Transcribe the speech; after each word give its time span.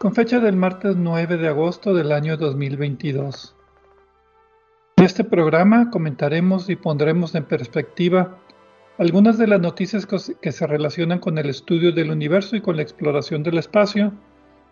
con 0.00 0.14
fecha 0.14 0.40
del 0.40 0.56
martes 0.56 0.96
9 0.96 1.36
de 1.36 1.48
agosto 1.48 1.92
del 1.92 2.12
año 2.12 2.38
2022. 2.38 3.54
En 4.96 5.04
este 5.04 5.24
programa 5.24 5.90
comentaremos 5.90 6.70
y 6.70 6.76
pondremos 6.76 7.34
en 7.34 7.44
perspectiva 7.44 8.38
algunas 8.96 9.36
de 9.36 9.46
las 9.46 9.60
noticias 9.60 10.06
que 10.06 10.52
se 10.52 10.66
relacionan 10.66 11.18
con 11.18 11.36
el 11.36 11.50
estudio 11.50 11.92
del 11.92 12.10
universo 12.10 12.56
y 12.56 12.62
con 12.62 12.76
la 12.76 12.82
exploración 12.82 13.42
del 13.42 13.58
espacio 13.58 14.14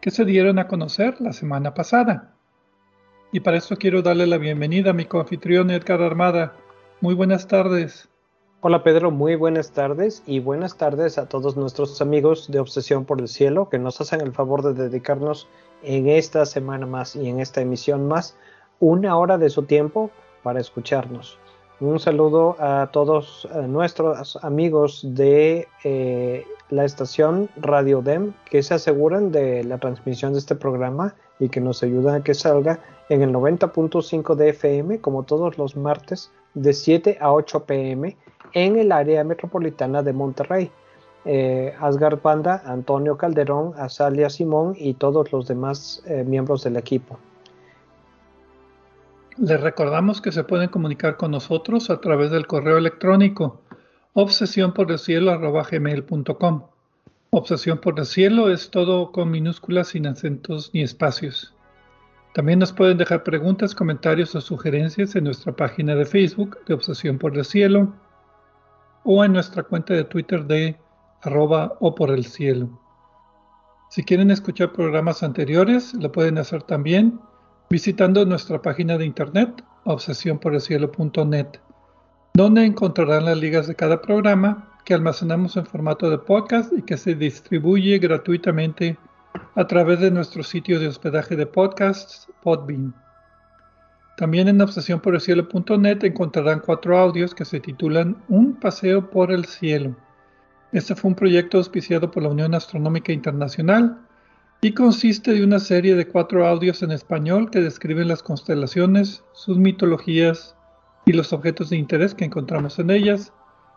que 0.00 0.10
se 0.10 0.24
dieron 0.24 0.58
a 0.58 0.66
conocer 0.66 1.20
la 1.20 1.34
semana 1.34 1.74
pasada. 1.74 2.34
Y 3.30 3.40
para 3.40 3.58
esto 3.58 3.76
quiero 3.76 4.00
darle 4.00 4.26
la 4.26 4.38
bienvenida 4.38 4.92
a 4.92 4.94
mi 4.94 5.04
coanfitrión 5.04 5.70
Edgar 5.70 6.00
Armada. 6.00 6.56
Muy 7.02 7.12
buenas 7.14 7.46
tardes. 7.46 8.08
Hola 8.60 8.82
Pedro, 8.82 9.12
muy 9.12 9.36
buenas 9.36 9.70
tardes 9.70 10.24
y 10.26 10.40
buenas 10.40 10.76
tardes 10.76 11.16
a 11.16 11.28
todos 11.28 11.56
nuestros 11.56 12.02
amigos 12.02 12.50
de 12.50 12.58
Obsesión 12.58 13.04
por 13.04 13.20
el 13.20 13.28
Cielo 13.28 13.68
que 13.68 13.78
nos 13.78 14.00
hacen 14.00 14.20
el 14.20 14.32
favor 14.32 14.64
de 14.64 14.74
dedicarnos 14.74 15.46
en 15.84 16.08
esta 16.08 16.44
semana 16.44 16.84
más 16.84 17.14
y 17.14 17.28
en 17.28 17.38
esta 17.38 17.60
emisión 17.60 18.08
más 18.08 18.36
una 18.80 19.16
hora 19.16 19.38
de 19.38 19.48
su 19.48 19.62
tiempo 19.62 20.10
para 20.42 20.58
escucharnos. 20.58 21.38
Un 21.78 22.00
saludo 22.00 22.56
a 22.58 22.90
todos 22.90 23.48
nuestros 23.68 24.36
amigos 24.42 25.02
de 25.04 25.68
eh, 25.84 26.44
la 26.70 26.84
estación 26.84 27.48
Radio 27.58 28.02
DEM 28.02 28.32
que 28.50 28.64
se 28.64 28.74
aseguran 28.74 29.30
de 29.30 29.62
la 29.62 29.78
transmisión 29.78 30.32
de 30.32 30.40
este 30.40 30.56
programa 30.56 31.14
y 31.38 31.48
que 31.48 31.60
nos 31.60 31.84
ayudan 31.84 32.16
a 32.16 32.24
que 32.24 32.34
salga 32.34 32.80
en 33.08 33.22
el 33.22 33.32
90.5 33.32 34.34
de 34.34 34.48
FM 34.48 35.00
como 35.00 35.22
todos 35.22 35.56
los 35.58 35.76
martes 35.76 36.32
de 36.54 36.72
7 36.72 37.18
a 37.20 37.32
8 37.32 37.64
pm 37.64 38.16
en 38.52 38.76
el 38.76 38.92
área 38.92 39.24
metropolitana 39.24 40.02
de 40.02 40.12
Monterrey. 40.12 40.70
Eh, 41.24 41.74
Asgard 41.80 42.22
Banda, 42.22 42.62
Antonio 42.64 43.16
Calderón, 43.16 43.74
Azalia 43.76 44.30
Simón 44.30 44.74
y 44.78 44.94
todos 44.94 45.30
los 45.32 45.46
demás 45.48 46.02
eh, 46.06 46.24
miembros 46.24 46.64
del 46.64 46.76
equipo. 46.76 47.18
Les 49.36 49.60
recordamos 49.60 50.20
que 50.20 50.32
se 50.32 50.44
pueden 50.44 50.68
comunicar 50.68 51.16
con 51.16 51.30
nosotros 51.30 51.90
a 51.90 52.00
través 52.00 52.30
del 52.30 52.46
correo 52.46 52.78
electrónico 52.78 53.60
obsesión 54.14 54.72
Obsesión 57.30 57.78
por 57.78 58.00
el 58.00 58.06
cielo 58.06 58.50
es 58.50 58.70
todo 58.70 59.12
con 59.12 59.30
minúsculas 59.30 59.88
sin 59.88 60.06
acentos 60.06 60.70
ni 60.72 60.82
espacios. 60.82 61.54
También 62.34 62.58
nos 62.58 62.72
pueden 62.72 62.98
dejar 62.98 63.22
preguntas, 63.22 63.74
comentarios 63.74 64.34
o 64.34 64.40
sugerencias 64.40 65.14
en 65.14 65.24
nuestra 65.24 65.52
página 65.52 65.94
de 65.94 66.04
Facebook 66.04 66.58
de 66.64 66.74
Obsesión 66.74 67.18
por 67.18 67.36
el 67.36 67.44
Cielo 67.44 67.92
o 69.04 69.24
en 69.24 69.32
nuestra 69.32 69.62
cuenta 69.62 69.94
de 69.94 70.04
Twitter 70.04 70.44
de 70.44 70.76
arroba 71.22 71.76
o 71.80 71.94
por 71.94 72.10
el 72.10 72.24
cielo. 72.24 72.80
Si 73.90 74.04
quieren 74.04 74.30
escuchar 74.30 74.72
programas 74.72 75.22
anteriores, 75.22 75.94
lo 75.94 76.12
pueden 76.12 76.38
hacer 76.38 76.62
también 76.62 77.20
visitando 77.70 78.24
nuestra 78.24 78.60
página 78.60 78.98
de 78.98 79.06
internet 79.06 79.64
obsesionporelcielo.net, 79.84 81.46
donde 82.34 82.64
encontrarán 82.64 83.24
las 83.24 83.38
ligas 83.38 83.66
de 83.66 83.74
cada 83.74 84.02
programa 84.02 84.78
que 84.84 84.94
almacenamos 84.94 85.56
en 85.56 85.66
formato 85.66 86.10
de 86.10 86.18
podcast 86.18 86.72
y 86.72 86.82
que 86.82 86.96
se 86.96 87.14
distribuye 87.14 87.98
gratuitamente 87.98 88.98
a 89.54 89.66
través 89.66 90.00
de 90.00 90.10
nuestro 90.10 90.42
sitio 90.42 90.78
de 90.80 90.88
hospedaje 90.88 91.36
de 91.36 91.46
podcasts, 91.46 92.28
Podbean. 92.42 92.94
También 94.18 94.48
en 94.48 94.60
obsesiónporelcielo.net 94.60 96.02
encontrarán 96.02 96.58
cuatro 96.58 96.98
audios 96.98 97.36
que 97.36 97.44
se 97.44 97.60
titulan 97.60 98.16
Un 98.26 98.54
paseo 98.54 99.08
por 99.10 99.30
el 99.30 99.44
cielo. 99.44 99.94
Este 100.72 100.96
fue 100.96 101.10
un 101.10 101.14
proyecto 101.14 101.58
auspiciado 101.58 102.10
por 102.10 102.24
la 102.24 102.30
Unión 102.30 102.52
Astronómica 102.52 103.12
Internacional 103.12 103.96
y 104.60 104.72
consiste 104.72 105.34
de 105.34 105.44
una 105.44 105.60
serie 105.60 105.94
de 105.94 106.08
cuatro 106.08 106.48
audios 106.48 106.82
en 106.82 106.90
español 106.90 107.48
que 107.48 107.60
describen 107.60 108.08
las 108.08 108.24
constelaciones, 108.24 109.22
sus 109.34 109.56
mitologías 109.56 110.56
y 111.06 111.12
los 111.12 111.32
objetos 111.32 111.70
de 111.70 111.76
interés 111.76 112.12
que 112.12 112.24
encontramos 112.24 112.80
en 112.80 112.90
ellas. 112.90 113.32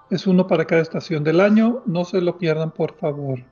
Es 0.10 0.26
uno 0.26 0.48
para 0.48 0.66
cada 0.66 0.82
estación 0.82 1.24
del 1.24 1.40
año, 1.40 1.84
no 1.86 2.04
se 2.04 2.20
lo 2.20 2.40
pierdan 2.40 2.72
por 2.72 2.98
favor. 2.98 3.44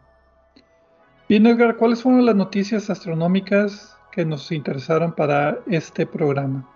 Bien, 1.29 1.45
Edgar, 1.45 1.77
¿cuáles 1.77 2.01
fueron 2.01 2.25
las 2.25 2.35
noticias 2.35 2.89
astronómicas 2.89 3.95
que 4.11 4.25
nos 4.25 4.51
interesaron 4.51 5.13
para 5.13 5.59
este 5.67 6.07
programa? 6.07 6.67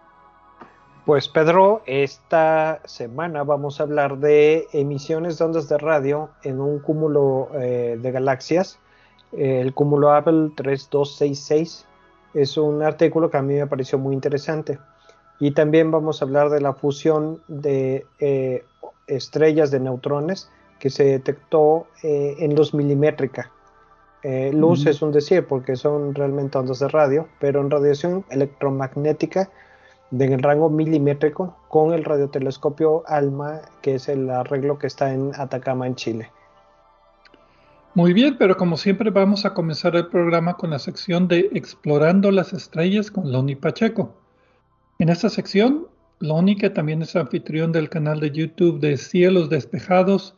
Pues 1.05 1.27
Pedro, 1.27 1.81
esta 1.85 2.79
semana 2.85 3.43
vamos 3.43 3.81
a 3.81 3.83
hablar 3.83 4.19
de 4.19 4.69
emisiones 4.71 5.37
de 5.37 5.43
ondas 5.43 5.67
de 5.67 5.77
radio 5.77 6.29
en 6.43 6.61
un 6.61 6.79
cúmulo 6.79 7.49
eh, 7.55 7.99
de 8.01 8.11
galaxias, 8.11 8.79
el 9.33 9.73
cúmulo 9.73 10.11
Abel 10.11 10.53
3266. 10.55 11.85
Es 12.33 12.55
un 12.55 12.83
artículo 12.83 13.29
que 13.29 13.35
a 13.35 13.41
mí 13.41 13.53
me 13.53 13.67
pareció 13.67 13.99
muy 13.99 14.13
interesante. 14.13 14.79
Y 15.41 15.51
también 15.51 15.91
vamos 15.91 16.21
a 16.21 16.25
hablar 16.25 16.49
de 16.49 16.61
la 16.61 16.71
fusión 16.71 17.41
de 17.49 18.05
eh, 18.19 18.63
estrellas 19.07 19.71
de 19.71 19.81
neutrones 19.81 20.49
que 20.79 20.89
se 20.89 21.03
detectó 21.03 21.85
eh, 22.01 22.35
en 22.39 22.55
luz 22.55 22.73
milimétrica. 22.73 23.51
luz 24.53 24.85
es 24.85 25.01
un 25.01 25.11
decir 25.11 25.45
porque 25.47 25.75
son 25.75 26.15
realmente 26.15 26.57
ondas 26.57 26.79
de 26.79 26.87
radio, 26.87 27.27
pero 27.41 27.59
en 27.59 27.69
radiación 27.69 28.23
electromagnética 28.29 29.49
en 30.21 30.33
el 30.33 30.43
rango 30.43 30.69
milimétrico 30.69 31.57
con 31.69 31.93
el 31.93 32.03
radiotelescopio 32.03 33.03
ALMA, 33.07 33.61
que 33.81 33.95
es 33.95 34.07
el 34.07 34.29
arreglo 34.29 34.77
que 34.77 34.87
está 34.87 35.11
en 35.11 35.31
Atacama, 35.35 35.87
en 35.87 35.95
Chile. 35.95 36.29
Muy 37.95 38.13
bien, 38.13 38.37
pero 38.37 38.57
como 38.57 38.77
siempre 38.77 39.09
vamos 39.09 39.45
a 39.45 39.53
comenzar 39.53 39.95
el 39.95 40.07
programa 40.07 40.55
con 40.55 40.71
la 40.71 40.79
sección 40.79 41.27
de 41.27 41.49
Explorando 41.53 42.31
las 42.31 42.53
Estrellas 42.53 43.11
con 43.11 43.31
Loni 43.31 43.55
Pacheco. 43.55 44.15
En 44.99 45.09
esta 45.09 45.29
sección, 45.29 45.87
Loni, 46.19 46.55
que 46.55 46.69
también 46.69 47.01
es 47.01 47.15
anfitrión 47.15 47.71
del 47.71 47.89
canal 47.89 48.19
de 48.19 48.31
YouTube 48.31 48.79
de 48.79 48.97
Cielos 48.97 49.49
Despejados, 49.49 50.35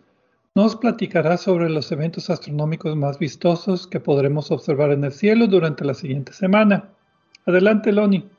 nos 0.53 0.75
platicará 0.75 1.37
sobre 1.37 1.69
los 1.69 1.91
eventos 1.91 2.29
astronómicos 2.29 2.95
más 2.95 3.19
vistosos 3.19 3.87
que 3.87 3.99
podremos 3.99 4.51
observar 4.51 4.91
en 4.91 5.03
el 5.03 5.11
cielo 5.11 5.47
durante 5.47 5.83
la 5.83 5.93
siguiente 5.93 6.31
semana. 6.31 6.89
Adelante, 7.45 7.91
Loni. 7.91 8.29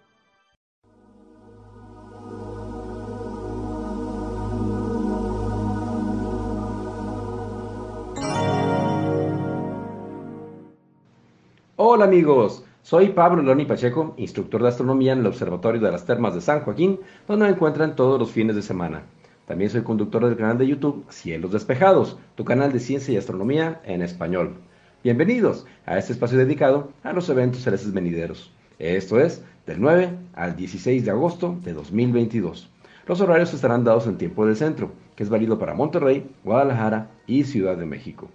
Hola 11.96 12.04
amigos, 12.04 12.62
soy 12.82 13.08
Pablo 13.08 13.43
Loni 13.43 13.64
Pacheco, 13.64 14.12
instructor 14.19 14.60
de 14.60 14.69
astronomía 14.69 15.14
en 15.14 15.20
el 15.20 15.28
Observatorio 15.28 15.81
de 15.81 15.90
las 15.90 16.04
Termas 16.04 16.34
de 16.34 16.43
San 16.43 16.60
Joaquín, 16.60 17.00
donde 17.26 17.46
me 17.46 17.52
encuentran 17.52 17.96
todos 17.96 18.20
los 18.20 18.31
fines 18.31 18.54
de 18.54 18.60
semana. 18.60 19.04
También 19.46 19.70
soy 19.70 19.81
conductor 19.81 20.22
del 20.22 20.37
canal 20.37 20.58
de 20.58 20.66
YouTube 20.66 21.06
Cielos 21.08 21.52
Despejados, 21.52 22.19
tu 22.34 22.44
canal 22.44 22.70
de 22.70 22.81
ciencia 22.81 23.14
y 23.14 23.16
astronomía 23.16 23.81
en 23.87 24.02
español. 24.02 24.56
Bienvenidos 25.02 25.64
a 25.87 25.96
este 25.96 26.12
espacio 26.12 26.37
dedicado 26.37 26.90
a 27.02 27.14
los 27.14 27.31
eventos 27.31 27.62
celestes 27.62 27.94
venideros. 27.94 28.52
Esto 28.78 29.19
es 29.19 29.42
del 29.66 29.81
9 29.81 30.10
al 30.34 30.54
16 30.54 31.02
de 31.02 31.10
agosto 31.10 31.56
de 31.64 31.72
2022. 31.72 32.69
Los 33.06 33.22
horarios 33.22 33.54
estarán 33.54 33.84
dados 33.84 34.06
en 34.06 34.19
tiempo 34.19 34.44
del 34.44 34.56
centro, 34.56 34.92
que 35.14 35.22
es 35.22 35.31
válido 35.31 35.58
para 35.58 35.72
Monterrey, 35.72 36.31
Guadalajara 36.44 37.08
y 37.26 37.44
Ciudad 37.44 37.78
de 37.78 37.87
México. 37.87 38.28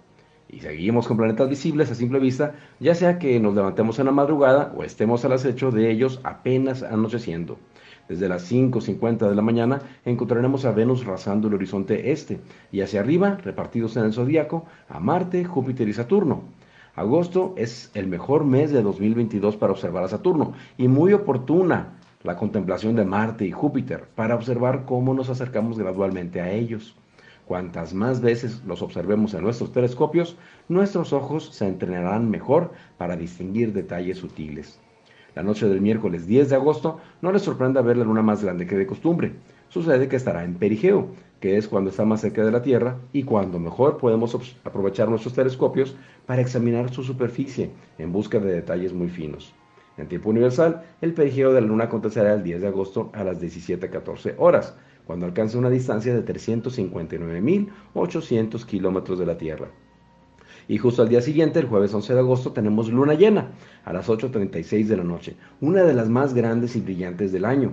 Y 0.52 0.60
seguimos 0.60 1.08
con 1.08 1.16
planetas 1.16 1.48
visibles 1.48 1.90
a 1.90 1.94
simple 1.94 2.20
vista, 2.20 2.54
ya 2.78 2.94
sea 2.94 3.18
que 3.18 3.40
nos 3.40 3.54
levantemos 3.54 3.98
en 3.98 4.06
la 4.06 4.12
madrugada 4.12 4.72
o 4.76 4.84
estemos 4.84 5.24
al 5.24 5.32
acecho 5.32 5.70
de 5.70 5.90
ellos 5.90 6.20
apenas 6.22 6.82
anocheciendo. 6.82 7.58
Desde 8.08 8.28
las 8.28 8.52
5.50 8.52 9.28
de 9.28 9.34
la 9.34 9.42
mañana 9.42 9.80
encontraremos 10.04 10.66
a 10.66 10.72
Venus 10.72 11.06
rasando 11.06 11.48
el 11.48 11.54
horizonte 11.54 12.12
este 12.12 12.40
y 12.70 12.82
hacia 12.82 13.00
arriba, 13.00 13.38
repartidos 13.42 13.96
en 13.96 14.04
el 14.04 14.12
zodíaco, 14.12 14.66
a 14.90 15.00
Marte, 15.00 15.44
Júpiter 15.44 15.88
y 15.88 15.94
Saturno. 15.94 16.42
Agosto 16.94 17.54
es 17.56 17.90
el 17.94 18.06
mejor 18.06 18.44
mes 18.44 18.70
de 18.70 18.82
2022 18.82 19.56
para 19.56 19.72
observar 19.72 20.04
a 20.04 20.08
Saturno 20.08 20.52
y 20.76 20.88
muy 20.88 21.14
oportuna 21.14 21.94
la 22.22 22.36
contemplación 22.36 22.94
de 22.94 23.06
Marte 23.06 23.46
y 23.46 23.52
Júpiter 23.52 24.04
para 24.14 24.34
observar 24.34 24.84
cómo 24.84 25.14
nos 25.14 25.30
acercamos 25.30 25.78
gradualmente 25.78 26.42
a 26.42 26.52
ellos. 26.52 26.94
Cuantas 27.52 27.92
más 27.92 28.22
veces 28.22 28.62
los 28.66 28.80
observemos 28.80 29.34
en 29.34 29.42
nuestros 29.42 29.72
telescopios, 29.72 30.38
nuestros 30.70 31.12
ojos 31.12 31.50
se 31.52 31.68
entrenarán 31.68 32.30
mejor 32.30 32.72
para 32.96 33.14
distinguir 33.14 33.74
detalles 33.74 34.16
sutiles. 34.16 34.80
La 35.34 35.42
noche 35.42 35.68
del 35.68 35.82
miércoles 35.82 36.26
10 36.26 36.48
de 36.48 36.56
agosto 36.56 37.00
no 37.20 37.30
les 37.30 37.42
sorprenda 37.42 37.82
ver 37.82 37.98
la 37.98 38.04
luna 38.04 38.22
más 38.22 38.42
grande 38.42 38.66
que 38.66 38.78
de 38.78 38.86
costumbre. 38.86 39.34
Sucede 39.68 40.08
que 40.08 40.16
estará 40.16 40.44
en 40.44 40.54
perigeo, 40.54 41.08
que 41.40 41.58
es 41.58 41.68
cuando 41.68 41.90
está 41.90 42.06
más 42.06 42.22
cerca 42.22 42.42
de 42.42 42.52
la 42.52 42.62
Tierra 42.62 42.96
y 43.12 43.24
cuando 43.24 43.58
mejor 43.58 43.98
podemos 43.98 44.34
aprovechar 44.64 45.10
nuestros 45.10 45.34
telescopios 45.34 45.94
para 46.24 46.40
examinar 46.40 46.90
su 46.90 47.02
superficie 47.02 47.70
en 47.98 48.12
busca 48.12 48.38
de 48.38 48.50
detalles 48.50 48.94
muy 48.94 49.10
finos. 49.10 49.52
En 49.98 50.08
tiempo 50.08 50.30
universal, 50.30 50.84
el 51.02 51.12
perigeo 51.12 51.52
de 51.52 51.60
la 51.60 51.66
Luna 51.66 51.84
acontecerá 51.84 52.32
el 52.32 52.42
10 52.42 52.62
de 52.62 52.68
agosto 52.68 53.10
a 53.12 53.24
las 53.24 53.42
17.14 53.42 54.36
horas, 54.38 54.74
cuando 55.06 55.26
alcance 55.26 55.58
una 55.58 55.70
distancia 55.70 56.14
de 56.14 56.24
359.800 56.24 58.64
kilómetros 58.64 59.18
de 59.18 59.26
la 59.26 59.38
Tierra. 59.38 59.68
Y 60.68 60.78
justo 60.78 61.02
al 61.02 61.08
día 61.08 61.20
siguiente, 61.20 61.58
el 61.58 61.66
jueves 61.66 61.92
11 61.92 62.14
de 62.14 62.20
agosto, 62.20 62.52
tenemos 62.52 62.88
luna 62.88 63.14
llena 63.14 63.50
a 63.84 63.92
las 63.92 64.08
8.36 64.08 64.86
de 64.86 64.96
la 64.96 65.04
noche, 65.04 65.36
una 65.60 65.82
de 65.82 65.94
las 65.94 66.08
más 66.08 66.34
grandes 66.34 66.76
y 66.76 66.80
brillantes 66.80 67.32
del 67.32 67.44
año. 67.44 67.72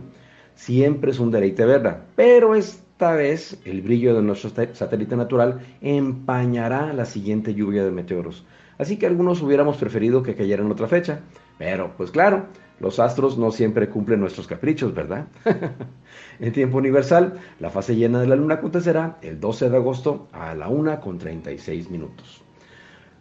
Siempre 0.55 1.11
es 1.11 1.19
un 1.19 1.31
deleite 1.31 1.65
verla, 1.65 2.05
pero 2.15 2.55
esta 2.55 3.13
vez 3.13 3.59
el 3.63 3.81
brillo 3.81 4.15
de 4.15 4.21
nuestro 4.21 4.51
satélite 4.73 5.15
natural 5.15 5.59
empañará 5.81 6.91
la 6.93 7.05
siguiente 7.05 7.53
lluvia 7.53 7.85
de 7.85 7.91
meteoros. 7.91 8.45
Así 8.77 8.97
que 8.97 9.05
algunos 9.05 9.41
hubiéramos 9.41 9.77
preferido 9.77 10.23
que 10.23 10.35
cayera 10.35 10.63
en 10.63 10.71
otra 10.71 10.87
fecha, 10.87 11.21
pero 11.57 11.93
pues 11.95 12.11
claro, 12.11 12.47
los 12.79 12.99
astros 12.99 13.37
no 13.37 13.51
siempre 13.51 13.89
cumplen 13.89 14.19
nuestros 14.19 14.47
caprichos, 14.47 14.93
¿verdad? 14.93 15.27
en 16.39 16.53
tiempo 16.53 16.77
universal, 16.77 17.39
la 17.59 17.69
fase 17.69 17.95
llena 17.95 18.21
de 18.21 18.27
la 18.27 18.35
luna 18.35 18.55
acontecerá 18.55 19.17
el 19.21 19.39
12 19.39 19.69
de 19.69 19.77
agosto 19.77 20.27
a 20.31 20.55
la 20.55 20.69
1 20.69 21.01
con 21.01 21.17
36 21.17 21.89
minutos. 21.89 22.41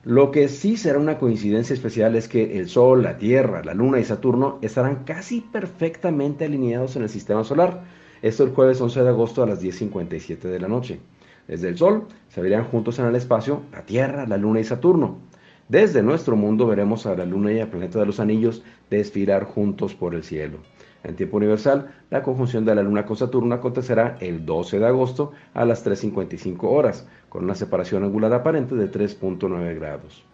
Lo 0.05 0.31
que 0.31 0.49
sí 0.49 0.77
será 0.77 0.99
una 0.99 1.19
coincidencia 1.19 1.75
especial 1.75 2.15
es 2.15 2.29
que 2.29 2.59
el 2.59 2.69
Sol, 2.69 3.03
la 3.03 3.19
Tierra, 3.19 3.63
la 3.65 3.75
Luna 3.75 3.99
y 3.99 4.05
Saturno 4.05 4.59
estarán 4.63 5.05
casi 5.05 5.41
perfectamente 5.41 6.45
alineados 6.45 6.97
en 6.97 7.03
el 7.03 7.09
sistema 7.09 7.43
solar. 7.45 7.83
Esto 8.23 8.45
el 8.45 8.51
jueves 8.51 8.81
11 8.81 9.03
de 9.03 9.09
agosto 9.09 9.43
a 9.43 9.47
las 9.47 9.63
10.57 9.63 10.39
de 10.39 10.61
la 10.61 10.69
noche. 10.69 11.01
Desde 11.49 11.69
el 11.69 11.77
Sol 11.77 12.07
se 12.29 12.41
verían 12.41 12.65
juntos 12.65 12.99
en 13.01 13.07
el 13.07 13.17
espacio 13.17 13.63
la 13.73 13.83
Tierra, 13.83 14.27
la 14.27 14.37
Luna 14.37 14.61
y 14.61 14.65
Saturno. 14.65 15.19
Desde 15.69 16.03
nuestro 16.03 16.35
mundo 16.35 16.67
veremos 16.67 17.05
a 17.05 17.15
la 17.15 17.27
Luna 17.27 17.53
y 17.53 17.61
al 17.61 17.69
planeta 17.69 17.99
de 17.99 18.07
los 18.07 18.21
anillos 18.21 18.63
desfilar 18.89 19.45
juntos 19.45 19.95
por 19.95 20.15
el 20.15 20.25
cielo. 20.25 20.61
En 21.05 21.15
tiempo 21.15 21.37
universal, 21.37 21.95
la 22.09 22.23
conjunción 22.23 22.65
de 22.65 22.75
la 22.75 22.83
Luna 22.83 23.05
con 23.05 23.19
Saturno 23.19 23.55
acontecerá 23.55 24.17
el 24.21 24.47
12 24.47 24.79
de 24.79 24.87
agosto 24.87 25.33
a 25.53 25.67
las 25.67 25.85
3.55 25.87 26.61
horas, 26.63 27.07
con 27.29 27.45
una 27.45 27.55
separación 27.55 28.03
angular 28.03 28.33
aparente 28.33 28.77
de 28.77 28.91
3.9 28.91 29.75
grados. 29.75 30.25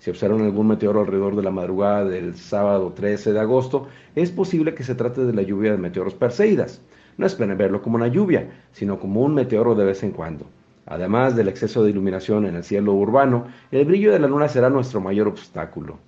Si 0.00 0.10
observan 0.10 0.42
algún 0.42 0.68
meteoro 0.68 1.00
alrededor 1.00 1.34
de 1.34 1.44
la 1.44 1.50
madrugada 1.50 2.04
del 2.04 2.36
sábado 2.36 2.92
13 2.92 3.32
de 3.32 3.40
agosto, 3.40 3.88
es 4.14 4.30
posible 4.30 4.74
que 4.74 4.84
se 4.84 4.94
trate 4.94 5.24
de 5.24 5.32
la 5.32 5.40
lluvia 5.40 5.72
de 5.72 5.78
meteoros 5.78 6.12
perseidas. 6.14 6.82
No 7.16 7.24
esperen 7.24 7.56
verlo 7.56 7.80
como 7.80 7.96
una 7.96 8.08
lluvia, 8.08 8.50
sino 8.72 9.00
como 9.00 9.22
un 9.22 9.32
meteoro 9.32 9.74
de 9.74 9.86
vez 9.86 10.02
en 10.02 10.10
cuando. 10.10 10.44
Además 10.86 11.34
del 11.34 11.48
exceso 11.48 11.82
de 11.82 11.90
iluminación 11.90 12.46
en 12.46 12.56
el 12.56 12.64
cielo 12.64 12.92
urbano, 12.92 13.46
el 13.70 13.84
brillo 13.84 14.12
de 14.12 14.18
la 14.18 14.28
luna 14.28 14.48
será 14.48 14.70
nuestro 14.70 15.00
mayor 15.00 15.28
obstáculo. 15.28 15.98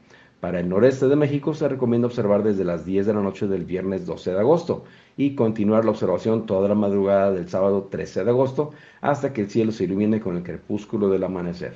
Para 0.41 0.61
el 0.61 0.69
noreste 0.69 1.09
de 1.09 1.17
México 1.17 1.55
se 1.55 1.67
recomienda 1.67 2.07
observar 2.07 2.43
desde 2.43 2.65
las 2.65 2.85
10 2.85 3.07
de 3.07 3.15
la 3.15 3.23
noche 3.23 3.47
del 3.47 3.65
viernes 3.65 4.05
12 4.05 4.33
de 4.33 4.39
agosto 4.39 4.85
y 5.17 5.35
continuar 5.35 5.85
la 5.85 5.93
observación 5.93 6.45
toda 6.45 6.69
la 6.69 6.75
madrugada 6.75 7.33
del 7.33 7.49
sábado 7.49 7.89
13 7.91 8.25
de 8.25 8.31
agosto 8.31 8.73
hasta 9.01 9.33
que 9.33 9.41
el 9.41 9.51
cielo 9.51 9.73
se 9.73 9.85
ilumine 9.85 10.21
con 10.21 10.37
el 10.37 10.43
crepúsculo 10.43 11.09
del 11.09 11.25
amanecer. 11.25 11.75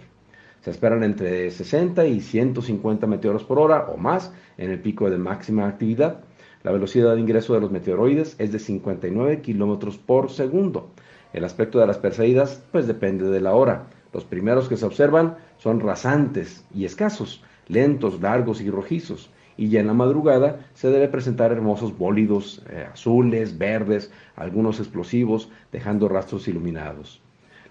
Se 0.60 0.70
esperan 0.70 1.02
entre 1.02 1.50
60 1.50 2.06
y 2.06 2.20
150 2.20 3.06
meteoros 3.06 3.44
por 3.44 3.58
hora 3.58 3.86
o 3.88 3.96
más 3.96 4.34
en 4.58 4.70
el 4.70 4.78
pico 4.78 5.08
de 5.08 5.16
máxima 5.16 5.66
actividad. 5.66 6.20
La 6.62 6.70
velocidad 6.70 7.14
de 7.14 7.20
ingreso 7.22 7.54
de 7.54 7.60
los 7.60 7.70
meteoroides 7.70 8.36
es 8.38 8.52
de 8.52 8.58
59 8.58 9.40
kilómetros 9.40 9.96
por 9.96 10.30
segundo. 10.30 10.90
El 11.32 11.44
aspecto 11.44 11.78
de 11.78 11.86
las 11.86 11.98
Perseidas 11.98 12.62
pues 12.72 12.86
depende 12.86 13.30
de 13.30 13.40
la 13.40 13.54
hora. 13.54 13.86
Los 14.12 14.24
primeros 14.24 14.68
que 14.68 14.76
se 14.76 14.86
observan 14.86 15.36
son 15.58 15.80
rasantes 15.80 16.64
y 16.74 16.84
escasos, 16.84 17.42
lentos, 17.68 18.20
largos 18.20 18.60
y 18.60 18.70
rojizos, 18.70 19.30
y 19.56 19.68
ya 19.68 19.80
en 19.80 19.86
la 19.86 19.94
madrugada 19.94 20.66
se 20.74 20.90
debe 20.90 21.08
presentar 21.08 21.52
hermosos 21.52 21.96
bólidos 21.96 22.62
eh, 22.70 22.88
azules, 22.92 23.58
verdes, 23.58 24.10
algunos 24.34 24.80
explosivos, 24.80 25.50
dejando 25.70 26.08
rastros 26.08 26.48
iluminados. 26.48 27.20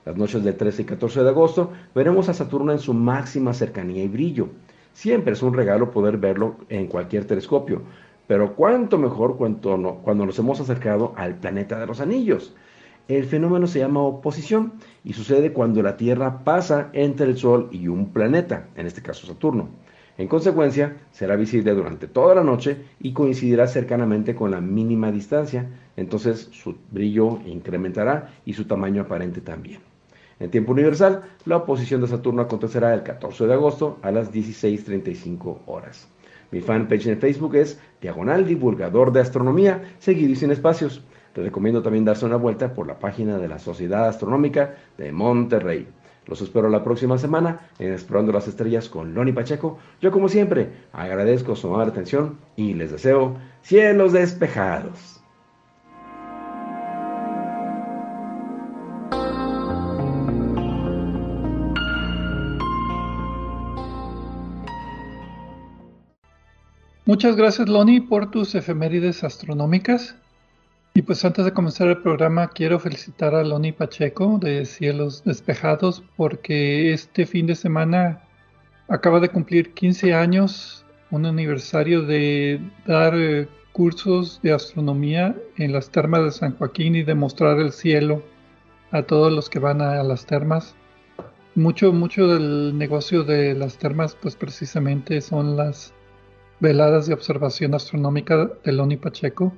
Las 0.06 0.16
noches 0.16 0.44
del 0.44 0.56
13 0.56 0.84
y 0.84 0.86
14 0.86 1.24
de 1.24 1.30
agosto 1.30 1.72
veremos 1.94 2.30
a 2.30 2.34
Saturno 2.34 2.72
en 2.72 2.80
su 2.80 2.94
máxima 2.94 3.54
cercanía 3.54 4.04
y 4.04 4.08
brillo. 4.08 4.50
Siempre 4.94 5.34
es 5.34 5.42
un 5.42 5.54
regalo 5.54 5.92
poder 5.92 6.18
verlo 6.18 6.56
en 6.70 6.88
cualquier 6.88 7.26
telescopio, 7.26 7.82
pero 8.28 8.56
cuánto 8.56 8.98
mejor 8.98 9.38
cuando, 9.38 10.00
cuando 10.04 10.26
nos 10.26 10.40
hemos 10.40 10.62
acercado 10.62 11.14
al 11.18 11.36
planeta 11.36 11.80
de 11.80 11.88
los 11.88 12.00
anillos. 12.00 12.54
El 13.10 13.26
fenómeno 13.26 13.66
se 13.66 13.80
llama 13.80 14.04
oposición 14.04 14.74
y 15.04 15.14
sucede 15.14 15.52
cuando 15.52 15.82
la 15.82 15.98
Tierra 15.98 16.44
pasa 16.44 16.92
entre 16.94 17.26
el 17.26 17.40
Sol 17.40 17.68
y 17.72 17.88
un 17.88 18.14
planeta, 18.14 18.68
en 18.76 18.86
este 18.86 19.02
caso 19.02 19.26
Saturno. 19.26 19.70
En 20.20 20.28
consecuencia, 20.28 20.96
será 21.12 21.36
visible 21.36 21.74
durante 21.74 22.06
toda 22.06 22.36
la 22.36 22.44
noche 22.44 22.78
y 23.00 23.12
coincidirá 23.14 23.66
cercanamente 23.66 24.36
con 24.36 24.52
la 24.52 24.62
mínima 24.62 25.12
distancia, 25.12 25.68
entonces 25.98 26.50
su 26.52 26.76
brillo 26.92 27.40
incrementará 27.48 28.30
y 28.46 28.54
su 28.54 28.66
tamaño 28.66 29.02
aparente 29.02 29.42
también. 29.42 29.80
En 30.40 30.52
tiempo 30.52 30.74
universal, 30.74 31.24
la 31.46 31.58
oposición 31.58 32.02
de 32.02 32.08
Saturno 32.10 32.44
acontecerá 32.44 32.94
el 32.94 33.02
14 33.02 33.48
de 33.48 33.54
agosto 33.54 33.98
a 34.04 34.12
las 34.12 34.32
16.35 34.32 35.62
horas. 35.66 36.08
Mi 36.52 36.62
fanpage 36.62 37.08
en 37.08 37.20
Facebook 37.20 37.56
es 37.56 37.80
Diagonal 38.02 38.46
Divulgador 38.46 39.12
de 39.12 39.22
Astronomía, 39.22 39.96
seguido 39.98 40.32
y 40.32 40.36
sin 40.36 40.52
espacios. 40.52 41.04
Te 41.34 41.42
recomiendo 41.42 41.82
también 41.82 42.06
darse 42.06 42.26
una 42.26 42.38
vuelta 42.38 42.74
por 42.74 42.88
la 42.88 43.00
página 43.00 43.38
de 43.38 43.48
la 43.48 43.60
Sociedad 43.60 44.08
Astronómica 44.08 44.76
de 44.98 45.12
Monterrey. 45.12 45.88
Los 46.26 46.42
espero 46.42 46.70
la 46.70 46.84
próxima 46.84 47.18
semana 47.18 47.70
en 47.80 47.92
Explorando 47.92 48.32
las 48.32 48.48
Estrellas 48.48 48.90
con 48.90 49.14
Loni 49.14 49.32
Pacheco. 49.32 49.80
Yo 50.02 50.12
como 50.12 50.30
siempre 50.30 50.70
agradezco 50.94 51.56
su 51.56 51.68
amable 51.68 51.92
atención 51.92 52.38
y 52.56 52.74
les 52.74 52.92
deseo 52.92 53.36
cielos 53.62 54.14
despejados. 54.14 55.20
Muchas 67.06 67.36
gracias 67.36 67.68
Loni 67.68 68.02
por 68.02 68.30
tus 68.30 68.54
efemérides 68.54 69.24
astronómicas. 69.24 70.16
Y 71.00 71.02
pues 71.02 71.24
antes 71.24 71.46
de 71.46 71.54
comenzar 71.54 71.88
el 71.88 72.02
programa 72.02 72.50
quiero 72.50 72.78
felicitar 72.78 73.34
a 73.34 73.42
Loni 73.42 73.72
Pacheco 73.72 74.38
de 74.38 74.66
Cielos 74.66 75.24
Despejados 75.24 76.04
porque 76.18 76.92
este 76.92 77.26
fin 77.26 77.48
de 77.48 77.56
semana 77.56 78.22
acaba 78.90 79.22
de 79.22 79.30
cumplir 79.30 79.74
15 79.74 80.14
años, 80.14 80.86
un 81.10 81.26
aniversario 81.26 82.02
de 82.02 82.60
dar 82.86 83.14
eh, 83.16 83.48
cursos 83.72 84.42
de 84.44 84.52
astronomía 84.52 85.38
en 85.56 85.72
las 85.72 85.90
termas 85.90 86.26
de 86.26 86.32
San 86.32 86.58
Joaquín 86.58 86.98
y 86.98 87.04
de 87.04 87.16
mostrar 87.16 87.62
el 87.62 87.72
cielo 87.72 88.22
a 88.92 89.04
todos 89.04 89.32
los 89.32 89.50
que 89.50 89.60
van 89.60 89.80
a, 89.80 90.04
las 90.04 90.26
termas. 90.26 90.76
Mucho, 91.56 91.94
mucho 91.94 92.28
del 92.28 92.78
negocio 92.78 93.24
de 93.24 93.54
las 93.54 93.78
termas 93.78 94.18
pues 94.22 94.36
precisamente 94.36 95.22
son 95.22 95.56
las 95.56 95.94
veladas 96.60 97.08
de 97.08 97.14
observación 97.14 97.74
astronómica 97.74 98.52
de 98.66 98.74
Loni 98.74 98.98
Pacheco 98.98 99.54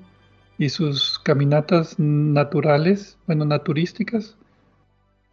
y 0.57 0.69
sus 0.69 1.19
caminatas 1.19 1.97
naturales, 1.97 3.17
bueno, 3.27 3.45
naturísticas. 3.45 4.35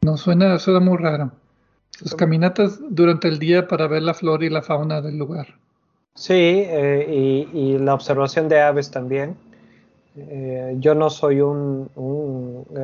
No 0.00 0.16
suena, 0.16 0.58
suena 0.58 0.80
muy 0.80 0.96
raro. 0.96 1.32
Sus 1.90 2.14
caminatas 2.14 2.78
durante 2.90 3.28
el 3.28 3.38
día 3.38 3.66
para 3.66 3.88
ver 3.88 4.02
la 4.02 4.14
flora 4.14 4.44
y 4.44 4.50
la 4.50 4.62
fauna 4.62 5.00
del 5.00 5.18
lugar. 5.18 5.58
Sí, 6.14 6.32
eh, 6.34 7.48
y, 7.52 7.78
la 7.78 7.94
observación 7.94 8.48
de 8.48 8.60
aves 8.60 8.90
también. 8.90 9.36
Eh, 10.16 10.76
yo 10.78 10.94
no 10.94 11.10
soy 11.10 11.40
un, 11.40 11.88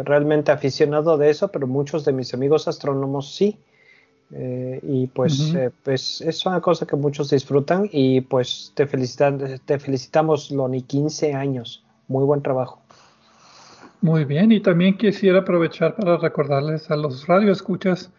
realmente 0.05 0.53
aficionado 0.53 1.17
de 1.17 1.31
eso, 1.31 1.49
pero 1.49 1.67
muchos 1.67 2.05
de 2.05 2.12
mis 2.12 2.35
amigos 2.35 2.69
astrónomos 2.69 3.35
sí. 3.35 3.59
Eh, 4.33 4.81
y 4.83 5.07
pues, 5.09 5.55
pues 5.85 6.21
es 6.21 6.47
una 6.47 6.61
cosa 6.61 6.87
que 6.87 6.97
muchos 6.97 7.31
disfrutan 7.31 7.88
y 7.93 8.21
pues 8.23 8.73
te, 8.75 8.87
felicitan, 8.87 9.61
te 9.64 9.79
felicitamos, 9.79 10.50
Loni, 10.50 10.83
15 10.83 11.35
años. 11.35 11.84
Muy 12.09 12.25
buen 12.25 12.43
trabajo. 12.43 12.83
Muy 14.01 14.25
bien, 14.25 14.53
y 14.53 14.61
también 14.61 14.99
quisiera 14.99 15.41
aprovechar 15.41 15.97
para 15.97 16.19
recordarles 16.19 16.91
a 16.91 16.97
los 16.97 17.27
radioescuchas 17.27 18.13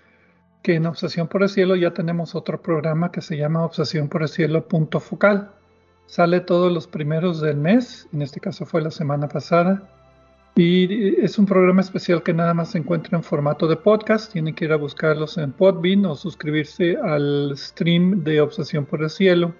que 0.63 0.73
en 0.73 0.87
Obsesión 0.87 1.27
por 1.27 1.43
el 1.43 1.49
Cielo 1.49 1.75
ya 1.75 1.93
tenemos 1.93 2.33
otro 2.33 2.59
programa 2.59 3.11
que 3.11 3.21
se 3.21 3.37
llama 3.37 3.63
Obsesión 3.63 4.09
por 4.09 4.23
el 4.23 4.29
Cielo 4.29 4.67
punto 4.67 4.99
focal. 4.99 5.51
Sale 6.07 6.39
todos 6.39 6.71
los 6.73 6.87
primeros 6.87 7.39
del 7.39 7.57
mes, 7.57 8.07
en 8.13 8.23
este 8.23 8.39
caso 8.39 8.65
fue 8.65 8.81
la 8.81 8.89
semana 8.89 9.27
pasada, 9.27 9.87
y 10.55 11.21
es 11.21 11.37
un 11.37 11.45
programa 11.45 11.81
especial 11.81 12.23
que 12.23 12.33
nada 12.33 12.53
más 12.53 12.71
se 12.71 12.77
encuentra 12.77 13.17
en 13.17 13.23
formato 13.23 13.67
de 13.67 13.75
podcast. 13.75 14.31
Tienen 14.31 14.55
que 14.55 14.65
ir 14.65 14.71
a 14.71 14.77
buscarlos 14.77 15.37
en 15.37 15.51
Podbean 15.51 16.05
o 16.05 16.15
suscribirse 16.15 16.97
al 16.97 17.51
stream 17.57 18.23
de 18.23 18.39
Obsesión 18.39 18.85
por 18.85 19.03
el 19.03 19.09
Cielo 19.09 19.53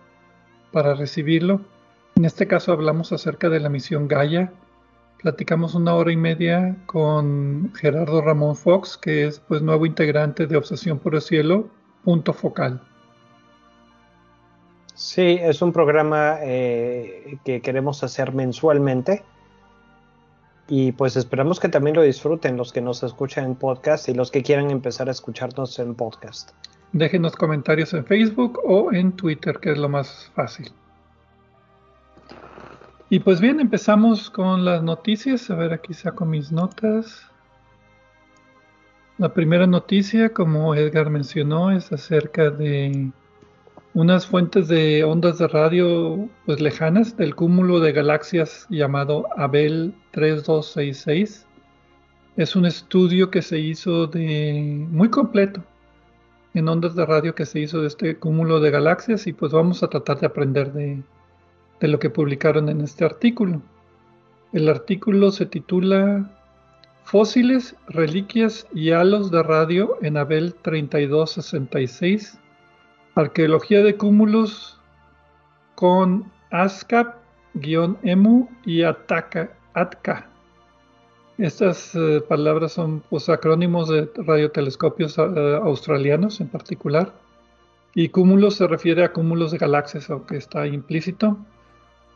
para 0.72 0.96
recibirlo. 0.96 1.62
En 2.16 2.24
este 2.24 2.48
caso 2.48 2.72
hablamos 2.72 3.12
acerca 3.12 3.50
de 3.50 3.60
la 3.60 3.68
misión 3.68 4.08
Gaia. 4.08 4.54
Platicamos 5.22 5.76
una 5.76 5.96
hora 5.96 6.14
y 6.14 6.16
media 6.16 6.78
con 6.86 7.74
Gerardo 7.76 8.22
Ramón 8.22 8.56
Fox, 8.56 8.98
que 8.98 9.28
es 9.28 9.40
pues 9.40 9.62
nuevo 9.62 9.86
integrante 9.86 10.48
de 10.48 10.56
Obsesión 10.56 11.00
por 11.00 11.16
el 11.16 11.22
Cielo, 11.22 11.68
punto 12.06 12.32
focal. 12.32 12.82
Sí, 14.94 15.38
es 15.42 15.62
un 15.62 15.74
programa 15.74 16.38
eh, 16.42 17.38
que 17.44 17.62
queremos 17.62 18.02
hacer 18.02 18.34
mensualmente 18.34 19.24
y 20.70 20.94
pues 20.94 21.18
esperamos 21.18 21.60
que 21.60 21.68
también 21.68 21.98
lo 21.98 22.02
disfruten 22.02 22.56
los 22.56 22.72
que 22.72 22.80
nos 22.80 23.04
escuchan 23.04 23.44
en 23.44 23.56
podcast 23.56 24.08
y 24.08 24.14
los 24.14 24.32
que 24.32 24.42
quieran 24.42 24.72
empezar 24.72 25.10
a 25.10 25.12
escucharnos 25.12 25.78
en 25.80 25.96
podcast. 25.96 26.52
Déjenos 26.94 27.36
comentarios 27.36 27.94
en 27.94 28.06
Facebook 28.06 28.62
o 28.64 28.94
en 28.94 29.12
Twitter, 29.12 29.60
que 29.60 29.74
es 29.74 29.78
lo 29.78 29.90
más 29.90 30.32
fácil. 30.34 30.72
Y 33.08 33.20
pues 33.20 33.40
bien, 33.40 33.60
empezamos 33.60 34.32
con 34.32 34.66
las 34.66 34.82
noticias. 34.82 35.52
A 35.52 35.56
ver, 35.56 35.74
aquí 35.74 35.94
saco 35.94 36.26
mis 36.26 36.52
notas. 36.52 37.30
La 39.20 39.32
primera 39.34 39.68
noticia, 39.68 40.34
como 40.34 40.74
Edgar 40.74 41.12
mencionó, 41.12 41.70
es 41.72 41.92
acerca 41.92 42.50
de 42.50 43.12
unas 43.94 44.26
fuentes 44.26 44.68
de 44.68 45.04
ondas 45.04 45.38
de 45.38 45.48
radio 45.48 46.28
pues 46.46 46.60
lejanas 46.60 47.16
del 47.16 47.36
cúmulo 47.36 47.80
de 47.80 47.94
galaxias 47.94 48.66
llamado 48.70 49.28
Abel 49.38 49.94
3266. 50.12 51.46
Es 52.38 52.56
un 52.56 52.66
estudio 52.66 53.30
que 53.30 53.44
se 53.44 53.60
hizo 53.60 54.08
de 54.08 54.86
muy 54.90 55.10
completo 55.10 55.64
en 56.56 56.68
ondas 56.68 56.96
de 56.96 57.06
radio 57.06 57.36
que 57.36 57.46
se 57.46 57.60
hizo 57.60 57.82
de 57.82 57.88
este 57.88 58.18
cúmulo 58.18 58.60
de 58.60 58.72
galaxias 58.72 59.28
y 59.28 59.34
pues 59.34 59.52
vamos 59.52 59.84
a 59.84 59.90
tratar 59.90 60.20
de 60.20 60.26
aprender 60.26 60.74
de, 60.74 61.04
de 61.80 61.88
lo 61.88 62.00
que 62.00 62.10
publicaron 62.10 62.70
en 62.70 62.82
este 62.82 63.06
artículo. 63.06 63.62
El 64.54 64.70
artículo 64.70 65.32
se 65.32 65.46
titula 65.46 66.32
Fósiles, 67.04 67.76
reliquias 67.88 68.68
y 68.74 68.92
halos 68.92 69.30
de 69.32 69.44
radio 69.44 69.98
en 70.02 70.18
Abel 70.18 70.56
3266 70.62 72.40
Arqueología 73.16 73.82
de 73.82 73.96
cúmulos 73.96 74.78
con 75.76 76.30
ASCAP-EMU 76.52 78.50
y 78.66 78.84
ATCA. 78.84 80.30
Estas 81.38 81.96
eh, 81.96 82.22
palabras 82.28 82.74
son 82.74 83.02
pues, 83.10 83.30
acrónimos 83.30 83.88
de 83.88 84.10
radiotelescopios 84.18 85.18
eh, 85.18 85.60
australianos 85.64 86.42
en 86.42 86.50
particular. 86.50 87.14
Y 87.94 88.10
cúmulos 88.10 88.56
se 88.56 88.68
refiere 88.68 89.06
a 89.06 89.14
cúmulos 89.14 89.52
de 89.52 89.60
galaxias, 89.60 90.10
aunque 90.10 90.36
está 90.36 90.68
implícito. 90.68 91.38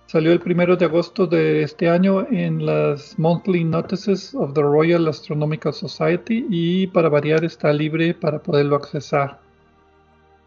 Salió 0.09 0.31
el 0.31 0.39
primero 0.39 0.75
de 0.75 0.85
agosto 0.85 1.27
de 1.27 1.61
este 1.61 1.87
año 1.87 2.25
en 2.31 2.65
las 2.65 3.19
Monthly 3.19 3.63
Notices 3.63 4.33
of 4.33 4.55
the 4.55 4.61
Royal 4.63 5.07
Astronomical 5.07 5.71
Society 5.71 6.47
y 6.49 6.87
para 6.87 7.09
variar 7.09 7.45
está 7.45 7.71
libre 7.71 8.15
para 8.15 8.39
poderlo 8.39 8.77
accesar. 8.77 9.39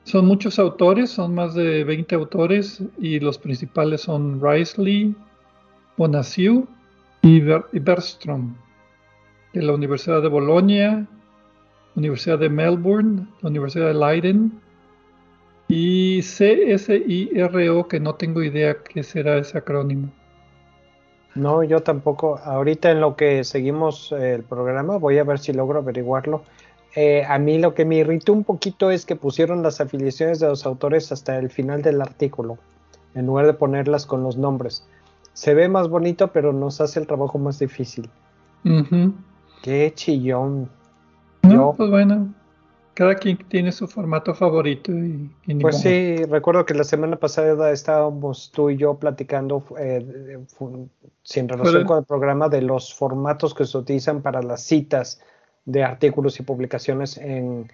Son 0.03 0.27
muchos 0.27 0.59
autores, 0.59 1.11
son 1.11 1.37
más 1.37 1.55
de 1.55 1.85
20 1.85 2.13
autores 2.17 2.83
y 2.99 3.21
los 3.21 3.39
principales 3.39 4.01
son 4.01 4.41
Risley, 4.43 5.15
Bonacieux 5.97 6.65
y, 7.23 7.39
Bergstrom 7.39 8.57
de 9.53 9.63
la 9.63 9.75
Universidad 9.75 10.23
de 10.23 10.29
Bolonia, 10.29 11.07
Universidad 11.95 12.41
de 12.41 12.49
Melbourne, 12.49 13.29
la 13.43 13.51
Universidad 13.51 13.87
de 13.87 13.95
Leiden 13.95 14.61
y 15.75 16.21
CSIRO, 16.21 17.89
que 17.89 17.99
no 17.99 18.15
tengo 18.17 18.43
idea 18.43 18.77
qué 18.83 19.03
será 19.03 19.39
ese 19.39 19.57
acrónimo. 19.57 20.11
No, 21.35 21.63
yo 21.63 21.81
tampoco. 21.83 22.39
Ahorita 22.45 22.91
en 22.91 23.01
lo 23.01 23.17
que 23.17 23.43
seguimos 23.43 24.13
el 24.13 24.43
programa, 24.43 24.99
voy 24.99 25.17
a 25.17 25.25
ver 25.25 25.39
si 25.39 25.55
logro 25.55 25.79
averiguarlo. 25.79 26.43
Eh, 26.95 27.25
a 27.27 27.39
mí 27.39 27.59
lo 27.59 27.73
que 27.73 27.87
me 27.87 27.97
irritó 27.97 28.35
un 28.35 28.45
poquito 28.45 28.91
es 28.91 29.07
que 29.07 29.17
pusieron 29.17 29.63
las 29.63 29.81
afiliaciones 29.81 30.41
de 30.41 30.49
los 30.49 30.67
autores 30.67 31.11
hasta 31.11 31.39
el 31.39 31.49
final 31.49 31.81
del 31.81 32.03
artículo, 32.03 32.59
en 33.15 33.25
lugar 33.25 33.47
de 33.47 33.55
ponerlas 33.55 34.05
con 34.05 34.23
los 34.23 34.37
nombres. 34.37 34.87
Se 35.33 35.55
ve 35.55 35.71
más 35.71 35.89
bonito, 35.89 36.33
pero 36.33 36.53
nos 36.53 36.83
hace 36.83 37.01
el 37.01 37.07
trabajo 37.07 37.39
más 37.39 37.59
difícil. 37.59 38.11
Qué 39.63 39.93
chillón. 39.95 40.69
No, 41.43 41.73
pues 41.75 41.89
bueno, 41.89 42.29
cada 42.95 43.15
quien 43.15 43.39
tiene 43.49 43.73
su 43.73 43.87
formato 43.87 44.35
favorito. 44.35 44.93
Y, 44.93 45.55
pues 45.61 45.81
sí, 45.81 46.17
recuerdo 46.25 46.67
que 46.67 46.75
la 46.75 46.85
semana 46.85 47.17
pasada 47.17 47.71
estábamos 47.71 48.51
tú 48.53 48.71
y 48.71 48.77
yo 48.77 48.95
platicando 48.95 49.65
eh, 49.79 50.39
sin 51.23 51.49
relación 51.49 51.85
con 51.85 51.99
el 51.99 52.05
programa 52.05 52.49
de 52.49 52.63
los 52.63 52.95
formatos 52.95 53.55
que 53.55 53.65
se 53.65 53.79
utilizan 53.79 54.21
para 54.21 54.43
las 54.43 54.63
citas 54.63 55.23
de 55.65 55.83
artículos 55.85 56.39
y 56.41 56.43
publicaciones 56.43 57.17
en, 57.19 57.71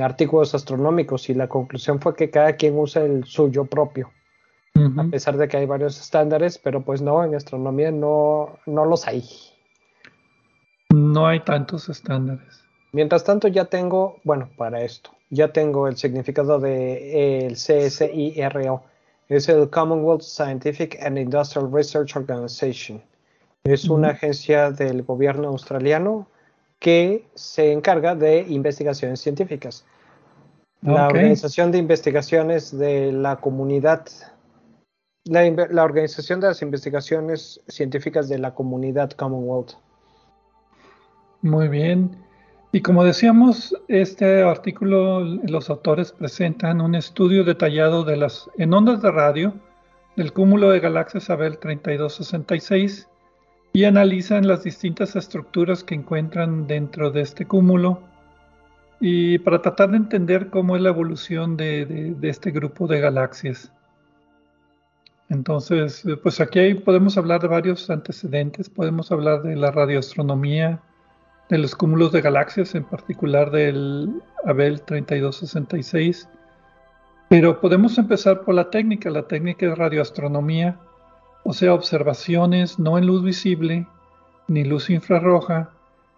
artículos 0.00 0.54
astronómicos 0.54 1.28
y 1.28 1.34
la 1.34 1.48
conclusión 1.48 2.00
fue 2.00 2.16
que 2.16 2.30
cada 2.30 2.54
quien 2.54 2.78
usa 2.78 3.04
el 3.04 3.24
suyo 3.24 3.66
propio. 3.66 4.10
A 4.96 5.04
pesar 5.10 5.36
de 5.36 5.48
que 5.48 5.56
hay 5.56 5.66
varios 5.66 6.00
estándares, 6.00 6.56
pero 6.56 6.84
pues 6.84 7.02
no, 7.02 7.24
en 7.24 7.34
astronomía 7.34 7.90
no, 7.90 8.60
no 8.64 8.84
los 8.84 9.08
hay. 9.08 9.24
No 10.94 11.26
hay 11.26 11.40
tantos 11.40 11.88
estándares. 11.88 12.67
Mientras 12.92 13.24
tanto 13.24 13.48
ya 13.48 13.66
tengo, 13.66 14.16
bueno, 14.24 14.48
para 14.56 14.82
esto, 14.82 15.10
ya 15.30 15.52
tengo 15.52 15.88
el 15.88 15.96
significado 15.96 16.58
de 16.58 17.46
el 17.46 17.54
CSIRO. 17.54 18.82
Es 19.28 19.48
el 19.48 19.68
Commonwealth 19.68 20.22
Scientific 20.22 20.98
and 21.02 21.18
Industrial 21.18 21.70
Research 21.70 22.16
Organization. 22.16 23.02
Es 23.64 23.88
una 23.88 24.10
agencia 24.10 24.70
del 24.70 25.02
gobierno 25.02 25.48
australiano 25.48 26.26
que 26.78 27.26
se 27.34 27.72
encarga 27.72 28.14
de 28.14 28.40
investigaciones 28.48 29.20
científicas. 29.20 29.84
La 30.80 31.08
Organización 31.08 31.72
de 31.72 31.78
Investigaciones 31.78 32.76
de 32.76 33.12
la 33.12 33.36
Comunidad, 33.36 34.06
la, 35.24 35.84
Organización 35.84 36.40
de 36.40 36.46
las 36.46 36.62
Investigaciones 36.62 37.60
Científicas 37.66 38.28
de 38.28 38.38
la 38.38 38.54
Comunidad 38.54 39.10
Commonwealth. 39.10 39.72
Muy 41.42 41.68
bien. 41.68 42.27
Y 42.70 42.82
como 42.82 43.02
decíamos, 43.02 43.74
este 43.88 44.42
artículo, 44.42 45.20
los 45.20 45.70
autores 45.70 46.12
presentan 46.12 46.82
un 46.82 46.94
estudio 46.94 47.42
detallado 47.42 48.04
de 48.04 48.16
las 48.16 48.50
en 48.58 48.74
ondas 48.74 49.00
de 49.00 49.10
radio 49.10 49.54
del 50.16 50.32
cúmulo 50.32 50.70
de 50.70 50.80
galaxias 50.80 51.30
Abel 51.30 51.58
3266 51.58 53.08
y 53.72 53.84
analizan 53.84 54.48
las 54.48 54.64
distintas 54.64 55.16
estructuras 55.16 55.84
que 55.84 55.94
encuentran 55.94 56.66
dentro 56.66 57.10
de 57.10 57.22
este 57.22 57.46
cúmulo 57.46 58.02
y 59.00 59.38
para 59.38 59.62
tratar 59.62 59.90
de 59.90 59.98
entender 59.98 60.50
cómo 60.50 60.76
es 60.76 60.82
la 60.82 60.88
evolución 60.88 61.56
de, 61.56 62.16
este 62.22 62.50
grupo 62.50 62.86
de 62.86 63.00
galaxias. 63.00 63.72
Entonces, 65.30 66.04
pues 66.22 66.40
aquí 66.40 66.74
podemos 66.74 67.16
hablar 67.16 67.40
de 67.40 67.48
varios 67.48 67.88
antecedentes, 67.88 68.68
podemos 68.68 69.12
hablar 69.12 69.42
de 69.42 69.56
la 69.56 69.70
radioastronomía, 69.70 70.82
de 71.48 71.58
los 71.58 71.74
cúmulos 71.74 72.12
de 72.12 72.20
galaxias, 72.20 72.74
en 72.74 72.84
particular 72.84 73.50
del 73.50 74.22
Abel 74.44 74.82
3266, 74.82 76.28
pero 77.28 77.60
podemos 77.60 77.98
empezar 77.98 78.42
por 78.42 78.54
la 78.54 78.70
técnica, 78.70 79.10
la 79.10 79.28
técnica 79.28 79.66
de 79.66 79.74
radioastronomía, 79.74 80.78
o 81.44 81.52
sea, 81.52 81.74
observaciones 81.74 82.78
no 82.78 82.98
en 82.98 83.06
luz 83.06 83.22
visible 83.22 83.86
ni 84.48 84.64
luz 84.64 84.90
infrarroja, 84.90 85.70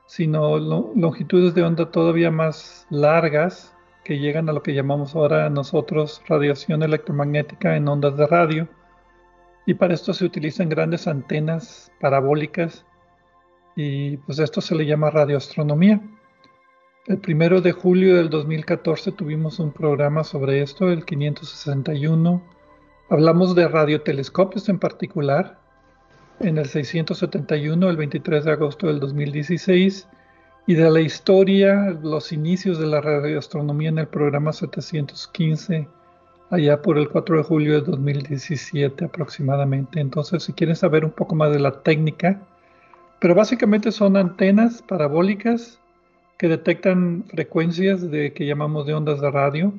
sino 0.06 0.58
longitudes 0.58 1.54
de 1.54 1.62
onda 1.62 1.90
todavía 1.90 2.30
más 2.30 2.87
largas 2.90 3.75
que 4.04 4.18
llegan 4.18 4.49
a 4.49 4.52
lo 4.52 4.62
que 4.62 4.75
llamamos 4.75 5.14
ahora 5.14 5.49
nosotros 5.50 6.22
radiación 6.26 6.82
electromagnética 6.82 7.76
en 7.76 7.87
ondas 7.87 8.16
de 8.16 8.26
radio. 8.26 8.68
Y 9.66 9.75
para 9.75 9.94
esto 9.94 10.12
se 10.12 10.25
utilizan 10.25 10.68
grandes 10.68 11.06
antenas 11.06 11.92
parabólicas 12.00 12.84
y 13.77 14.17
pues 14.19 14.39
esto 14.39 14.61
se 14.61 14.75
le 14.75 14.87
llama 14.87 15.11
radioastronomía. 15.11 16.00
El 17.07 17.19
primero 17.19 17.61
de 17.61 17.73
julio 17.73 18.17
del 18.17 18.29
2014 18.29 19.12
tuvimos 19.12 19.59
un 19.59 19.73
programa 19.73 20.23
sobre 20.23 20.62
esto, 20.62 20.91
el 20.91 21.05
561. 21.05 22.43
Hablamos 23.09 23.55
de 23.55 23.67
radiotelescopios 23.69 24.69
en 24.69 24.79
particular. 24.79 25.59
En 26.41 26.59
el 26.59 26.67
671, 26.67 27.89
el 27.91 27.97
23 27.97 28.45
de 28.45 28.53
agosto 28.53 28.87
del 28.87 29.00
2016. 29.00 30.09
Y 30.67 30.75
de 30.75 30.91
la 30.91 31.00
historia, 31.00 31.99
los 32.03 32.33
inicios 32.33 32.79
de 32.79 32.87
la 32.87 33.00
radioastronomía 33.00 33.89
en 33.89 33.99
el 33.99 34.07
programa 34.07 34.53
715, 34.53 35.89
allá 36.50 36.83
por 36.83 36.99
el 36.99 37.09
4 37.09 37.39
de 37.39 37.43
julio 37.43 37.73
de 37.73 37.81
2017 37.81 39.07
aproximadamente. 39.07 40.00
Entonces, 40.00 40.45
si 40.45 40.53
quieren 40.53 40.77
saber 40.77 41.05
un 41.05 41.12
poco 41.12 41.35
más 41.35 41.50
de 41.50 41.61
la 41.61 41.83
técnica, 41.83 42.41
pero 43.21 43.35
básicamente 43.35 43.93
son 43.93 44.17
antenas 44.17 44.83
parabólicas 44.83 45.79
que 46.39 46.49
detectan 46.49 47.25
frecuencias 47.29 48.11
de 48.11 48.33
que 48.33 48.47
llamamos 48.47 48.87
de 48.87 48.95
ondas 48.95 49.21
de 49.21 49.31
radio, 49.31 49.75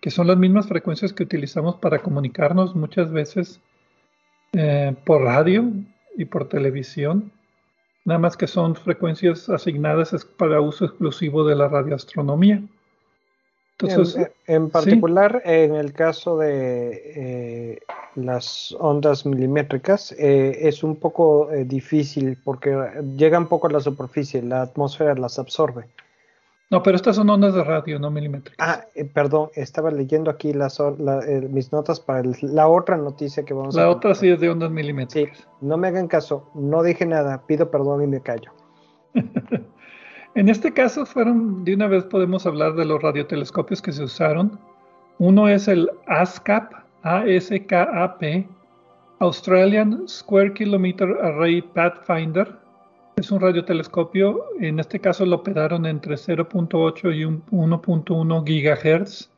que 0.00 0.10
son 0.10 0.28
las 0.28 0.36
mismas 0.36 0.68
frecuencias 0.68 1.12
que 1.12 1.24
utilizamos 1.24 1.76
para 1.76 1.98
comunicarnos 1.98 2.76
muchas 2.76 3.10
veces 3.10 3.60
eh, 4.52 4.94
por 5.04 5.22
radio 5.22 5.72
y 6.16 6.24
por 6.26 6.48
televisión. 6.48 7.32
Nada 8.04 8.20
más 8.20 8.36
que 8.36 8.46
son 8.46 8.76
frecuencias 8.76 9.48
asignadas 9.48 10.24
para 10.36 10.60
uso 10.60 10.84
exclusivo 10.84 11.44
de 11.44 11.56
la 11.56 11.68
radioastronomía. 11.68 12.62
Entonces, 13.80 14.30
en, 14.46 14.70
particular, 14.70 15.42
en 15.44 15.74
el 15.74 15.92
caso 15.92 16.38
de 16.38 17.02
eh, 17.16 17.80
las 18.14 18.74
ondas 18.78 19.26
milimétricas, 19.26 20.12
eh, 20.12 20.68
es 20.68 20.84
un 20.84 20.96
poco 20.96 21.48
difícil 21.64 22.38
porque 22.44 22.76
llegan 23.16 23.48
poco 23.48 23.66
a 23.66 23.72
la 23.72 23.80
superficie, 23.80 24.42
la 24.42 24.62
atmósfera 24.62 25.14
las 25.14 25.38
absorbe. 25.38 25.86
No, 26.70 26.82
pero 26.82 26.96
estas 26.96 27.16
son 27.16 27.28
ondas 27.30 27.54
de 27.54 27.62
radio, 27.62 27.98
no 27.98 28.10
milimétricas. 28.10 28.56
Ah, 28.58 28.84
eh, 28.94 29.04
perdón, 29.04 29.50
estaba 29.54 29.90
leyendo 29.90 30.30
aquí 30.30 30.52
las, 30.52 30.80
eh, 30.80 31.48
mis 31.50 31.72
notas 31.72 32.00
para 32.00 32.22
la 32.40 32.68
otra 32.68 32.96
noticia 32.96 33.44
que 33.44 33.54
vamos 33.54 33.74
la 33.74 33.82
a 33.82 33.84
La 33.86 33.90
otra 33.92 34.14
sí 34.14 34.28
es 34.28 34.40
de 34.40 34.50
ondas 34.50 34.70
milimétricas. 34.70 35.38
Sí, 35.38 35.44
no 35.60 35.76
me 35.76 35.88
hagan 35.88 36.08
caso, 36.08 36.50
no 36.54 36.82
dije 36.82 37.06
nada, 37.06 37.46
pido 37.46 37.70
perdón 37.70 38.02
y 38.02 38.06
me 38.06 38.20
callo. 38.20 38.50
en 40.34 40.48
este 40.48 40.72
caso 40.72 41.06
fueron, 41.06 41.64
de 41.64 41.74
una 41.74 41.86
vez 41.86 42.04
podemos 42.04 42.46
hablar 42.46 42.74
de 42.74 42.84
los 42.84 43.02
radiotelescopios 43.02 43.80
que 43.80 43.92
se 43.92 44.04
usaron. 44.04 44.58
Uno 45.18 45.48
es 45.48 45.68
el 45.68 45.90
ASCAP, 46.06 46.72
A-S-K-A-P, 47.02 48.48
Australian 49.20 50.08
Square 50.08 50.54
Kilometer 50.54 51.08
Array 51.22 51.62
Pathfinder, 51.62 52.56
es 53.16 53.30
un 53.30 53.40
radiotelescopio, 53.40 54.44
en 54.58 54.80
este 54.80 54.98
caso 54.98 55.24
lo 55.24 55.36
operaron 55.36 55.86
entre 55.86 56.16
0.8 56.16 57.14
y 57.14 57.24
1.1 57.24 58.44
gigahertz. 58.44 59.30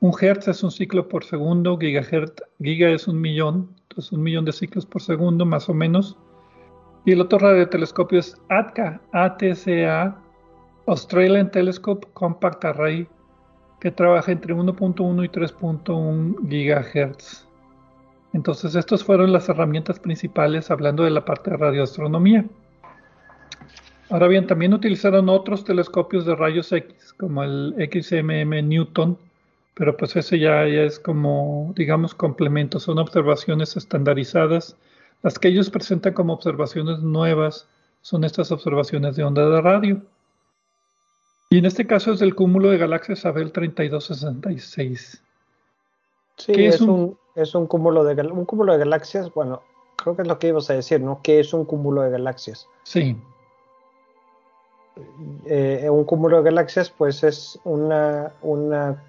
Un 0.00 0.12
hertz 0.20 0.48
es 0.48 0.62
un 0.62 0.70
ciclo 0.70 1.08
por 1.08 1.24
segundo, 1.24 1.78
gigahertz, 1.78 2.42
giga 2.60 2.90
es 2.90 3.08
un 3.08 3.18
millón, 3.22 3.70
entonces 3.88 4.12
un 4.12 4.22
millón 4.22 4.44
de 4.44 4.52
ciclos 4.52 4.84
por 4.84 5.00
segundo 5.00 5.46
más 5.46 5.70
o 5.70 5.74
menos. 5.74 6.18
Y 7.06 7.12
el 7.12 7.22
otro 7.22 7.38
radiotelescopio 7.38 8.18
es 8.18 8.36
ATCA, 8.50 9.00
ATCA, 9.12 10.20
Australian 10.86 11.50
Telescope 11.50 12.06
Compact 12.12 12.64
Array, 12.64 13.08
que 13.80 13.90
trabaja 13.90 14.32
entre 14.32 14.54
1.1 14.54 15.24
y 15.24 15.28
3.1 15.28 16.48
gigahertz. 16.48 17.46
Entonces, 18.34 18.74
estas 18.74 19.04
fueron 19.04 19.32
las 19.32 19.48
herramientas 19.48 19.98
principales 19.98 20.70
hablando 20.70 21.04
de 21.04 21.10
la 21.10 21.24
parte 21.24 21.50
de 21.50 21.56
radioastronomía. 21.56 22.44
Ahora 24.10 24.28
bien, 24.28 24.46
también 24.46 24.74
utilizaron 24.74 25.28
otros 25.28 25.64
telescopios 25.64 26.26
de 26.26 26.34
rayos 26.34 26.70
X, 26.70 27.14
como 27.14 27.42
el 27.42 27.74
XMM 27.78 28.68
Newton, 28.68 29.16
pero 29.74 29.96
pues 29.96 30.14
ese 30.16 30.38
ya, 30.38 30.66
es 30.66 30.98
como, 30.98 31.72
digamos, 31.76 32.14
complemento, 32.14 32.78
son 32.78 32.98
observaciones 32.98 33.76
estandarizadas. 33.76 34.76
Las 35.22 35.38
que 35.38 35.48
ellos 35.48 35.70
presentan 35.70 36.12
como 36.12 36.34
observaciones 36.34 37.00
nuevas 37.00 37.68
son 38.02 38.24
estas 38.24 38.52
observaciones 38.52 39.16
de 39.16 39.24
onda 39.24 39.48
de 39.48 39.60
radio. 39.62 40.02
Y 41.54 41.58
en 41.58 41.66
este 41.66 41.86
caso 41.86 42.10
es 42.10 42.18
del 42.18 42.34
cúmulo 42.34 42.70
de 42.70 42.78
galaxias 42.78 43.24
Abel 43.24 43.52
3266. 43.52 45.22
Sí, 46.36 46.52
es, 46.56 46.80
un, 46.80 47.16
es 47.36 47.54
un, 47.54 47.68
cúmulo 47.68 48.02
de, 48.02 48.20
un 48.26 48.44
cúmulo 48.44 48.72
de 48.72 48.80
galaxias, 48.80 49.32
bueno, 49.32 49.62
creo 49.94 50.16
que 50.16 50.22
es 50.22 50.28
lo 50.28 50.36
que 50.40 50.48
ibas 50.48 50.68
a 50.70 50.74
decir, 50.74 51.00
¿no? 51.00 51.20
¿Qué 51.22 51.38
es 51.38 51.54
un 51.54 51.64
cúmulo 51.64 52.02
de 52.02 52.10
galaxias? 52.10 52.66
Sí. 52.82 53.16
Eh, 55.46 55.88
un 55.88 56.02
cúmulo 56.02 56.38
de 56.38 56.42
galaxias 56.42 56.90
pues 56.90 57.22
es 57.22 57.60
una, 57.62 58.32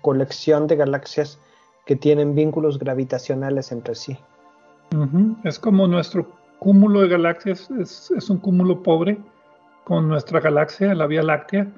colección 0.01 0.67
de 0.67 0.75
galaxias 0.75 1.39
que 1.87 1.95
tienen 1.95 2.35
vínculos 2.35 2.77
gravitacionales 2.77 3.71
entre 3.71 3.95
sí. 3.95 4.19
Es 5.43 5.57
como 5.57 5.87
nuestro 5.87 6.27
cúmulo 6.59 7.01
de 7.01 7.07
galaxias, 7.07 7.71
es, 7.71 8.29
un 8.29 8.37
cúmulo 8.37 8.83
pobre 8.83 9.17
con 9.83 10.07
nuestra 10.07 10.39
galaxia, 10.41 10.93
la 10.93 11.07
Vía 11.07 11.23
Láctea, 11.23 11.71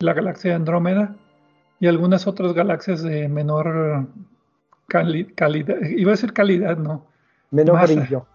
la 0.00 0.12
galaxia 0.12 0.50
de 0.50 0.56
Andrómeda 0.56 1.14
y 1.80 1.86
algunas 1.86 2.26
otras 2.26 2.52
galaxias 2.52 3.02
de 3.02 3.28
menor 3.28 4.06
calidad, 4.86 5.76
iba 5.82 6.10
a 6.10 6.14
decir 6.14 6.32
calidad, 6.32 6.76
no. 6.76 7.04
Menor 7.50 7.82
brillo. 7.82 8.26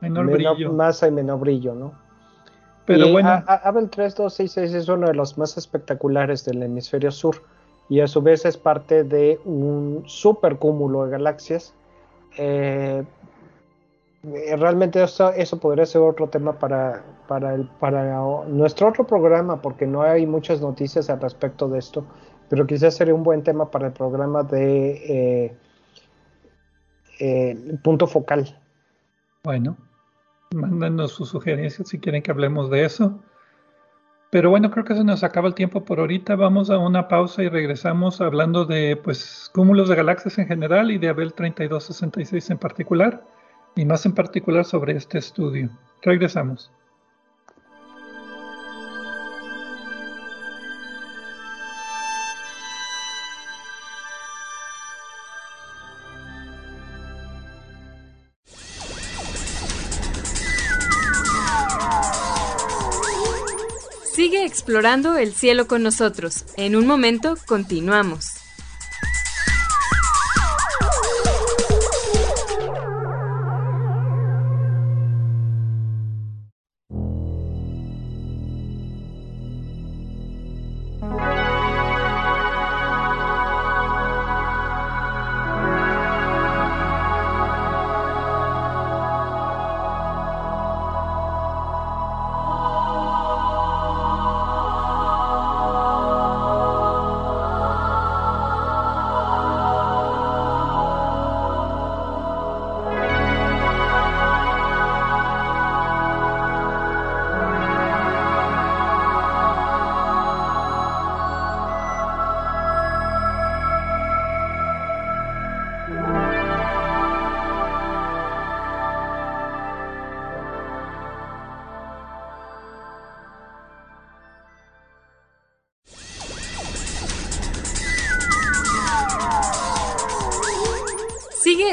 Menor, 0.00 0.30
brillo. 0.30 0.72
Masa 0.72 1.08
y 1.08 1.10
menor 1.10 1.40
brillo, 1.40 1.74
¿no? 1.74 1.94
Pero 2.86 3.10
bueno. 3.10 3.42
Abel 3.46 3.88
3266 3.88 4.74
es 4.74 4.88
uno 4.88 5.06
de 5.06 5.14
los 5.14 5.38
más 5.38 5.56
espectaculares 5.56 6.44
del 6.44 6.62
hemisferio 6.62 7.10
sur 7.10 7.42
y 7.88 8.00
a 8.00 8.06
su 8.06 8.20
vez 8.20 8.44
es 8.44 8.56
parte 8.56 9.04
de 9.04 9.40
un 9.44 10.02
supercúmulo 10.06 11.04
de 11.04 11.10
galaxias. 11.12 11.74
Eh, 12.36 13.02
realmente 14.56 15.02
eso, 15.02 15.32
eso, 15.32 15.58
podría 15.58 15.86
ser 15.86 16.02
otro 16.02 16.28
tema 16.28 16.58
para, 16.58 17.04
para, 17.28 17.54
el, 17.54 17.66
para 17.78 18.20
nuestro 18.46 18.88
otro 18.88 19.06
programa, 19.06 19.60
porque 19.60 19.86
no 19.86 20.02
hay 20.02 20.26
muchas 20.26 20.60
noticias 20.60 21.10
al 21.10 21.20
respecto 21.20 21.68
de 21.68 21.78
esto, 21.78 22.04
pero 22.48 22.66
quizás 22.66 22.94
sería 22.94 23.14
un 23.14 23.22
buen 23.22 23.42
tema 23.42 23.70
para 23.70 23.88
el 23.88 23.92
programa 23.92 24.42
de 24.42 25.46
eh, 25.46 25.56
eh, 27.20 27.78
punto 27.82 28.06
focal. 28.06 28.58
Bueno. 29.42 29.76
Mándanos 30.54 31.12
sus 31.12 31.30
sugerencias 31.30 31.88
si 31.88 31.98
quieren 31.98 32.22
que 32.22 32.30
hablemos 32.30 32.70
de 32.70 32.84
eso. 32.84 33.20
Pero 34.30 34.50
bueno, 34.50 34.70
creo 34.70 34.84
que 34.84 34.94
se 34.94 35.04
nos 35.04 35.22
acaba 35.22 35.48
el 35.48 35.54
tiempo 35.54 35.84
por 35.84 36.00
ahorita. 36.00 36.34
Vamos 36.34 36.70
a 36.70 36.78
una 36.78 37.06
pausa 37.08 37.42
y 37.42 37.48
regresamos 37.48 38.20
hablando 38.20 38.64
de 38.64 38.96
pues 38.96 39.50
cúmulos 39.54 39.88
de 39.88 39.96
galaxias 39.96 40.38
en 40.38 40.46
general 40.46 40.90
y 40.90 40.98
de 40.98 41.08
Abel 41.08 41.34
3266 41.34 42.50
en 42.50 42.58
particular, 42.58 43.22
y 43.76 43.84
más 43.84 44.06
en 44.06 44.12
particular 44.12 44.64
sobre 44.64 44.96
este 44.96 45.18
estudio. 45.18 45.70
Regresamos. 46.02 46.70
explorando 64.44 65.16
el 65.16 65.34
cielo 65.34 65.66
con 65.66 65.82
nosotros. 65.82 66.44
En 66.56 66.76
un 66.76 66.86
momento, 66.86 67.34
continuamos. 67.46 68.43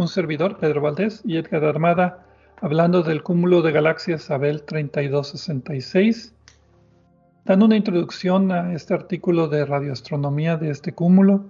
Un 0.00 0.08
servidor, 0.08 0.56
Pedro 0.56 0.80
Valdés 0.80 1.20
y 1.26 1.36
Edgar 1.36 1.62
Armada, 1.62 2.24
hablando 2.62 3.02
del 3.02 3.22
cúmulo 3.22 3.60
de 3.60 3.70
galaxias 3.70 4.30
Abel 4.30 4.62
3266, 4.62 6.34
dando 7.44 7.66
una 7.66 7.76
introducción 7.76 8.50
a 8.50 8.72
este 8.72 8.94
artículo 8.94 9.48
de 9.48 9.66
radioastronomía 9.66 10.56
de 10.56 10.70
este 10.70 10.94
cúmulo. 10.94 11.44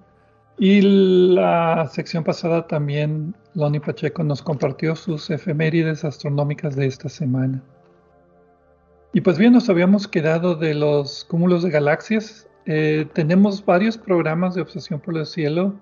Y 0.58 0.80
la 0.80 1.88
sección 1.92 2.24
pasada 2.24 2.66
también 2.66 3.36
Loni 3.54 3.78
Pacheco 3.78 4.24
nos 4.24 4.42
compartió 4.42 4.96
sus 4.96 5.30
efemérides 5.30 6.04
astronómicas 6.04 6.74
de 6.74 6.86
esta 6.86 7.08
semana. 7.08 7.62
Y 9.12 9.20
pues 9.20 9.38
bien, 9.38 9.52
nos 9.52 9.70
habíamos 9.70 10.08
quedado 10.08 10.56
de 10.56 10.74
los 10.74 11.24
cúmulos 11.24 11.62
de 11.62 11.70
galaxias 11.70 12.48
eh, 12.66 13.06
tenemos 13.14 13.64
varios 13.64 13.96
programas 13.96 14.56
de 14.56 14.62
obsesión 14.62 14.98
por 14.98 15.16
el 15.16 15.26
cielo 15.26 15.74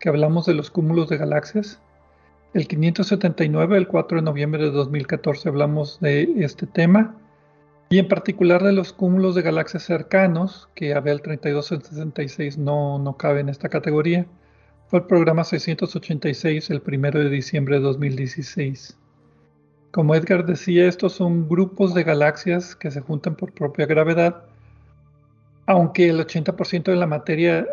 que 0.00 0.08
hablamos 0.08 0.46
de 0.46 0.54
los 0.54 0.70
cúmulos 0.72 1.08
de 1.08 1.18
galaxias. 1.18 1.80
El 2.56 2.68
579, 2.68 3.76
el 3.76 3.86
4 3.86 4.16
de 4.16 4.22
noviembre 4.22 4.64
de 4.64 4.70
2014, 4.70 5.50
hablamos 5.50 6.00
de 6.00 6.22
este 6.38 6.66
tema 6.66 7.14
y 7.90 7.98
en 7.98 8.08
particular 8.08 8.62
de 8.62 8.72
los 8.72 8.94
cúmulos 8.94 9.34
de 9.34 9.42
galaxias 9.42 9.82
cercanos, 9.82 10.66
que 10.74 10.94
Abel 10.94 11.20
3266 11.20 12.56
no, 12.56 12.98
no 12.98 13.18
cabe 13.18 13.40
en 13.40 13.50
esta 13.50 13.68
categoría. 13.68 14.24
Fue 14.86 15.00
el 15.00 15.04
programa 15.04 15.44
686, 15.44 16.70
el 16.70 16.82
1 16.82 17.10
de 17.10 17.28
diciembre 17.28 17.76
de 17.76 17.82
2016. 17.82 18.96
Como 19.90 20.14
Edgar 20.14 20.46
decía, 20.46 20.88
estos 20.88 21.12
son 21.12 21.50
grupos 21.50 21.92
de 21.92 22.04
galaxias 22.04 22.74
que 22.74 22.90
se 22.90 23.02
juntan 23.02 23.36
por 23.36 23.52
propia 23.52 23.84
gravedad 23.84 24.44
aunque 25.66 26.08
el 26.08 26.24
80% 26.24 26.84
de 26.84 26.96
la 26.96 27.06
materia 27.06 27.66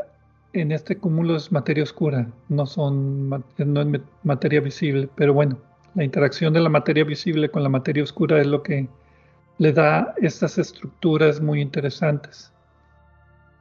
en 0.54 0.72
este 0.72 0.98
cúmulo 0.98 1.36
es 1.36 1.52
materia 1.52 1.84
oscura, 1.84 2.28
no, 2.48 2.66
son, 2.66 3.30
no 3.30 3.82
es 3.82 4.02
materia 4.24 4.62
visible, 4.62 5.10
pero 5.16 5.34
bueno, 5.34 5.58
la 5.96 6.04
interacción 6.04 6.54
de 6.54 6.62
la 6.62 6.70
materia 6.70 7.04
visible 7.04 7.50
con 7.50 7.64
la 7.64 7.70
materia 7.70 8.04
oscura 8.04 8.40
es 8.40 8.48
lo 8.48 8.62
que 8.62 8.88
le 9.58 9.74
da 9.74 10.14
estas 10.18 10.58
estructuras 10.58 11.42
muy 11.42 11.62
interesantes. 11.62 12.52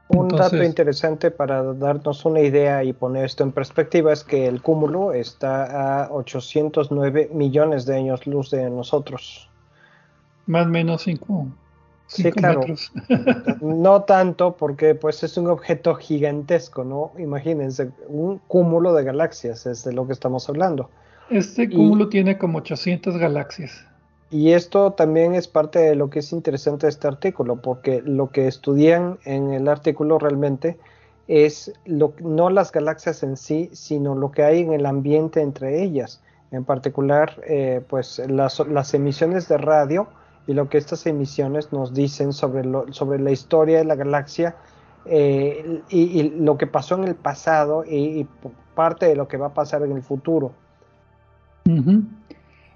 Un 0.09 0.29
dato 0.29 0.63
interesante 0.63 1.31
para 1.31 1.63
darnos 1.63 2.27
una 2.27 2.41
idea 2.41 2.85
y 2.85 2.93
poner 2.93 3.25
esto 3.25 3.45
en 3.45 3.53
perspectiva 3.53 4.13
es 4.13 4.23
que 4.25 4.47
el 4.47 4.61
cúmulo 4.61 5.15
está 5.15 6.03
a 6.05 6.13
809 6.13 7.31
millones 7.33 7.87
de 7.87 7.97
años 7.97 8.27
luz 8.27 8.51
de 8.51 8.69
nosotros. 8.69 9.49
Más 10.45 10.67
o 10.67 10.69
menos 10.69 11.03
5 11.03 11.47
Sí, 12.07 12.31
claro. 12.31 12.63
No 13.61 14.03
tanto 14.03 14.57
porque 14.57 14.95
pues 14.95 15.23
es 15.23 15.37
un 15.37 15.49
objeto 15.49 15.95
gigantesco, 15.95 16.85
¿no? 16.85 17.13
Imagínense, 17.19 17.91
un 18.09 18.39
cúmulo 18.49 18.93
de 18.95 19.05
galaxias 19.05 19.67
es 19.67 19.85
de 19.85 19.93
lo 19.93 20.07
que 20.07 20.13
estamos 20.13 20.49
hablando. 20.49 20.91
Este 21.31 21.71
cúmulo 21.71 22.09
tiene 22.09 22.37
como 22.37 22.59
800 22.59 23.17
galaxias. 23.17 23.87
Y 24.31 24.53
esto 24.53 24.93
también 24.93 25.35
es 25.35 25.47
parte 25.47 25.79
de 25.79 25.95
lo 25.95 26.09
que 26.09 26.21
es 26.21 26.33
interesante 26.33 26.87
de 26.87 26.91
este 26.91 27.07
artículo, 27.07 27.57
porque 27.61 28.03
lo 28.03 28.31
que 28.31 28.49
estudian 28.49 29.19
en 29.25 29.53
el 29.53 29.69
artículo 29.69 30.19
realmente 30.19 30.79
es 31.29 31.73
lo, 31.85 32.15
no 32.21 32.51
las 32.51 32.73
galaxias 32.73 33.23
en 33.23 33.37
sí, 33.37 33.71
sino 33.73 34.15
lo 34.15 34.31
que 34.31 34.43
hay 34.43 34.61
en 34.61 34.73
el 34.73 34.87
ambiente 34.87 35.41
entre 35.41 35.83
ellas. 35.83 36.23
En 36.51 36.65
particular, 36.65 37.41
eh, 37.47 37.83
pues 37.89 38.23
las, 38.29 38.59
las 38.61 38.95
emisiones 38.95 39.49
de 39.49 39.59
radio, 39.59 40.09
y 40.47 40.55
lo 40.55 40.69
que 40.69 40.79
estas 40.79 41.07
emisiones 41.07 41.73
nos 41.73 41.95
dicen 41.95 42.33
sobre, 42.33 42.65
sobre 42.91 43.19
la 43.21 43.31
historia 43.31 43.79
de 43.79 43.85
la 43.85 43.95
galaxia 43.95 44.57
eh, 45.05 45.83
y, 45.89 46.31
lo 46.31 46.57
que 46.59 46.67
pasó 46.67 46.97
en 46.97 47.05
el 47.05 47.15
pasado 47.15 47.85
y, 47.85 48.27
parte 48.75 49.07
de 49.07 49.17
lo 49.17 49.29
que 49.29 49.37
va 49.37 49.49
a 49.49 49.55
pasar 49.55 49.83
en 49.83 49.93
el 49.93 50.03
futuro. 50.03 50.53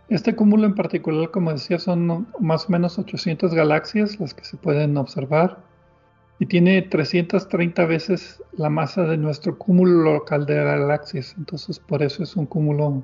Este 0.08 0.36
cúmulo 0.36 0.66
en 0.66 0.74
particular, 0.74 1.30
como 1.30 1.52
decía, 1.52 1.78
son 1.78 2.28
más 2.38 2.66
o 2.66 2.72
menos 2.72 2.98
800 2.98 3.54
galaxias 3.54 4.20
las 4.20 4.34
que 4.34 4.44
se 4.44 4.56
pueden 4.56 4.96
observar 4.98 5.58
y 6.38 6.46
tiene 6.46 6.82
330 6.82 7.86
veces 7.86 8.42
la 8.52 8.68
masa 8.68 9.04
de 9.04 9.16
nuestro 9.16 9.56
cúmulo 9.56 10.12
local 10.12 10.44
de 10.44 10.54
galaxias. 10.54 11.34
Entonces, 11.38 11.78
por 11.78 12.02
eso 12.02 12.22
es 12.22 12.36
un 12.36 12.46
cúmulo 12.46 13.02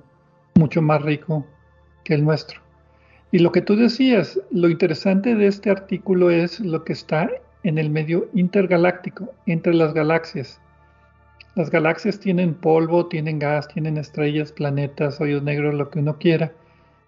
mucho 0.55 0.83
más 0.83 1.03
rico 1.03 1.47
que 2.05 2.15
el 2.15 2.25
nuestro. 2.25 2.61
Y 3.33 3.39
lo 3.39 3.51
que 3.51 3.63
tú 3.63 3.77
decías, 3.77 4.39
lo 4.51 4.69
interesante 4.69 5.35
de 5.35 5.47
este 5.47 5.71
artículo 5.71 6.31
es 6.31 6.61
lo 6.61 6.85
que 6.85 6.93
está 6.93 7.31
en 7.63 7.79
el 7.79 7.89
medio 7.89 8.29
intergaláctico, 8.35 9.33
entre 9.47 9.73
las 9.73 9.95
galaxias. 9.95 10.61
Las 11.55 11.71
galaxias 11.71 12.21
tienen 12.21 12.53
polvo, 12.53 13.07
tienen 13.07 13.39
gas, 13.39 13.69
tienen 13.69 13.97
estrellas, 13.97 14.53
planetas, 14.53 15.19
hoyos 15.19 15.43
negros, 15.43 15.75
lo 15.75 15.89
que 15.89 16.01
uno 16.01 16.19
quiera, 16.19 16.53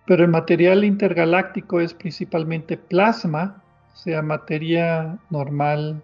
pero 0.06 0.24
el 0.24 0.30
material 0.30 0.82
intergaláctico 0.84 1.80
es 1.80 1.92
principalmente 1.92 2.78
plasma, 2.78 3.62
o 3.92 3.96
sea, 3.96 4.22
materia 4.22 5.18
normal 5.28 6.02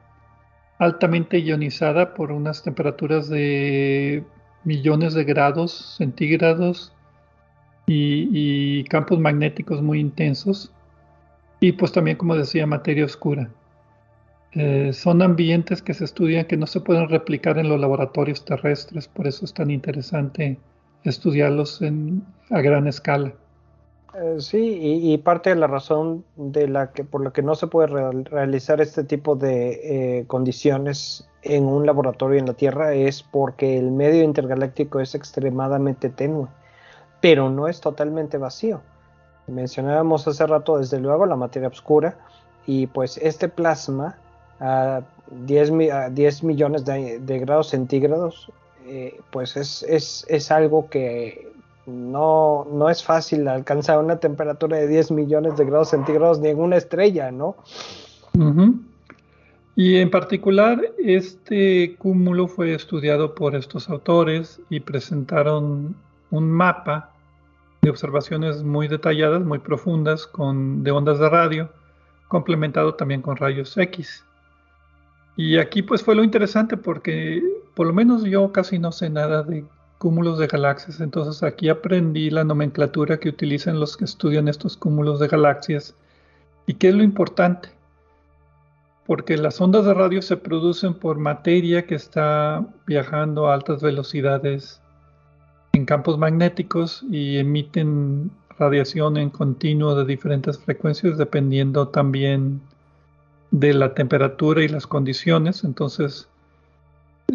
altamente 0.78 1.38
ionizada 1.38 2.12
por 2.12 2.30
unas 2.30 2.62
temperaturas 2.62 3.30
de 3.30 4.22
millones 4.64 5.14
de 5.14 5.24
grados 5.24 5.96
centígrados 5.96 6.92
y, 7.92 8.84
campos 8.84 9.18
magnéticos 9.18 9.82
muy 9.82 10.00
intensos 10.00 10.72
y 11.60 11.72
pues 11.72 11.92
también 11.92 12.16
como 12.16 12.36
decía 12.36 12.66
materia 12.66 13.04
oscura. 13.04 13.50
Eh, 14.52 14.92
son 14.92 15.22
ambientes 15.22 15.80
que 15.80 15.94
se 15.94 16.04
estudian 16.04 16.46
que 16.46 16.56
no 16.56 16.66
se 16.66 16.80
pueden 16.80 17.08
replicar 17.08 17.58
en 17.58 17.68
los 17.68 17.78
laboratorios 17.78 18.44
terrestres, 18.44 19.06
por 19.06 19.26
eso 19.26 19.44
es 19.44 19.54
tan 19.54 19.70
interesante 19.70 20.58
estudiarlos 21.04 21.82
en, 21.82 22.24
a 22.50 22.60
gran 22.60 22.88
escala. 22.88 23.32
Eh, 24.14 24.36
sí, 24.40 24.78
y, 24.82 25.16
parte 25.18 25.50
de 25.50 25.56
la 25.56 25.68
razón 25.68 26.24
de 26.36 26.66
la 26.66 26.90
que, 26.90 27.04
por 27.04 27.22
la 27.22 27.30
que 27.30 27.42
no 27.42 27.54
se 27.54 27.68
puede 27.68 27.86
realizar 28.24 28.80
este 28.80 29.04
tipo 29.04 29.36
de 29.36 30.18
eh, 30.20 30.24
condiciones 30.26 31.28
en 31.42 31.64
un 31.64 31.86
laboratorio 31.86 32.40
en 32.40 32.46
la 32.46 32.54
Tierra 32.54 32.92
es 32.92 33.22
porque 33.22 33.78
el 33.78 33.92
medio 33.92 34.24
intergaláctico 34.24 34.98
es 34.98 35.14
extremadamente 35.14 36.10
tenue 36.10 36.48
pero 37.20 37.50
no 37.50 37.68
es 37.68 37.80
totalmente 37.80 38.38
vacío. 38.38 38.80
Mencionábamos 39.46 40.26
hace 40.28 40.46
rato, 40.46 40.78
desde 40.78 41.00
luego, 41.00 41.26
la 41.26 41.36
materia 41.36 41.68
oscura, 41.68 42.16
y 42.66 42.86
pues 42.86 43.18
este 43.18 43.48
plasma 43.48 44.16
a 44.60 45.02
10, 45.30 45.72
10 46.12 46.42
millones 46.44 46.84
de, 46.84 47.38
grados 47.40 47.68
centígrados, 47.68 48.50
eh, 48.86 49.20
pues 49.30 49.56
es, 49.56 49.84
es, 50.28 50.50
algo 50.50 50.88
que 50.88 51.50
no, 51.86 52.66
no, 52.70 52.90
es 52.90 53.02
fácil 53.02 53.48
alcanzar 53.48 53.98
una 53.98 54.18
temperatura 54.18 54.76
de 54.76 54.86
10 54.86 55.10
millones 55.12 55.56
de 55.56 55.64
grados 55.64 55.90
centígrados 55.90 56.40
ni 56.40 56.48
en 56.48 56.60
una 56.60 56.76
estrella, 56.76 57.30
¿no? 57.30 57.56
Y 59.76 59.96
en 59.96 60.10
particular, 60.10 60.80
este 60.98 61.96
cúmulo 61.96 62.48
fue 62.48 62.74
estudiado 62.74 63.34
por 63.34 63.54
estos 63.54 63.88
autores 63.88 64.60
y 64.68 64.80
presentaron 64.80 65.96
un 66.30 66.50
mapa 66.50 67.09
de 67.82 67.90
observaciones 67.90 68.62
muy 68.62 68.88
detalladas, 68.88 69.42
muy 69.42 69.58
profundas, 69.58 70.26
con, 70.26 70.82
de 70.82 70.90
ondas 70.90 71.18
de 71.18 71.28
radio, 71.28 71.70
complementado 72.28 72.94
también 72.94 73.22
con 73.22 73.36
rayos 73.36 73.76
X. 73.76 74.24
Y 75.36 75.58
aquí 75.58 75.82
pues 75.82 76.02
fue 76.02 76.14
lo 76.14 76.22
interesante 76.22 76.76
porque 76.76 77.42
por 77.74 77.86
lo 77.86 77.92
menos 77.92 78.24
yo 78.24 78.52
casi 78.52 78.78
no 78.78 78.92
sé 78.92 79.08
nada 79.08 79.42
de 79.42 79.64
cúmulos 79.98 80.38
de 80.38 80.46
galaxias, 80.46 81.00
entonces 81.00 81.42
aquí 81.42 81.68
aprendí 81.68 82.30
la 82.30 82.44
nomenclatura 82.44 83.18
que 83.18 83.28
utilizan 83.28 83.80
los 83.80 83.96
que 83.96 84.04
estudian 84.04 84.48
estos 84.48 84.76
cúmulos 84.76 85.20
de 85.20 85.28
galaxias. 85.28 85.94
¿Y 86.66 86.74
qué 86.74 86.88
es 86.88 86.94
lo 86.94 87.02
importante? 87.02 87.70
Porque 89.06 89.36
las 89.36 89.60
ondas 89.60 89.84
de 89.84 89.94
radio 89.94 90.22
se 90.22 90.36
producen 90.36 90.94
por 90.94 91.18
materia 91.18 91.86
que 91.86 91.96
está 91.96 92.64
viajando 92.86 93.48
a 93.48 93.54
altas 93.54 93.82
velocidades 93.82 94.80
en 95.80 95.86
campos 95.86 96.18
magnéticos 96.18 97.02
y 97.10 97.38
emiten 97.38 98.30
radiación 98.58 99.16
en 99.16 99.30
continuo 99.30 99.94
de 99.94 100.04
diferentes 100.04 100.58
frecuencias 100.58 101.16
dependiendo 101.18 101.88
también 101.88 102.60
de 103.50 103.72
la 103.74 103.94
temperatura 103.94 104.62
y 104.62 104.68
las 104.68 104.86
condiciones. 104.86 105.64
Entonces, 105.64 106.28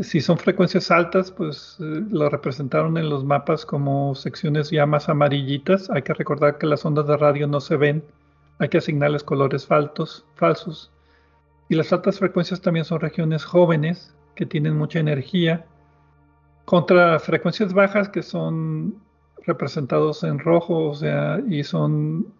Si 0.02 0.20
son 0.20 0.38
frecuencias 0.38 0.92
altas, 0.92 1.32
pues 1.32 1.78
eh, 1.80 2.04
lo 2.12 2.30
representaron 2.30 2.98
en 2.98 3.10
los 3.10 3.24
mapas 3.24 3.66
como 3.66 4.14
secciones 4.16 4.70
ya 4.70 4.86
más 4.86 5.08
amarillitas. 5.08 5.90
Hay 5.90 6.02
que 6.02 6.14
recordar 6.14 6.58
que 6.58 6.68
las 6.68 6.84
ondas 6.86 7.08
de 7.08 7.16
radio 7.16 7.48
no 7.48 7.62
se 7.62 7.78
ven, 7.78 8.04
hay 8.60 8.68
que 8.70 8.80
asignarles 8.80 9.24
colores 9.24 9.66
faltos, 9.66 10.26
falsos. 10.36 10.92
Y 11.70 11.76
las 11.76 11.94
altas 11.94 12.20
frecuencias 12.20 12.62
también 12.62 12.86
son 12.86 13.00
regiones 13.00 13.46
jóvenes 13.46 14.14
que 14.36 14.46
tienen 14.46 14.78
mucha 14.78 15.00
energía, 15.00 15.66
contra 16.66 17.20
frecuencias 17.20 17.74
bajas 17.74 18.10
que 18.10 18.24
son 18.24 19.02
representados 19.46 20.24
en 20.24 20.40
rojo, 20.40 20.90
o 20.90 20.96
sea, 20.96 21.40
y 21.48 21.64
son 21.64 22.34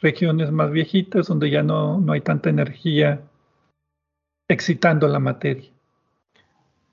regiones 0.00 0.50
más 0.50 0.70
viejitas 0.70 1.26
donde 1.26 1.50
ya 1.50 1.62
no, 1.62 1.98
no 1.98 2.12
hay 2.12 2.20
tanta 2.20 2.50
energía 2.50 3.20
excitando 4.48 5.08
la 5.08 5.18
materia. 5.18 5.70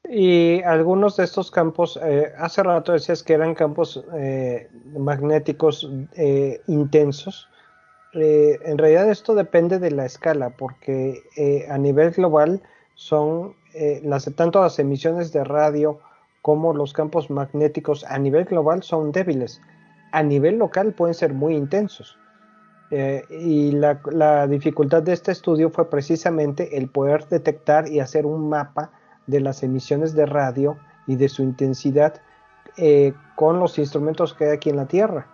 Y 0.10 0.62
algunos 0.64 1.18
de 1.18 1.26
estos 1.26 1.52
campos, 1.52 2.00
eh, 2.02 2.32
hace 2.38 2.64
rato 2.64 2.94
decías 2.94 3.24
que 3.24 3.34
eran 3.34 3.56
campos 3.56 4.04
eh, 4.14 4.70
magnéticos 4.98 5.90
eh, 6.16 6.62
intensos. 6.68 7.50
en 8.14 8.78
realidad 8.78 9.10
esto 9.12 9.36
depende 9.36 9.80
de 9.80 9.92
la 9.92 10.06
escala, 10.06 10.50
porque 10.50 11.22
a 11.70 11.78
nivel 11.78 12.12
global 12.12 12.64
son 12.96 13.54
las, 14.02 14.26
tanto 14.36 14.62
las 14.62 14.80
emisiones 14.80 15.32
de 15.34 15.44
radio 15.44 16.00
como 16.42 16.74
los 16.74 16.94
campos 16.94 17.30
magnéticos 17.30 18.04
a 18.06 18.18
nivel 18.18 18.46
global 18.46 18.84
son 18.84 19.12
débiles. 19.12 19.62
A 20.12 20.24
nivel 20.24 20.58
local 20.58 20.94
pueden 20.94 21.14
ser 21.14 21.34
muy 21.34 21.56
intensos. 21.56 22.18
y 22.90 23.72
la, 23.72 24.00
la 24.12 24.48
dificultad 24.48 25.04
de 25.04 25.12
este 25.12 25.34
estudio 25.34 25.70
fue 25.70 25.90
precisamente 25.90 26.78
el 26.78 26.88
poder 26.88 27.28
detectar 27.28 27.90
y 27.90 28.00
hacer 28.00 28.26
un 28.26 28.48
mapa 28.48 28.92
de 29.28 29.42
las 29.42 29.62
emisiones 29.62 30.14
de 30.14 30.26
radio 30.26 30.78
y 31.06 31.16
de 31.16 31.30
su 31.30 31.44
intensidad 31.44 32.22
eh, 32.78 33.14
con 33.36 33.60
los 33.60 33.80
instrumentos 33.80 34.34
que 34.34 34.46
hay 34.46 34.52
aquí 34.52 34.70
en 34.70 34.76
la 34.76 34.86
Tierra. 34.86 35.28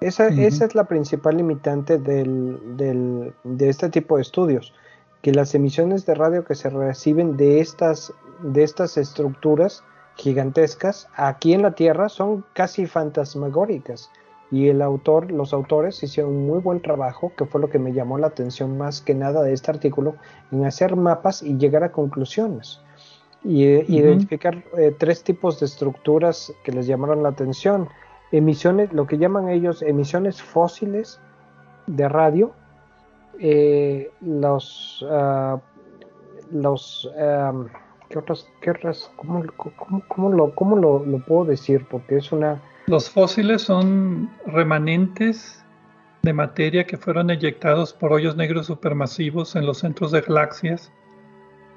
Esa, 0.00 0.28
esa 0.28 0.64
es 0.66 0.74
la 0.74 0.84
principal 0.84 1.36
limitante 1.36 1.98
del, 1.98 3.34
de 3.44 3.68
este 3.68 3.88
tipo 3.88 4.16
de 4.16 4.22
estudios, 4.22 4.74
que 5.22 5.32
las 5.32 5.54
emisiones 5.54 6.04
de 6.04 6.14
radio 6.14 6.44
que 6.44 6.54
se 6.54 6.68
reciben 6.68 7.36
de 7.36 7.60
estas, 7.60 8.12
de 8.40 8.62
estas 8.62 8.98
estructuras 8.98 9.84
gigantescas 10.16 11.08
aquí 11.14 11.52
en 11.52 11.62
la 11.62 11.72
Tierra 11.72 12.08
son 12.08 12.44
casi 12.52 12.86
fantasmagóricas. 12.86 14.10
Y 14.50 14.68
el 14.68 14.80
autor, 14.80 15.32
los 15.32 15.52
autores 15.52 16.02
hicieron 16.02 16.32
un 16.32 16.46
muy 16.46 16.60
buen 16.60 16.80
trabajo, 16.80 17.32
que 17.36 17.46
fue 17.46 17.60
lo 17.60 17.68
que 17.68 17.80
me 17.80 17.92
llamó 17.92 18.16
la 18.16 18.28
atención 18.28 18.78
más 18.78 19.00
que 19.00 19.14
nada 19.14 19.42
de 19.42 19.52
este 19.52 19.72
artículo, 19.72 20.14
en 20.52 20.64
hacer 20.64 20.94
mapas 20.94 21.42
y 21.42 21.56
llegar 21.56 21.82
a 21.82 21.90
conclusiones 21.90 22.80
y 23.46 23.64
eh, 23.64 23.84
identificar 23.88 24.64
eh, 24.76 24.94
tres 24.96 25.22
tipos 25.22 25.60
de 25.60 25.66
estructuras 25.66 26.52
que 26.64 26.72
les 26.72 26.86
llamaron 26.86 27.22
la 27.22 27.28
atención. 27.30 27.88
Emisiones, 28.32 28.92
lo 28.92 29.06
que 29.06 29.18
llaman 29.18 29.48
ellos 29.48 29.82
emisiones 29.82 30.42
fósiles 30.42 31.20
de 31.86 32.08
radio, 32.08 32.52
eh, 33.38 34.10
los, 34.20 35.04
ah, 35.08 35.60
los, 36.50 37.08
¿qué 38.08 38.18
otras, 38.18 38.48
otras, 38.66 39.10
cómo, 39.16 39.44
cómo, 40.08 40.30
lo, 40.32 40.54
cómo 40.54 40.76
lo, 40.76 41.04
lo, 41.04 41.18
puedo 41.18 41.44
decir? 41.44 41.86
Porque 41.90 42.16
es 42.18 42.32
una... 42.32 42.60
Los 42.86 43.10
fósiles 43.10 43.62
son 43.62 44.30
remanentes 44.46 45.64
de 46.22 46.32
materia 46.32 46.86
que 46.86 46.96
fueron 46.96 47.30
eyectados 47.30 47.92
por 47.92 48.12
hoyos 48.12 48.36
negros 48.36 48.66
supermasivos 48.66 49.56
en 49.56 49.66
los 49.66 49.78
centros 49.78 50.12
de 50.12 50.20
galaxias 50.20 50.92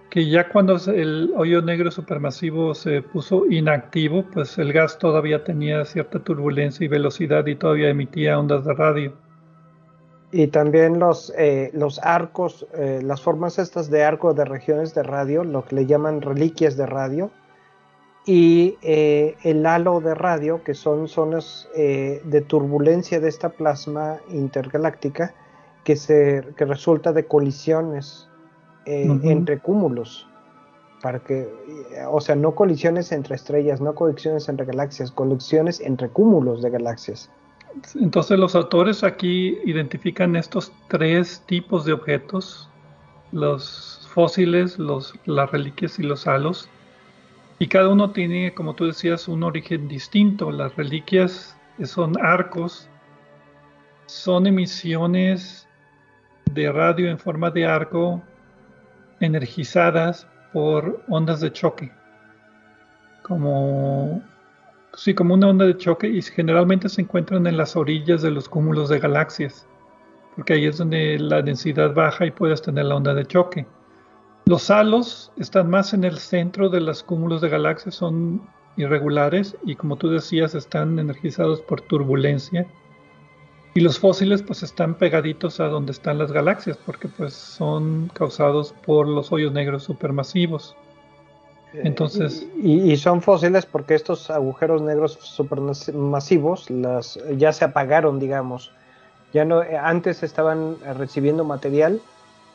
que 0.10 0.28
ya 0.28 0.50
cuando 0.50 0.78
el 0.88 1.32
hoyo 1.36 1.62
negro 1.62 1.92
supermasivo 1.92 2.74
se 2.74 3.02
puso 3.02 3.46
inactivo, 3.46 4.26
pues 4.34 4.58
el 4.58 4.74
gas 4.74 4.98
todavía 4.98 5.44
tenía 5.44 5.86
cierta 5.86 6.20
turbulencia 6.20 6.86
y 6.86 6.88
velocidad 6.88 7.46
y 7.46 7.56
todavía 7.56 7.90
emitía 7.90 8.40
ondas 8.40 8.66
de 8.66 8.74
radio. 8.74 9.14
Y 10.32 10.48
también 10.48 11.00
los, 11.00 11.34
eh, 11.38 11.72
los 11.74 12.00
arcos, 12.00 12.68
eh, 12.74 13.02
las 13.04 13.22
formas 13.22 13.58
estas 13.58 13.90
de 13.90 14.04
arco 14.04 14.34
de 14.34 14.46
regiones 14.46 14.94
de 14.94 15.02
radio, 15.02 15.44
lo 15.44 15.66
que 15.66 15.76
le 15.76 15.86
llaman 15.88 16.22
reliquias 16.22 16.78
de 16.78 16.86
radio, 16.86 17.32
y 18.26 18.78
eh, 18.84 19.36
el 19.44 19.66
halo 19.66 20.02
de 20.02 20.14
radio, 20.14 20.64
que 20.64 20.76
son 20.76 21.08
zonas 21.08 21.68
de 21.76 22.44
turbulencia 22.48 23.20
de 23.20 23.28
esta 23.28 23.50
plasma 23.50 24.20
intergaláctica 24.30 25.34
que, 25.84 25.96
se, 25.96 26.44
que 26.56 26.66
resulta 26.66 27.12
de 27.12 27.26
colisiones 27.26 28.30
entre 28.86 29.58
cúmulos. 29.60 30.28
Para 31.02 31.20
que, 31.20 31.50
o 32.12 32.20
sea, 32.20 32.36
no 32.36 32.54
colisiones 32.54 33.12
entre 33.14 33.36
estrellas, 33.36 33.82
no 33.82 33.96
colisiones 33.96 34.48
entre 34.50 34.66
galaxias, 34.66 35.12
colisiones 35.12 35.80
entre 35.80 36.10
cúmulos 36.10 36.62
de 36.62 36.70
galaxias. 36.70 37.32
Entonces 37.96 38.40
los 38.40 38.56
autores 38.56 39.04
aquí 39.04 39.58
identifican 39.66 40.36
estos 40.36 40.72
tres 40.88 41.44
tipos 41.46 41.86
de 41.86 41.94
objetos, 41.94 42.70
los 43.32 44.08
fósiles, 44.12 44.80
los, 44.80 45.14
las 45.26 45.52
reliquias 45.52 46.00
y 46.00 46.04
los 46.04 46.28
halos, 46.28 46.70
y 47.60 47.68
cada 47.68 47.90
uno 47.90 48.12
tiene, 48.12 48.54
como 48.54 48.74
tú 48.74 48.86
decías, 48.86 49.28
un 49.28 49.44
origen 49.44 49.88
distinto. 49.90 50.50
Las 50.50 50.76
reliquias 50.78 51.58
son 51.84 52.14
arcos, 52.24 52.90
son 54.06 54.48
emisiones 54.48 55.68
de 56.54 56.72
radio 56.72 57.10
en 57.10 57.20
forma 57.20 57.52
de 57.52 57.66
arco 57.66 58.22
energizadas 59.20 60.26
por 60.54 61.04
ondas 61.10 61.42
de 61.42 61.52
choque, 61.52 61.92
como, 63.24 64.24
sí, 64.94 65.14
como 65.14 65.34
una 65.34 65.48
onda 65.48 65.66
de 65.66 65.78
choque 65.78 66.08
y 66.08 66.22
generalmente 66.22 66.90
se 66.90 67.02
encuentran 67.02 67.48
en 67.48 67.58
las 67.58 67.76
orillas 67.76 68.22
de 68.22 68.32
los 68.32 68.50
cúmulos 68.50 68.90
de 68.90 69.00
galaxias, 69.00 69.68
porque 70.36 70.54
ahí 70.54 70.66
es 70.66 70.78
donde 70.78 71.18
la 71.20 71.42
densidad 71.42 71.94
baja 71.94 72.26
y 72.26 72.32
puedes 72.32 72.62
tener 72.62 72.86
la 72.86 72.96
onda 72.96 73.14
de 73.14 73.26
choque. 73.26 73.66
Los 74.46 74.72
halos 74.72 75.32
están 75.38 75.70
más 75.70 75.94
en 75.94 76.04
el 76.04 76.18
centro 76.18 76.70
de 76.70 76.82
los 76.82 77.04
cúmulos 77.04 77.42
de 77.42 77.50
galaxias, 77.50 77.96
son 77.96 78.42
irregulares 78.78 79.58
y 79.64 79.76
como 79.76 79.98
tú 79.98 80.10
decías 80.10 80.56
están 80.56 80.98
energizados 81.00 81.62
por 81.62 81.82
turbulencia 81.82 82.66
y 83.76 83.82
los 83.82 84.00
fósiles 84.00 84.42
pues 84.42 84.64
están 84.64 84.96
pegaditos 84.96 85.60
a 85.60 85.68
donde 85.68 85.92
están 85.92 86.18
las 86.18 86.32
galaxias 86.32 86.78
porque 86.78 87.08
pues 87.08 87.34
son 87.34 88.10
causados 88.14 88.74
por 88.86 89.08
los 89.08 89.32
hoyos 89.32 89.54
negros 89.54 89.84
supermasivos. 89.84 90.76
Entonces, 91.74 92.48
y, 92.62 92.96
son 92.98 93.22
fósiles 93.22 93.66
porque 93.66 93.94
estos 93.94 94.32
agujeros 94.32 94.82
negros 94.82 95.20
supermasivos 95.22 96.70
las 96.70 97.20
ya 97.38 97.54
se 97.54 97.66
apagaron, 97.66 98.20
digamos. 98.20 98.72
Ya 99.34 99.46
no 99.46 99.62
eh, 99.62 99.78
antes 99.78 100.24
estaban 100.24 100.78
recibiendo 100.98 101.44
material 101.44 102.02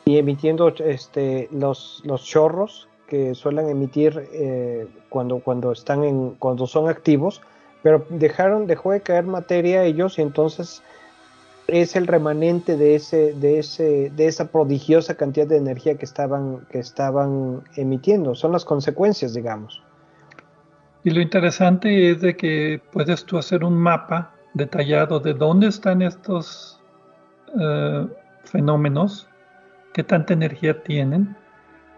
y 0.03 0.17
emitiendo 0.17 0.67
este 0.67 1.47
los 1.51 2.01
los 2.03 2.25
chorros 2.25 2.89
que 3.07 3.35
suelen 3.35 3.69
emitir 3.69 4.27
eh, 4.33 4.87
cuando 5.07 5.39
cuando 5.39 5.71
están 5.71 6.03
en 6.03 6.31
cuando 6.31 6.67
son 6.67 6.89
activos, 6.89 7.41
pero 7.83 8.05
dejaron 8.09 8.67
dejó 8.67 8.91
de 8.91 8.99
caer 8.99 9.23
materia 9.23 9.85
ellos 9.85 10.19
y 10.19 10.23
entonces 10.23 10.83
es 11.67 11.95
el 11.95 12.07
remanente 12.07 12.77
de 12.77 12.95
ese, 12.95 13.33
de 13.33 13.59
ese, 13.59 14.11
de 14.15 14.27
esa 14.27 14.51
prodigiosa 14.51 15.15
cantidad 15.15 15.47
de 15.47 15.57
energía 15.57 15.97
que 15.97 16.05
estaban, 16.05 16.65
que 16.69 16.79
estaban 16.79 17.63
emitiendo. 17.75 18.35
Son 18.35 18.51
las 18.51 18.65
consecuencias, 18.65 19.33
digamos. 19.33 19.81
Y 21.03 21.11
lo 21.11 21.21
interesante 21.21 22.11
es 22.11 22.21
de 22.21 22.35
que 22.35 22.81
puedes 22.91 23.25
tú 23.25 23.37
hacer 23.37 23.63
un 23.63 23.75
mapa 23.75 24.33
detallado 24.53 25.19
de 25.19 25.33
dónde 25.33 25.67
están 25.67 26.01
estos 26.01 26.79
eh, 27.59 28.07
fenómenos, 28.43 29.27
qué 29.93 30.03
tanta 30.03 30.33
energía 30.33 30.81
tienen, 30.83 31.35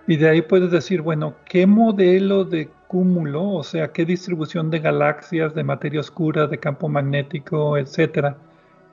y 0.08 0.15
de 0.15 0.30
ahí 0.30 0.41
puedes 0.41 0.71
decir, 0.71 1.01
bueno, 1.01 1.36
qué 1.45 1.67
modelo 1.67 2.45
de 2.45 2.69
cúmulo, 2.88 3.49
o 3.49 3.63
sea, 3.63 3.91
qué 3.91 4.06
distribución 4.06 4.69
de 4.69 4.80
galaxias, 4.80 5.53
de 5.53 5.63
materia 5.63 5.99
oscura, 5.99 6.47
de 6.47 6.58
campo 6.58 6.88
magnético, 6.88 7.77
etcétera, 7.77 8.38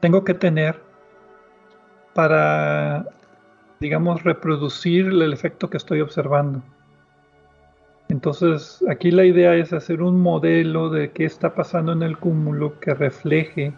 tengo 0.04 0.22
que 0.22 0.34
tener 0.34 0.78
para, 2.12 3.06
digamos, 3.80 4.22
reproducir 4.22 5.06
el 5.06 5.32
efecto 5.32 5.70
que 5.70 5.78
estoy 5.78 6.02
observando. 6.02 6.60
Entonces, 8.10 8.84
aquí 8.90 9.10
la 9.10 9.24
idea 9.24 9.54
es 9.54 9.72
hacer 9.72 10.02
un 10.02 10.20
modelo 10.20 10.90
de 10.90 11.12
qué 11.12 11.24
está 11.24 11.54
pasando 11.54 11.92
en 11.92 12.02
el 12.02 12.18
cúmulo 12.18 12.78
que 12.80 12.92
refleje 12.92 13.72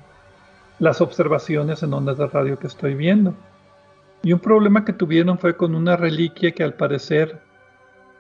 las 0.81 1.01
observaciones 1.01 1.85
en 1.85 1.95
ondas 1.95 2.19
de 2.19 2.27
radio 2.27 2.59
que 2.59 2.67
estoy 2.67 2.97
viendo. 2.97 3.33
Y 4.25 4.33
un 4.33 4.41
problema 4.41 4.85
que 4.85 4.93
tuvieron 4.93 5.39
fue 5.39 5.57
con 5.57 5.77
una 5.77 5.97
reliquia 5.97 6.51
que 6.51 6.65
al 6.65 6.75
parecer 6.75 7.39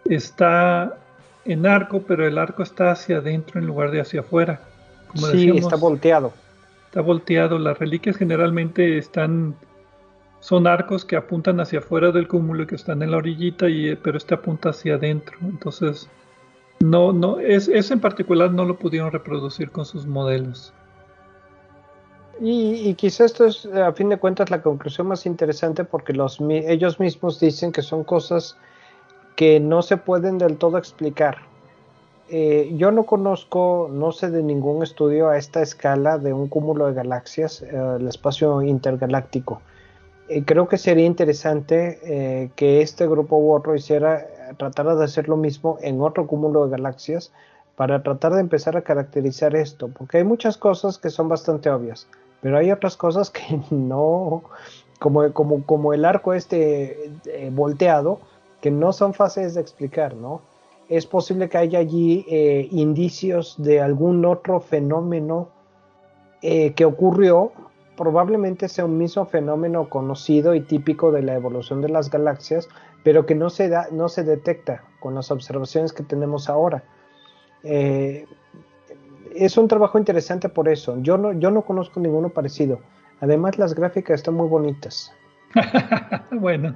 está 0.04 0.96
en 1.44 1.66
arco, 1.66 2.02
pero 2.06 2.24
el 2.24 2.38
arco 2.38 2.62
está 2.62 2.92
hacia 2.92 3.16
adentro 3.16 3.58
en 3.58 3.66
lugar 3.66 3.90
de 3.90 4.00
hacia 4.00 4.20
afuera. 4.20 4.60
sí, 5.12 5.50
está 5.56 5.74
volteado 5.74 6.45
está 6.96 7.02
volteado. 7.02 7.58
Las 7.58 7.78
reliquias 7.78 8.16
generalmente 8.16 8.96
están, 8.96 9.54
son 10.40 10.66
arcos 10.66 11.04
que 11.04 11.16
apuntan 11.16 11.60
hacia 11.60 11.80
afuera 11.80 12.10
del 12.10 12.26
cúmulo 12.26 12.62
y 12.62 12.66
que 12.66 12.76
están 12.76 13.02
en 13.02 13.10
la 13.10 13.18
orillita, 13.18 13.68
y, 13.68 13.94
pero 13.96 14.16
este 14.16 14.34
apunta 14.34 14.70
hacia 14.70 14.94
adentro. 14.94 15.36
Entonces 15.42 16.08
no, 16.80 17.12
no, 17.12 17.38
es, 17.38 17.68
ese 17.68 17.92
en 17.92 18.00
particular 18.00 18.50
no 18.50 18.64
lo 18.64 18.78
pudieron 18.78 19.12
reproducir 19.12 19.70
con 19.70 19.84
sus 19.84 20.06
modelos. 20.06 20.72
Y, 22.40 22.88
y 22.88 22.94
quizá 22.94 23.26
esto 23.26 23.44
es, 23.44 23.66
a 23.66 23.92
fin 23.92 24.08
de 24.08 24.16
cuentas, 24.16 24.50
la 24.50 24.62
conclusión 24.62 25.06
más 25.06 25.26
interesante 25.26 25.84
porque 25.84 26.14
los, 26.14 26.40
ellos 26.48 26.98
mismos 26.98 27.38
dicen 27.40 27.72
que 27.72 27.82
son 27.82 28.04
cosas 28.04 28.56
que 29.36 29.60
no 29.60 29.82
se 29.82 29.98
pueden 29.98 30.38
del 30.38 30.56
todo 30.56 30.78
explicar. 30.78 31.36
Eh, 32.28 32.72
yo 32.76 32.90
no 32.90 33.04
conozco, 33.04 33.88
no 33.92 34.10
sé 34.10 34.30
de 34.30 34.42
ningún 34.42 34.82
estudio 34.82 35.28
a 35.28 35.38
esta 35.38 35.62
escala 35.62 36.18
de 36.18 36.32
un 36.32 36.48
cúmulo 36.48 36.86
de 36.86 36.94
galaxias, 36.94 37.62
eh, 37.62 37.96
el 38.00 38.08
espacio 38.08 38.62
intergaláctico. 38.62 39.62
Eh, 40.28 40.42
creo 40.44 40.66
que 40.66 40.76
sería 40.76 41.06
interesante 41.06 42.50
que 42.56 42.82
este 42.82 43.06
grupo 43.06 43.36
u 43.36 43.54
otro 43.54 43.76
hiciera, 43.76 44.26
tratara 44.56 44.96
de 44.96 45.04
hacer 45.04 45.28
lo 45.28 45.36
mismo 45.36 45.78
en 45.82 46.00
otro 46.00 46.26
cúmulo 46.26 46.64
de 46.64 46.72
galaxias 46.72 47.32
para 47.76 48.02
tratar 48.02 48.34
de 48.34 48.40
empezar 48.40 48.76
a 48.76 48.82
caracterizar 48.82 49.54
esto, 49.54 49.88
porque 49.88 50.18
hay 50.18 50.24
muchas 50.24 50.56
cosas 50.56 50.98
que 50.98 51.10
son 51.10 51.28
bastante 51.28 51.70
obvias, 51.70 52.08
pero 52.40 52.58
hay 52.58 52.72
otras 52.72 52.96
cosas 52.96 53.30
que 53.30 53.60
no, 53.70 54.42
como, 54.98 55.32
como, 55.32 55.64
como 55.64 55.92
el 55.92 56.04
arco 56.04 56.34
este 56.34 57.12
volteado, 57.52 58.18
que 58.60 58.72
no 58.72 58.92
son 58.92 59.14
fáciles 59.14 59.54
de 59.54 59.60
explicar, 59.60 60.14
¿no? 60.14 60.40
Es 60.88 61.06
posible 61.06 61.48
que 61.48 61.58
haya 61.58 61.78
allí 61.80 62.24
eh, 62.28 62.68
indicios 62.70 63.56
de 63.58 63.80
algún 63.80 64.24
otro 64.24 64.60
fenómeno 64.60 65.48
eh, 66.42 66.74
que 66.74 66.84
ocurrió, 66.84 67.52
probablemente 67.96 68.68
sea 68.68 68.84
un 68.84 68.98
mismo 68.98 69.26
fenómeno 69.26 69.88
conocido 69.88 70.54
y 70.54 70.60
típico 70.60 71.10
de 71.10 71.22
la 71.22 71.34
evolución 71.34 71.80
de 71.80 71.88
las 71.88 72.10
galaxias, 72.10 72.68
pero 73.02 73.26
que 73.26 73.34
no 73.34 73.50
se, 73.50 73.68
da, 73.68 73.88
no 73.90 74.08
se 74.08 74.22
detecta 74.22 74.84
con 75.00 75.14
las 75.14 75.30
observaciones 75.30 75.92
que 75.92 76.02
tenemos 76.02 76.48
ahora. 76.48 76.84
Eh, 77.64 78.26
es 79.34 79.56
un 79.58 79.68
trabajo 79.68 79.98
interesante 79.98 80.48
por 80.48 80.68
eso. 80.68 80.96
Yo 81.00 81.18
no, 81.18 81.32
yo 81.32 81.50
no 81.50 81.62
conozco 81.62 82.00
ninguno 82.00 82.28
parecido. 82.28 82.80
Además, 83.20 83.58
las 83.58 83.74
gráficas 83.74 84.20
están 84.20 84.34
muy 84.34 84.48
bonitas. 84.48 85.12
bueno. 86.30 86.74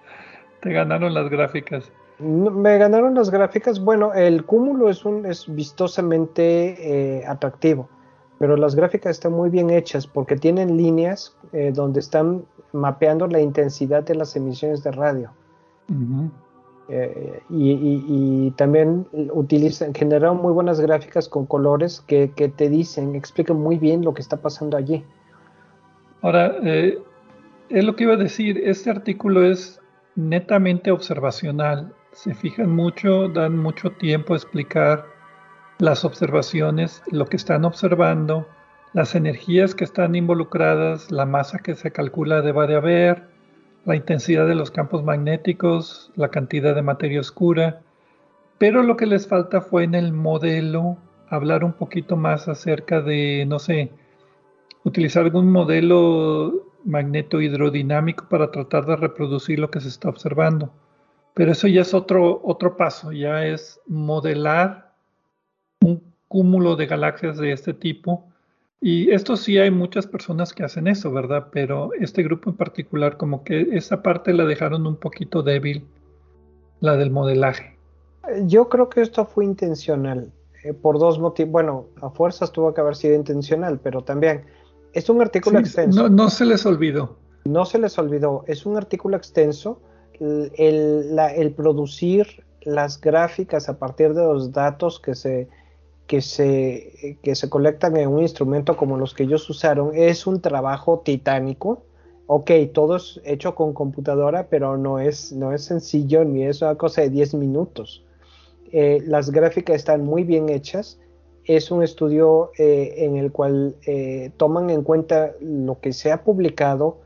Te 0.60 0.72
ganaron 0.72 1.14
las 1.14 1.30
gráficas. 1.30 1.90
Me 2.20 2.76
ganaron 2.76 3.14
las 3.14 3.30
gráficas. 3.30 3.82
Bueno, 3.82 4.12
el 4.12 4.44
cúmulo 4.44 4.90
es 4.90 5.04
un 5.04 5.24
es 5.24 5.52
vistosamente 5.52 7.20
eh, 7.20 7.24
atractivo, 7.26 7.88
pero 8.38 8.56
las 8.56 8.74
gráficas 8.74 9.12
están 9.12 9.32
muy 9.32 9.48
bien 9.48 9.70
hechas 9.70 10.06
porque 10.06 10.36
tienen 10.36 10.76
líneas 10.76 11.36
eh, 11.52 11.72
donde 11.74 12.00
están 12.00 12.44
mapeando 12.72 13.26
la 13.26 13.40
intensidad 13.40 14.02
de 14.02 14.14
las 14.14 14.36
emisiones 14.36 14.82
de 14.82 14.92
radio. 14.92 15.30
Eh, 16.88 17.40
y, 17.48 18.50
también 18.52 19.06
utilizan, 19.32 19.94
generaron 19.94 20.36
muy 20.38 20.52
buenas 20.52 20.80
gráficas 20.80 21.28
con 21.28 21.46
colores 21.46 22.00
que, 22.00 22.32
que, 22.32 22.48
te 22.48 22.68
dicen, 22.68 23.14
explican 23.14 23.56
muy 23.56 23.78
bien 23.78 24.04
lo 24.04 24.12
que 24.12 24.22
está 24.22 24.36
pasando 24.36 24.76
allí. 24.76 25.04
Ahora, 26.22 26.56
es 27.70 27.84
lo 27.84 27.96
que 27.96 28.04
iba 28.04 28.14
a 28.14 28.18
decir, 28.18 28.60
este 28.64 28.90
artículo 28.90 29.44
es 29.44 29.80
netamente 30.16 30.90
observacional. 30.90 31.94
Se 32.12 32.34
fijan 32.34 32.70
mucho, 32.70 33.28
dan 33.28 33.56
mucho 33.56 33.90
tiempo 33.92 34.34
a 34.34 34.36
explicar 34.36 35.06
las 35.78 36.04
observaciones, 36.04 37.02
lo 37.10 37.26
que 37.26 37.36
están 37.36 37.64
observando, 37.64 38.46
las 38.92 39.14
energías 39.14 39.74
que 39.74 39.84
están 39.84 40.14
involucradas, 40.14 41.10
la 41.10 41.24
masa 41.24 41.60
que 41.60 41.74
se 41.74 41.92
calcula 41.92 42.42
deba 42.42 42.66
de 42.66 42.76
haber, 42.76 43.28
la 43.84 43.96
intensidad 43.96 44.46
de 44.46 44.54
los 44.54 44.70
campos 44.70 45.04
magnéticos, 45.04 46.12
la 46.16 46.28
cantidad 46.28 46.74
de 46.74 46.82
materia 46.82 47.20
oscura. 47.20 47.80
Pero 48.58 48.82
lo 48.82 48.96
que 48.96 49.06
les 49.06 49.26
falta 49.26 49.60
fue 49.60 49.84
en 49.84 49.94
el 49.94 50.12
modelo 50.12 50.98
hablar 51.28 51.64
un 51.64 51.72
poquito 51.72 52.16
más 52.16 52.48
acerca 52.48 53.00
de, 53.00 53.46
no 53.46 53.58
sé, 53.58 53.90
utilizar 54.84 55.24
algún 55.24 55.50
modelo 55.50 56.66
magneto 56.84 57.40
hidrodinámico 57.40 58.26
para 58.28 58.50
tratar 58.50 58.84
de 58.86 58.96
reproducir 58.96 59.58
lo 59.58 59.70
que 59.70 59.80
se 59.80 59.88
está 59.88 60.08
observando. 60.08 60.72
Pero 61.34 61.52
eso 61.52 61.68
ya 61.68 61.82
es 61.82 61.94
otro, 61.94 62.40
otro 62.44 62.76
paso, 62.76 63.12
ya 63.12 63.46
es 63.46 63.80
modelar 63.86 64.92
un 65.80 66.02
cúmulo 66.28 66.76
de 66.76 66.86
galaxias 66.86 67.38
de 67.38 67.52
este 67.52 67.74
tipo. 67.74 68.26
Y 68.80 69.10
esto 69.10 69.36
sí 69.36 69.58
hay 69.58 69.70
muchas 69.70 70.06
personas 70.06 70.52
que 70.52 70.64
hacen 70.64 70.86
eso, 70.86 71.12
¿verdad? 71.12 71.48
Pero 71.52 71.90
este 72.00 72.22
grupo 72.22 72.50
en 72.50 72.56
particular, 72.56 73.16
como 73.16 73.44
que 73.44 73.68
esa 73.72 74.02
parte 74.02 74.32
la 74.32 74.44
dejaron 74.44 74.86
un 74.86 74.96
poquito 74.96 75.42
débil, 75.42 75.84
la 76.80 76.96
del 76.96 77.10
modelaje. 77.10 77.76
Yo 78.44 78.68
creo 78.68 78.88
que 78.88 79.02
esto 79.02 79.24
fue 79.24 79.44
intencional, 79.44 80.32
eh, 80.64 80.72
por 80.72 80.98
dos 80.98 81.18
motivos. 81.18 81.52
Bueno, 81.52 81.86
a 82.00 82.10
fuerzas 82.10 82.52
tuvo 82.52 82.72
que 82.72 82.80
haber 82.80 82.96
sido 82.96 83.14
intencional, 83.14 83.78
pero 83.82 84.02
también 84.02 84.44
es 84.92 85.08
un 85.08 85.20
artículo 85.20 85.58
extenso. 85.58 86.08
No, 86.08 86.30
se 86.30 86.44
les 86.44 86.66
olvidó. 86.66 87.16
No 87.44 87.64
se 87.64 87.78
les 87.78 87.98
olvidó. 87.98 88.44
Es 88.46 88.66
un 88.66 88.76
artículo 88.76 89.16
extenso. 89.16 89.80
El, 90.20 91.54
producir 91.56 92.44
las 92.62 93.00
gráficas 93.00 93.68
a 93.68 93.78
partir 93.78 94.12
de 94.12 94.22
los 94.22 94.52
datos 94.52 95.00
que 95.00 95.14
se, 95.14 95.48
que, 96.06 96.20
se, 96.20 97.18
que 97.22 97.34
se 97.34 97.48
colectan 97.48 97.96
en 97.96 98.08
un 98.08 98.20
instrumento 98.20 98.76
como 98.76 98.98
los 98.98 99.14
que 99.14 99.22
ellos 99.22 99.48
usaron 99.48 99.92
es 99.94 100.26
un 100.26 100.40
trabajo 100.40 101.00
titánico. 101.04 101.82
Ok, 102.26 102.50
todo 102.72 102.96
es 102.96 103.20
hecho 103.24 103.54
con 103.54 103.72
computadora, 103.72 104.46
pero 104.48 104.76
no 104.76 104.98
es, 104.98 105.32
no 105.32 105.52
es 105.52 105.64
sencillo 105.64 106.24
ni 106.24 106.44
es 106.44 106.62
una 106.62 106.76
cosa 106.76 107.00
de 107.00 107.10
10 107.10 107.34
minutos. 107.34 108.04
Eh, 108.72 109.02
las 109.06 109.30
gráficas 109.30 109.76
están 109.76 110.04
muy 110.04 110.22
bien 110.22 110.48
hechas 110.48 111.00
es 111.44 111.70
un 111.70 111.82
estudio 111.82 112.52
eh, 112.58 112.94
en 112.98 113.16
el 113.16 113.32
cual 113.32 113.76
eh, 113.86 114.30
toman 114.36 114.70
en 114.70 114.82
cuenta 114.82 115.32
lo 115.40 115.80
que 115.80 115.92
se 115.92 116.12
ha 116.12 116.22
publicado, 116.22 116.98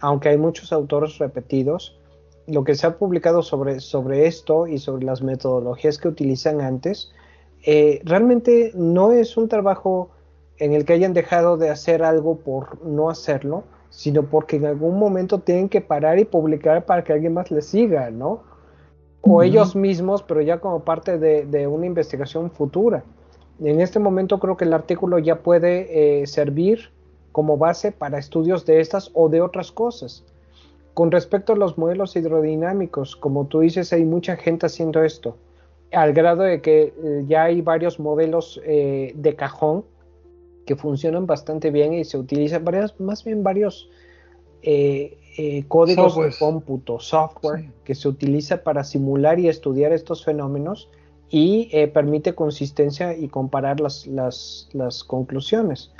aunque 0.00 0.28
hay 0.28 0.38
muchos 0.38 0.72
autores 0.72 1.18
repetidos, 1.18 1.98
lo 2.46 2.64
que 2.64 2.74
se 2.74 2.86
ha 2.86 2.98
publicado 2.98 3.42
sobre, 3.42 3.80
sobre 3.80 4.26
esto 4.26 4.66
y 4.66 4.78
sobre 4.78 5.04
las 5.04 5.22
metodologías 5.22 5.98
que 5.98 6.08
utilizan 6.08 6.60
antes, 6.60 7.12
eh, 7.64 8.00
realmente 8.04 8.72
no 8.74 9.12
es 9.12 9.36
un 9.36 9.48
trabajo 9.48 10.10
en 10.58 10.72
el 10.72 10.84
que 10.84 10.94
hayan 10.94 11.12
dejado 11.12 11.56
de 11.56 11.70
hacer 11.70 12.02
algo 12.02 12.36
por 12.38 12.84
no 12.84 13.10
hacerlo, 13.10 13.64
sino 13.90 14.24
porque 14.24 14.56
en 14.56 14.66
algún 14.66 14.98
momento 14.98 15.40
tienen 15.40 15.68
que 15.68 15.80
parar 15.80 16.18
y 16.18 16.24
publicar 16.24 16.86
para 16.86 17.04
que 17.04 17.12
alguien 17.12 17.34
más 17.34 17.50
les 17.50 17.66
siga, 17.66 18.10
¿no? 18.10 18.42
O 19.22 19.42
ellos 19.42 19.74
mismos, 19.74 20.22
pero 20.22 20.40
ya 20.40 20.60
como 20.60 20.84
parte 20.84 21.18
de 21.18 21.66
una 21.66 21.86
investigación 21.86 22.50
futura. 22.50 23.02
En 23.60 23.80
este 23.80 23.98
momento 23.98 24.38
creo 24.38 24.56
que 24.56 24.64
el 24.64 24.72
artículo 24.74 25.18
ya 25.18 25.40
puede 25.40 26.20
eh, 26.20 26.26
servir 26.26 26.90
como 27.32 27.56
base 27.56 27.90
para 27.92 28.18
estudios 28.18 28.66
de 28.66 28.80
estas 28.80 29.10
o 29.14 29.28
de 29.28 29.40
otras 29.40 29.72
cosas. 29.72 30.24
Con 30.96 31.10
respecto 31.10 31.52
a 31.52 31.56
los 31.56 31.76
modelos 31.76 32.16
hidrodinámicos, 32.16 33.16
como 33.16 33.46
tú 33.46 33.60
dices, 33.60 33.92
hay 33.92 34.06
mucha 34.06 34.36
gente 34.36 34.64
haciendo 34.64 35.04
esto, 35.04 35.36
al 35.92 36.14
grado 36.14 36.42
de 36.42 36.62
que 36.62 36.84
eh, 36.84 37.24
ya 37.28 37.44
hay 37.44 37.60
varios 37.60 38.00
modelos 38.00 38.58
eh, 38.64 39.12
de 39.14 39.36
cajón 39.36 39.84
que 40.64 40.74
funcionan 40.74 41.26
bastante 41.26 41.70
bien 41.70 41.92
y 41.92 42.04
se 42.06 42.16
utilizan 42.16 42.64
varias, 42.64 42.98
más 42.98 43.22
bien 43.24 43.42
varios 43.42 43.90
códigos 45.68 46.16
de 46.16 46.34
cómputo, 46.40 46.98
software, 46.98 47.70
que 47.84 47.94
se 47.94 48.08
utiliza 48.08 48.64
para 48.64 48.82
simular 48.82 49.38
y 49.38 49.48
estudiar 49.48 49.92
estos 49.92 50.24
fenómenos 50.24 50.88
y 51.28 51.68
eh, 51.72 51.88
permite 51.88 52.34
consistencia 52.34 53.14
y 53.14 53.28
comparar 53.28 53.80
las, 53.80 54.06
las, 54.06 54.70
las 54.72 55.02
conclusiones. 55.04 55.90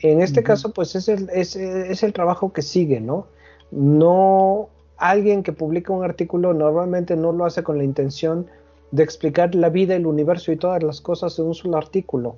En 0.00 0.20
este 0.20 0.42
caso, 0.42 0.72
pues 0.72 0.96
es 0.96 1.08
el, 1.08 1.30
es, 1.30 1.56
es 1.56 2.02
el, 2.02 2.12
trabajo 2.12 2.52
que 2.52 2.60
sigue, 2.60 3.00
¿no? 3.00 3.28
No 3.70 4.68
alguien 4.96 5.42
que 5.42 5.52
publica 5.52 5.92
un 5.92 6.04
artículo 6.04 6.54
normalmente 6.54 7.16
no 7.16 7.32
lo 7.32 7.44
hace 7.44 7.62
con 7.62 7.78
la 7.78 7.84
intención 7.84 8.46
de 8.90 9.02
explicar 9.02 9.54
la 9.54 9.68
vida, 9.68 9.96
el 9.96 10.06
universo 10.06 10.52
y 10.52 10.56
todas 10.56 10.82
las 10.82 11.00
cosas 11.00 11.38
en 11.38 11.46
un 11.46 11.54
solo 11.54 11.76
artículo. 11.76 12.36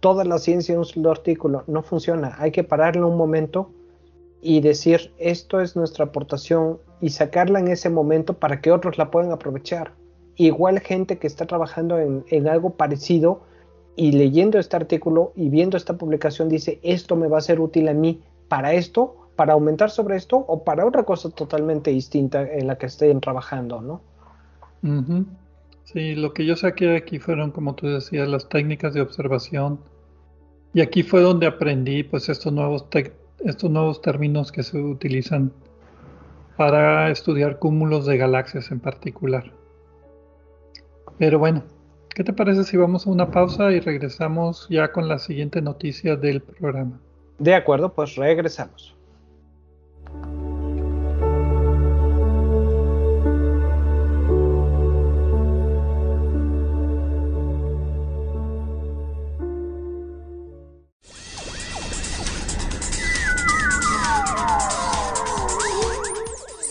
Toda 0.00 0.24
la 0.24 0.38
ciencia 0.38 0.72
en 0.72 0.78
un 0.78 0.84
solo 0.84 1.10
artículo 1.10 1.64
no 1.66 1.82
funciona. 1.82 2.36
Hay 2.38 2.50
que 2.50 2.64
pararlo 2.64 3.08
un 3.08 3.16
momento 3.16 3.70
y 4.40 4.60
decir 4.60 5.12
esto 5.18 5.60
es 5.60 5.76
nuestra 5.76 6.06
aportación 6.06 6.78
y 7.00 7.10
sacarla 7.10 7.58
en 7.58 7.68
ese 7.68 7.90
momento 7.90 8.34
para 8.34 8.60
que 8.60 8.70
otros 8.70 8.96
la 8.96 9.10
puedan 9.10 9.32
aprovechar 9.32 9.92
igual 10.38 10.78
gente 10.80 11.18
que 11.18 11.26
está 11.26 11.46
trabajando 11.46 11.98
en, 11.98 12.48
algo 12.48 12.70
parecido 12.70 13.42
y 13.96 14.12
leyendo 14.12 14.58
este 14.58 14.76
artículo 14.76 15.32
y 15.34 15.48
viendo 15.50 15.76
esta 15.76 15.98
publicación 15.98 16.48
dice, 16.48 16.78
esto 16.82 17.16
me 17.16 17.26
va 17.26 17.38
a 17.38 17.42
ser 17.42 17.60
útil 17.60 17.88
a 17.88 17.92
mí 17.92 18.22
para 18.46 18.72
esto, 18.72 19.16
para 19.38 19.52
aumentar 19.52 19.88
sobre 19.88 20.16
esto 20.16 20.36
o 20.36 20.64
para 20.64 20.84
otra 20.84 21.04
cosa 21.04 21.30
totalmente 21.30 21.92
distinta 21.92 22.42
en 22.42 22.66
la 22.66 22.76
que 22.76 22.86
estén 22.86 23.20
trabajando, 23.20 23.80
¿no? 23.80 24.00
Sí, 25.84 26.16
lo 26.16 26.34
que 26.34 26.44
yo 26.44 26.56
saqué 26.56 26.96
aquí 26.96 27.20
fueron, 27.20 27.52
como 27.52 27.76
tú 27.76 27.86
decías, 27.86 28.28
las 28.28 28.48
técnicas 28.48 28.94
de 28.94 29.00
observación. 29.00 29.78
Y 30.74 30.80
aquí 30.80 31.04
fue 31.04 31.20
donde 31.20 31.46
aprendí 31.46 32.02
pues 32.02 32.28
estos 32.28 32.52
nuevos, 32.52 32.86
estos 33.44 33.70
nuevos 33.70 34.02
términos 34.02 34.50
que 34.50 34.64
se 34.64 34.76
utilizan 34.76 35.52
para 36.56 37.08
estudiar 37.08 37.60
cúmulos 37.60 38.06
de 38.06 38.16
galaxias 38.16 38.72
en 38.72 38.80
particular. 38.80 39.52
Pero 41.16 41.38
bueno, 41.38 41.62
¿Qué 42.18 42.24
te 42.24 42.32
parece 42.32 42.64
si 42.64 42.76
vamos 42.76 43.06
a 43.06 43.10
una 43.10 43.30
pausa 43.30 43.70
y 43.70 43.78
regresamos 43.78 44.66
ya 44.68 44.90
con 44.90 45.06
la 45.06 45.20
siguiente 45.20 45.62
noticia 45.62 46.16
del 46.16 46.40
programa? 46.42 46.98
De 47.38 47.54
acuerdo, 47.54 47.94
pues 47.94 48.16
regresamos. 48.16 48.97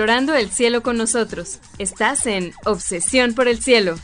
Explorando 0.00 0.34
el 0.34 0.48
cielo 0.48 0.82
con 0.82 0.96
nosotros. 0.96 1.60
Estás 1.78 2.26
en 2.26 2.52
Obsesión 2.64 3.34
por 3.34 3.48
el 3.48 3.58
Cielo. 3.58 3.96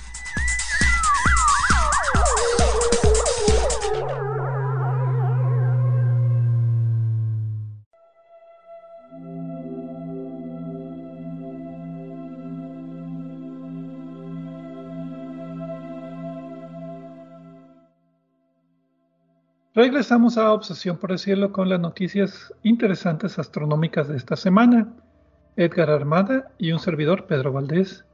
Regresamos 19.74 20.36
a 20.36 20.52
Obsesión 20.52 20.98
por 20.98 21.12
el 21.12 21.18
Cielo 21.18 21.52
con 21.52 21.70
las 21.70 21.80
noticias 21.80 22.52
interesantes 22.62 23.38
astronómicas 23.38 24.08
de 24.08 24.18
esta 24.18 24.36
semana. 24.36 24.92
Edgar 25.56 25.88
Armada 25.88 26.50
y 26.58 26.72
un 26.72 26.78
servidor, 26.78 27.24
Pedro 27.24 27.52
Valdés. 27.52 28.04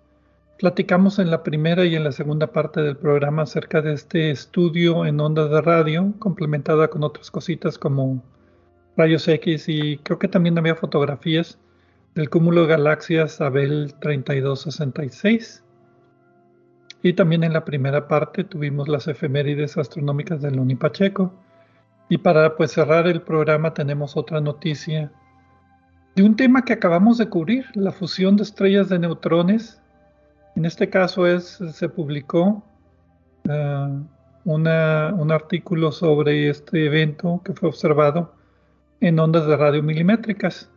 Platicamos 0.61 1.19
en 1.19 1.29
la 1.29 1.43
primera 1.43 1.85
y 1.85 1.97
en 1.97 2.05
la 2.05 2.13
segunda 2.13 2.47
parte 2.47 2.81
del 2.83 2.97
programa 2.97 3.43
acerca 3.43 3.83
de 3.83 3.95
este 3.95 4.31
estudio 4.31 5.05
en 5.05 5.19
ondas 5.19 5.51
de 5.51 5.61
radio, 5.61 6.15
complementada 6.21 6.87
con 6.87 7.03
otras 7.03 7.33
cositas 7.33 7.79
como 7.79 8.23
rayos 8.97 9.27
X 9.27 9.69
y 9.69 9.99
creo 9.99 10.21
que 10.21 10.29
también 10.29 10.57
había 10.57 10.77
fotografías 10.77 11.59
del 12.15 12.31
cúmulo 12.31 12.63
de 12.63 12.69
galaxias 12.69 13.41
Abel 13.41 13.93
3266. 14.01 15.65
Y 17.03 17.15
también 17.15 17.43
en 17.43 17.55
la 17.55 17.65
primera 17.65 18.07
parte 18.07 18.45
tuvimos 18.45 18.87
las 18.87 19.09
efemérides 19.09 19.77
astronómicas 19.77 20.41
de 20.41 20.53
Loni 20.53 20.77
Pacheco. 20.77 21.33
Y 22.09 22.19
para 22.19 22.57
pues 22.57 22.71
cerrar 22.71 23.09
el 23.09 23.23
programa 23.23 23.75
tenemos 23.75 24.17
otra 24.17 24.41
noticia 24.41 25.11
de 26.15 26.23
un 26.23 26.37
tema 26.37 26.65
que 26.65 26.75
acabamos 26.75 27.19
de 27.19 27.29
cubrir, 27.29 27.65
la 27.75 27.93
fusión 27.93 28.37
de 28.37 28.43
estrellas 28.43 28.89
de 28.89 28.99
neutrones. 28.99 29.81
En 30.57 30.67
este 30.67 30.91
caso 30.91 31.41
se 31.41 31.89
publicó 31.89 32.63
uh, 33.49 34.05
un 34.45 34.67
artículo 35.33 35.91
sobre 35.91 36.51
este 36.51 36.87
evento 36.87 37.41
que 37.45 37.55
fue 37.55 37.71
observado 37.71 38.35
en 39.01 39.19
ondas 39.19 39.47
de 39.47 39.57
radio 39.57 39.83
milimétricas. 39.83 40.71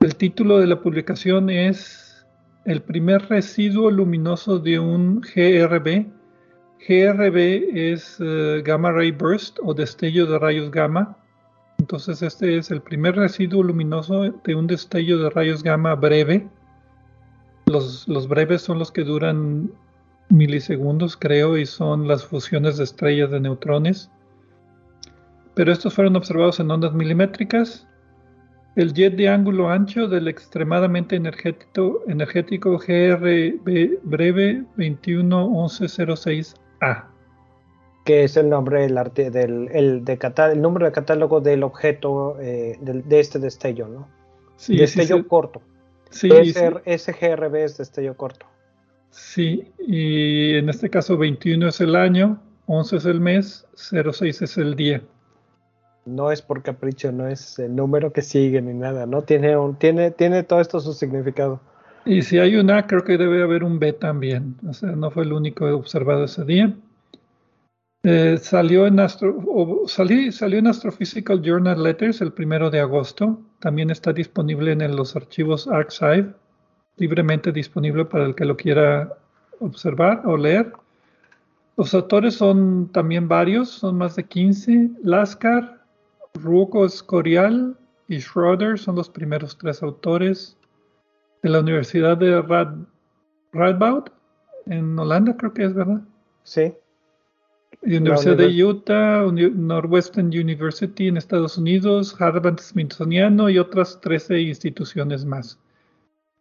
El 0.00 0.16
título 0.16 0.58
de 0.58 0.66
la 0.66 0.80
publicación 0.80 1.48
es 1.48 2.26
El 2.64 2.82
primer 2.82 3.28
residuo 3.28 3.90
luminoso 3.90 4.58
de 4.58 4.80
un 4.80 5.20
GRB. 5.20 6.06
GRB 6.88 7.36
es 7.72 8.18
uh, 8.18 8.60
Gamma 8.64 8.90
Ray 8.90 9.12
Burst 9.12 9.58
o 9.62 9.72
destello 9.72 10.26
de 10.26 10.40
rayos 10.40 10.72
gamma 10.72 11.16
entonces 11.82 12.22
este 12.22 12.56
es 12.58 12.70
el 12.70 12.80
primer 12.80 13.16
residuo 13.16 13.64
luminoso 13.64 14.22
de 14.22 14.54
un 14.54 14.68
destello 14.68 15.18
de 15.18 15.30
rayos 15.30 15.64
gamma 15.64 15.96
breve. 15.96 16.46
Los, 17.66 18.06
breves 18.28 18.62
son 18.62 18.78
los 18.78 18.92
que 18.92 19.02
duran 19.02 19.68
milisegundos, 20.28 21.16
creo, 21.16 21.58
y 21.58 21.66
son 21.66 22.06
las 22.06 22.24
fusiones 22.24 22.76
de 22.76 22.84
estrellas 22.84 23.32
de 23.32 23.40
neutrones. 23.40 24.12
Pero 25.56 25.72
estos 25.72 25.92
fueron 25.92 26.14
observados 26.14 26.60
en 26.60 26.70
ondas 26.70 26.94
milimétricas. 26.94 27.88
El 28.76 28.94
jet 28.94 29.16
de 29.16 29.28
ángulo 29.28 29.68
ancho 29.68 30.06
del 30.06 30.28
extremadamente 30.28 31.16
energético, 31.16 32.04
energético 32.06 32.78
GRB 32.78 33.58
breve 34.04 34.64
211106A 34.76 37.11
que 38.04 38.24
es 38.24 38.36
el 38.36 38.48
nombre 38.48 38.82
del 38.82 38.98
arte 38.98 39.30
del 39.30 39.68
el, 39.72 40.04
de 40.04 40.18
el 40.52 40.62
número 40.62 40.86
de 40.86 40.92
catálogo 40.92 41.40
del 41.40 41.62
objeto 41.62 42.36
eh, 42.40 42.78
de 42.80 43.20
este 43.20 43.38
destello, 43.38 43.88
¿no? 43.88 44.08
Sí, 44.56 44.76
destello 44.76 45.26
corto. 45.26 45.62
Sí, 46.10 46.28
SGRB 46.28 47.54
es 47.56 47.78
destello 47.78 48.16
corto. 48.16 48.46
Sí, 49.10 49.72
y 49.78 50.54
en 50.54 50.68
este 50.68 50.88
caso 50.90 51.16
21 51.16 51.68
es 51.68 51.80
el 51.80 51.96
año, 51.96 52.40
11 52.66 52.96
es 52.96 53.04
el 53.04 53.20
mes, 53.20 53.66
06 53.74 54.42
es 54.42 54.58
el 54.58 54.74
día. 54.74 55.02
No 56.04 56.32
es 56.32 56.42
por 56.42 56.62
capricho, 56.62 57.12
no 57.12 57.28
es 57.28 57.58
el 57.58 57.76
número 57.76 58.12
que 58.12 58.22
sigue 58.22 58.60
ni 58.60 58.74
nada, 58.74 59.06
¿no? 59.06 59.22
Tiene, 59.22 59.56
un, 59.56 59.76
tiene, 59.76 60.10
tiene 60.10 60.42
todo 60.42 60.60
esto 60.60 60.80
su 60.80 60.92
significado. 60.92 61.60
Y 62.04 62.22
si 62.22 62.38
hay 62.38 62.56
un 62.56 62.70
A, 62.70 62.86
creo 62.86 63.04
que 63.04 63.16
debe 63.16 63.42
haber 63.42 63.62
un 63.62 63.78
B 63.78 63.92
también. 63.92 64.56
O 64.68 64.72
sea, 64.72 64.90
no 64.92 65.10
fue 65.10 65.24
el 65.24 65.32
único 65.32 65.66
observado 65.66 66.24
ese 66.24 66.44
día. 66.44 66.74
Eh, 68.04 68.36
salió, 68.38 68.86
en 68.86 68.98
Astro, 68.98 69.86
salió 69.86 70.58
en 70.58 70.66
Astrophysical 70.66 71.40
Journal 71.40 71.80
Letters 71.80 72.20
el 72.20 72.32
primero 72.32 72.68
de 72.68 72.80
agosto. 72.80 73.40
También 73.60 73.90
está 73.90 74.12
disponible 74.12 74.72
en 74.72 74.96
los 74.96 75.14
archivos 75.14 75.68
Archive, 75.68 76.34
libremente 76.96 77.52
disponible 77.52 78.04
para 78.04 78.26
el 78.26 78.34
que 78.34 78.44
lo 78.44 78.56
quiera 78.56 79.16
observar 79.60 80.22
o 80.24 80.36
leer. 80.36 80.72
Los 81.76 81.94
autores 81.94 82.34
son 82.34 82.90
también 82.92 83.28
varios, 83.28 83.70
son 83.70 83.98
más 83.98 84.16
de 84.16 84.24
15. 84.24 84.90
Laskar, 85.04 85.82
Ruoco 86.34 86.84
Escorial 86.84 87.76
y 88.08 88.20
Schroeder 88.20 88.78
son 88.78 88.96
los 88.96 89.08
primeros 89.08 89.56
tres 89.56 89.80
autores 89.80 90.56
de 91.42 91.50
la 91.50 91.60
Universidad 91.60 92.16
de 92.16 92.42
Rad, 92.42 92.74
Radboud 93.52 94.04
en 94.66 94.98
Holanda, 94.98 95.36
creo 95.36 95.52
que 95.52 95.64
es, 95.64 95.74
¿verdad? 95.74 96.00
Sí. 96.42 96.72
Universidad 97.82 98.36
de 98.36 98.64
Utah, 98.64 99.26
Northwestern 99.32 100.28
University 100.28 101.08
en 101.08 101.16
Estados 101.16 101.58
Unidos, 101.58 102.14
Harvard 102.20 102.60
Smithsoniano 102.60 103.50
y 103.50 103.58
otras 103.58 104.00
13 104.00 104.40
instituciones 104.40 105.24
más. 105.24 105.58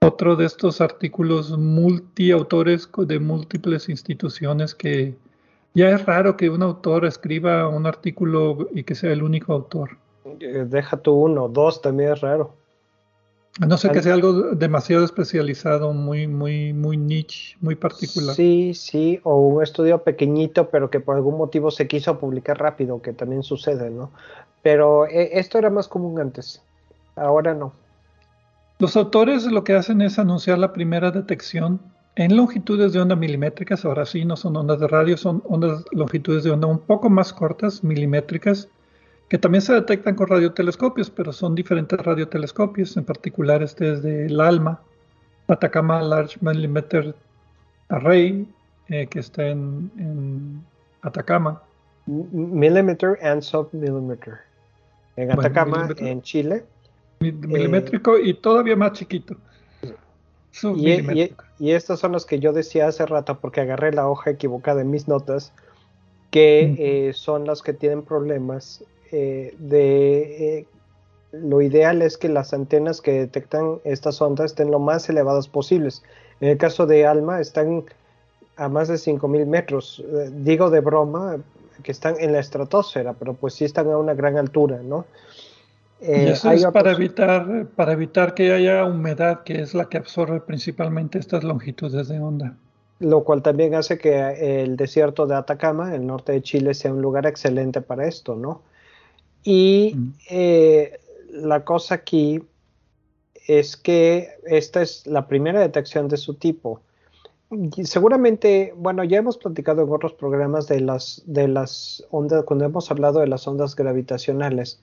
Otro 0.03 0.35
de 0.35 0.45
estos 0.45 0.81
artículos 0.81 1.57
multiautores 1.57 2.89
de 2.95 3.19
múltiples 3.19 3.89
instituciones 3.89 4.75
que 4.75 5.15
ya 5.73 5.89
es 5.89 6.05
raro 6.05 6.37
que 6.37 6.49
un 6.49 6.61
autor 6.61 7.05
escriba 7.05 7.67
un 7.67 7.85
artículo 7.85 8.67
y 8.73 8.83
que 8.83 8.95
sea 8.95 9.11
el 9.11 9.23
único 9.23 9.53
autor. 9.53 9.97
Eh, 10.39 10.65
deja 10.67 10.97
tú 10.97 11.13
uno, 11.13 11.47
dos 11.47 11.81
también 11.81 12.13
es 12.13 12.21
raro. 12.21 12.55
A 13.59 13.65
no 13.65 13.77
ser 13.77 13.91
que 13.91 14.01
sea 14.01 14.13
algo 14.13 14.55
demasiado 14.55 15.03
especializado, 15.03 15.91
muy, 15.91 16.25
muy, 16.25 16.71
muy 16.71 16.95
niche, 16.95 17.57
muy 17.59 17.75
particular. 17.75 18.33
Sí, 18.33 18.73
sí, 18.73 19.19
o 19.23 19.35
un 19.35 19.61
estudio 19.61 20.03
pequeñito, 20.03 20.69
pero 20.69 20.89
que 20.89 21.01
por 21.01 21.17
algún 21.17 21.37
motivo 21.37 21.69
se 21.69 21.85
quiso 21.87 22.17
publicar 22.17 22.59
rápido, 22.59 23.01
que 23.01 23.11
también 23.11 23.43
sucede, 23.43 23.89
¿no? 23.89 24.11
Pero 24.61 25.05
eh, 25.05 25.31
esto 25.33 25.57
era 25.57 25.69
más 25.69 25.89
común 25.89 26.19
antes, 26.19 26.61
ahora 27.17 27.53
no. 27.53 27.73
Los 28.79 28.95
autores 28.95 29.45
lo 29.45 29.65
que 29.65 29.73
hacen 29.73 30.01
es 30.01 30.17
anunciar 30.17 30.57
la 30.57 30.71
primera 30.71 31.11
detección 31.11 31.81
en 32.15 32.35
longitudes 32.37 32.93
de 32.93 33.01
onda 33.01 33.15
milimétricas, 33.15 33.83
ahora 33.83 34.05
sí, 34.05 34.23
no 34.23 34.37
son 34.37 34.55
ondas 34.55 34.79
de 34.79 34.87
radio, 34.87 35.17
son 35.17 35.43
ondas 35.47 35.83
longitudes 35.91 36.43
de 36.43 36.51
onda 36.51 36.67
un 36.67 36.79
poco 36.79 37.09
más 37.09 37.33
cortas, 37.33 37.83
milimétricas, 37.83 38.69
que 39.31 39.37
también 39.37 39.61
se 39.61 39.71
detectan 39.71 40.15
con 40.15 40.27
radiotelescopios, 40.27 41.09
pero 41.09 41.31
son 41.31 41.55
diferentes 41.55 41.97
radiotelescopios, 41.97 42.97
en 42.97 43.05
particular 43.05 43.63
este 43.63 43.93
es 43.93 44.03
del 44.03 44.41
ALMA, 44.41 44.81
Atacama 45.47 46.01
Large 46.01 46.37
Millimeter 46.41 47.15
Array, 47.87 48.45
eh, 48.89 49.07
que 49.07 49.19
está 49.19 49.47
en, 49.47 50.61
Atacama. 51.01 51.63
Millimeter 52.07 53.17
and 53.23 53.41
submillimeter. 53.41 54.33
En 55.15 55.31
Atacama, 55.31 55.87
en 55.99 56.21
Chile. 56.23 56.65
Milimétrico 57.21 58.19
y 58.19 58.33
todavía 58.33 58.75
más 58.75 58.91
chiquito. 58.91 59.37
Y, 60.75 61.31
y, 61.57 61.71
estas 61.71 62.01
son 62.01 62.11
las 62.11 62.25
que 62.25 62.39
yo 62.39 62.51
decía 62.51 62.87
hace 62.87 63.05
rato 63.05 63.39
porque 63.39 63.61
agarré 63.61 63.93
la 63.93 64.09
hoja 64.09 64.31
equivocada 64.31 64.81
en 64.81 64.89
mis 64.89 65.07
notas, 65.07 65.53
que 66.31 66.75
eh, 66.77 67.13
son 67.13 67.45
las 67.45 67.61
que 67.61 67.71
tienen 67.71 68.03
problemas 68.03 68.83
eh, 69.11 69.55
de... 69.59 70.57
Eh, 70.59 70.65
lo 71.33 71.61
ideal 71.61 72.01
es 72.01 72.17
que 72.17 72.27
las 72.27 72.53
antenas 72.53 72.99
que 72.99 73.13
detectan 73.13 73.79
estas 73.85 74.21
ondas 74.21 74.47
estén 74.47 74.69
lo 74.69 74.79
más 74.79 75.07
elevadas 75.07 75.47
posibles. 75.47 76.03
En 76.41 76.49
el 76.49 76.57
caso 76.57 76.85
de 76.85 77.05
ALMA 77.05 77.39
están 77.39 77.85
a 78.57 78.67
más 78.67 78.89
de 78.89 78.95
5.000 78.95 79.45
metros. 79.45 80.03
digo 80.33 80.69
de 80.69 80.81
broma 80.81 81.37
que 81.83 81.93
están 81.93 82.15
en 82.19 82.33
la 82.33 82.39
estratosfera, 82.39 83.13
pero 83.13 83.33
pues 83.33 83.53
sí 83.53 83.63
están 83.63 83.89
a 83.91 83.97
una 83.97 84.13
gran 84.13 84.37
altura, 84.37 84.81
¿no? 84.83 85.05
y 86.01 86.29
eso 86.29 86.51
es 86.51 86.65
para 86.65 86.91
evitar, 86.91 87.67
para 87.75 87.93
evitar 87.93 88.33
que 88.33 88.51
haya 88.51 88.85
humedad, 88.85 89.43
que 89.43 89.61
es 89.61 89.75
la 89.75 89.85
que 89.85 89.97
absorbe 89.97 90.41
principalmente 90.41 91.19
estas 91.19 91.43
longitudes 91.43 92.07
de 92.07 92.19
onda. 92.19 92.55
Lo 92.99 93.23
cual 93.23 93.41
también 93.41 93.75
hace 93.75 93.97
que 93.97 94.63
el 94.63 94.77
desierto 94.77 95.27
de 95.27 95.35
Atacama, 95.35 95.93
el 95.93 96.05
norte 96.05 96.31
de 96.31 96.41
Chile, 96.41 96.73
sea 96.73 96.91
un 96.91 97.01
lugar 97.01 97.25
excelente 97.27 97.81
para 97.81 98.07
esto, 98.07 98.35
¿no? 98.35 98.61
Y 99.43 99.95
eh, 100.29 100.99
la 101.31 101.63
cosa 101.65 101.95
aquí 101.95 102.43
es 103.47 103.75
que 103.75 104.29
esta 104.45 104.81
es 104.81 105.07
la 105.07 105.27
primera 105.27 105.59
detección 105.59 106.07
de 106.07 106.17
su 106.17 106.35
tipo. 106.35 106.81
seguramente, 107.83 108.73
bueno, 108.77 109.03
ya 109.03 109.17
hemos 109.17 109.37
platicado 109.37 109.83
en 109.83 109.91
otros 109.91 110.13
programas 110.13 110.67
de 110.67 110.79
las, 110.79 111.23
de 111.25 111.47
las 111.47 112.05
ondas, 112.11 112.43
cuando 112.45 112.65
hemos 112.65 112.91
hablado 112.91 113.19
de 113.19 113.27
las 113.27 113.47
ondas 113.47 113.75
gravitacionales 113.75 114.79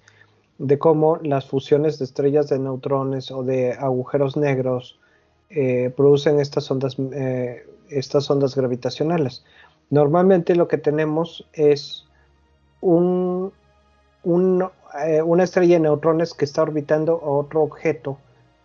de 0.58 0.78
cómo 0.78 1.18
las 1.22 1.46
fusiones 1.46 1.98
de 1.98 2.04
estrellas 2.04 2.48
de 2.48 2.58
neutrones 2.58 3.30
o 3.30 3.44
de 3.44 3.72
agujeros 3.72 4.36
negros 4.36 4.98
eh, 5.50 5.92
producen 5.96 6.40
estas 6.40 6.70
ondas, 6.70 6.96
eh, 6.98 7.64
estas 7.88 8.28
ondas 8.30 8.54
gravitacionales. 8.54 9.44
Normalmente 9.90 10.54
lo 10.54 10.68
que 10.68 10.76
tenemos 10.76 11.46
es 11.52 12.04
un, 12.80 13.52
eh, 14.24 15.22
una 15.22 15.44
estrella 15.44 15.74
de 15.74 15.80
neutrones 15.80 16.34
que 16.34 16.44
está 16.44 16.62
orbitando 16.62 17.20
a 17.22 17.30
otro 17.30 17.62
objeto, 17.62 18.18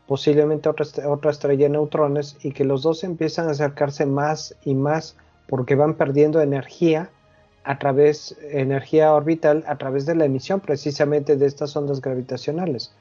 posiblemente 0.08 0.70
otra, 0.70 0.86
otra 1.08 1.32
estrella 1.32 1.66
de 1.66 1.70
neutrones, 1.70 2.38
y 2.43 2.51
que 2.51 2.66
los 2.66 2.84
dos 2.84 3.04
empiezan 3.04 3.47
a 3.47 3.51
acercarse 3.51 4.06
más 4.06 4.56
y 4.64 4.76
más 4.76 5.16
porque 5.47 5.76
van 5.76 5.95
perdiendo 5.95 6.41
energía 6.41 7.10
a 7.64 7.80
través, 7.80 8.38
energía 8.51 9.14
orbital, 9.14 9.64
a 9.68 9.78
través 9.78 10.06
de 10.06 10.16
la 10.16 10.26
emisión 10.26 10.60
precisamente 10.60 11.38
de 11.38 11.45
estas 11.45 11.76
ondas 11.76 12.01
gravitacionales. 12.01 12.93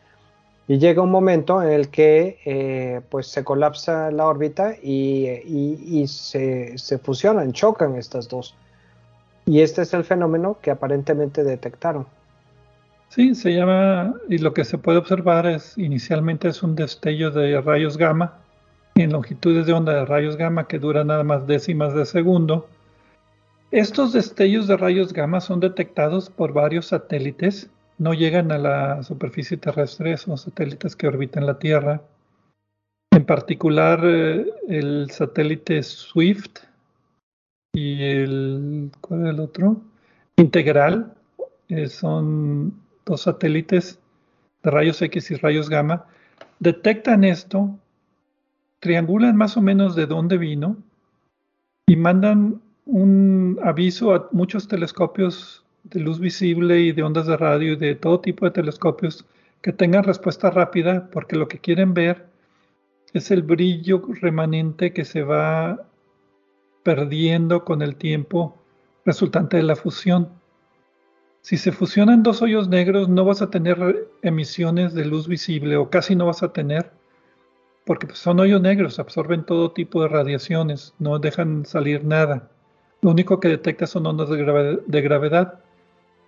Y 0.69 0.79
llega 0.79 1.03
un 1.03 1.11
momento 1.11 1.61
en 1.61 1.71
el 1.71 1.89
que 1.89 2.39
eh, 2.45 3.01
pues 3.11 3.27
se 3.27 3.43
colapsa 3.43 4.11
la 4.13 4.27
órbita 4.27 4.77
y, 4.81 6.05
se, 6.07 6.79
se, 6.79 6.99
fusionan, 6.99 7.53
chocan 7.53 7.97
estas 7.97 8.29
dos. 8.29 8.55
Y 9.45 9.61
este 9.61 9.83
es 9.83 9.93
el 9.93 10.05
fenómeno 10.05 10.59
que 10.63 10.71
aparentemente 10.71 11.43
detectaron. 11.43 12.07
Sí, 13.15 13.35
se 13.35 13.53
llama, 13.53 14.15
y 14.31 14.39
lo 14.39 14.55
que 14.55 14.65
se 14.65 14.79
puede 14.79 14.97
observar 14.97 15.47
es, 15.47 15.77
inicialmente 15.77 16.49
es 16.49 16.63
un 16.63 16.75
destello 16.75 17.31
de 17.31 17.61
rayos 17.61 17.99
gamma, 17.99 18.39
en 18.95 19.13
longitudes 19.13 19.67
de 19.67 19.75
onda 19.75 19.93
de 19.93 20.07
rayos 20.07 20.39
gamma 20.39 20.67
que 20.67 20.79
dura 20.79 21.05
nada 21.05 21.23
más 21.23 21.47
décimas 21.47 21.95
de 21.95 22.07
segundo, 22.07 22.71
estos 23.71 24.15
destellos 24.15 24.67
de 24.67 24.79
rayos 24.79 25.13
gamma 25.13 25.43
son 25.43 25.61
detectados 25.61 26.31
por 26.31 26.55
varios 26.55 26.87
satélites, 26.87 27.69
no 27.99 28.15
llegan 28.15 28.51
a 28.51 28.57
la 28.57 29.03
superficie 29.03 29.59
terrestre, 29.59 30.17
son 30.17 30.39
satélites 30.39 30.97
que 30.97 31.07
orbitan 31.07 31.45
la 31.45 31.59
Tierra. 31.59 32.01
En 33.11 33.27
particular, 33.27 34.01
eh, 34.05 34.47
el 34.71 35.11
satélite 35.11 35.83
SWIFT 35.83 36.61
y 37.75 38.03
el, 38.05 38.91
¿cuál 39.03 39.27
es 39.27 39.35
el 39.35 39.41
otro? 39.41 39.83
Integral, 40.39 41.13
eh, 41.69 41.89
son 41.89 42.81
dos 43.05 43.23
satélites 43.23 43.99
de 44.63 44.71
rayos 44.71 45.01
X 45.03 45.31
y 45.31 45.37
rayos 45.37 45.69
gamma. 45.69 46.07
Detectan 46.59 47.25
esto, 47.25 47.79
triangulan 48.81 49.37
más 49.37 49.57
o 49.57 49.63
menos 49.63 49.95
de 49.95 50.07
dónde 50.07 50.39
vino 50.39 50.77
y 51.87 51.97
mandan 51.97 52.61
un 52.87 53.59
aviso 53.63 54.15
a 54.15 54.29
muchos 54.33 54.69
telescopios 54.69 55.65
de 55.85 56.01
luz 56.01 56.21
visible 56.21 56.81
y 56.81 56.93
de 56.93 57.03
ondas 57.03 57.27
de 57.27 57.37
radio 57.37 57.73
y 57.73 57.77
de 57.77 57.95
todo 57.95 58.21
tipo 58.21 58.45
de 58.45 58.53
telescopios 58.53 59.25
que 59.61 59.73
tengan 59.73 60.05
respuesta 60.05 60.51
rápida 60.51 61.09
porque 61.11 61.37
lo 61.37 61.49
que 61.49 61.59
quieren 61.59 61.95
ver 61.95 62.27
es 63.13 63.31
el 63.31 63.43
brillo 63.43 64.03
remanente 64.21 64.93
que 64.93 65.05
se 65.05 65.23
va 65.23 65.87
perdiendo 66.83 67.65
con 67.65 67.83
el 67.83 67.97
tiempo 67.97 68.59
resultante 69.05 69.57
de 69.57 69.63
la 69.63 69.77
fusión. 69.77 70.31
Si 71.43 71.57
se 71.57 71.73
fusionan 71.73 72.23
dos 72.23 72.41
hoyos 72.41 72.69
negros 72.69 73.09
no 73.09 73.25
vas 73.25 73.43
a 73.43 73.51
tener 73.51 74.09
emisiones 74.23 74.95
de 74.95 75.05
luz 75.05 75.27
visible 75.27 75.77
o 75.77 75.91
casi 75.91 76.15
no 76.15 76.27
vas 76.27 76.43
a 76.43 76.53
tener 76.53 76.93
porque 77.85 78.07
pues, 78.07 78.19
son 78.19 78.41
hoyos 78.41 78.61
negros, 78.61 78.99
absorben 78.99 79.45
todo 79.45 79.73
tipo 79.73 80.03
de 80.03 80.09
radiaciones, 80.09 80.95
no 80.99 81.19
dejan 81.19 81.67
salir 81.67 82.05
nada. 82.05 82.49
Lo 83.01 83.11
único 83.11 83.41
que 83.41 83.49
detecta 83.49 83.87
son 83.87 84.07
ondas 84.07 84.29
de, 84.31 85.03
gravedad, 85.03 85.59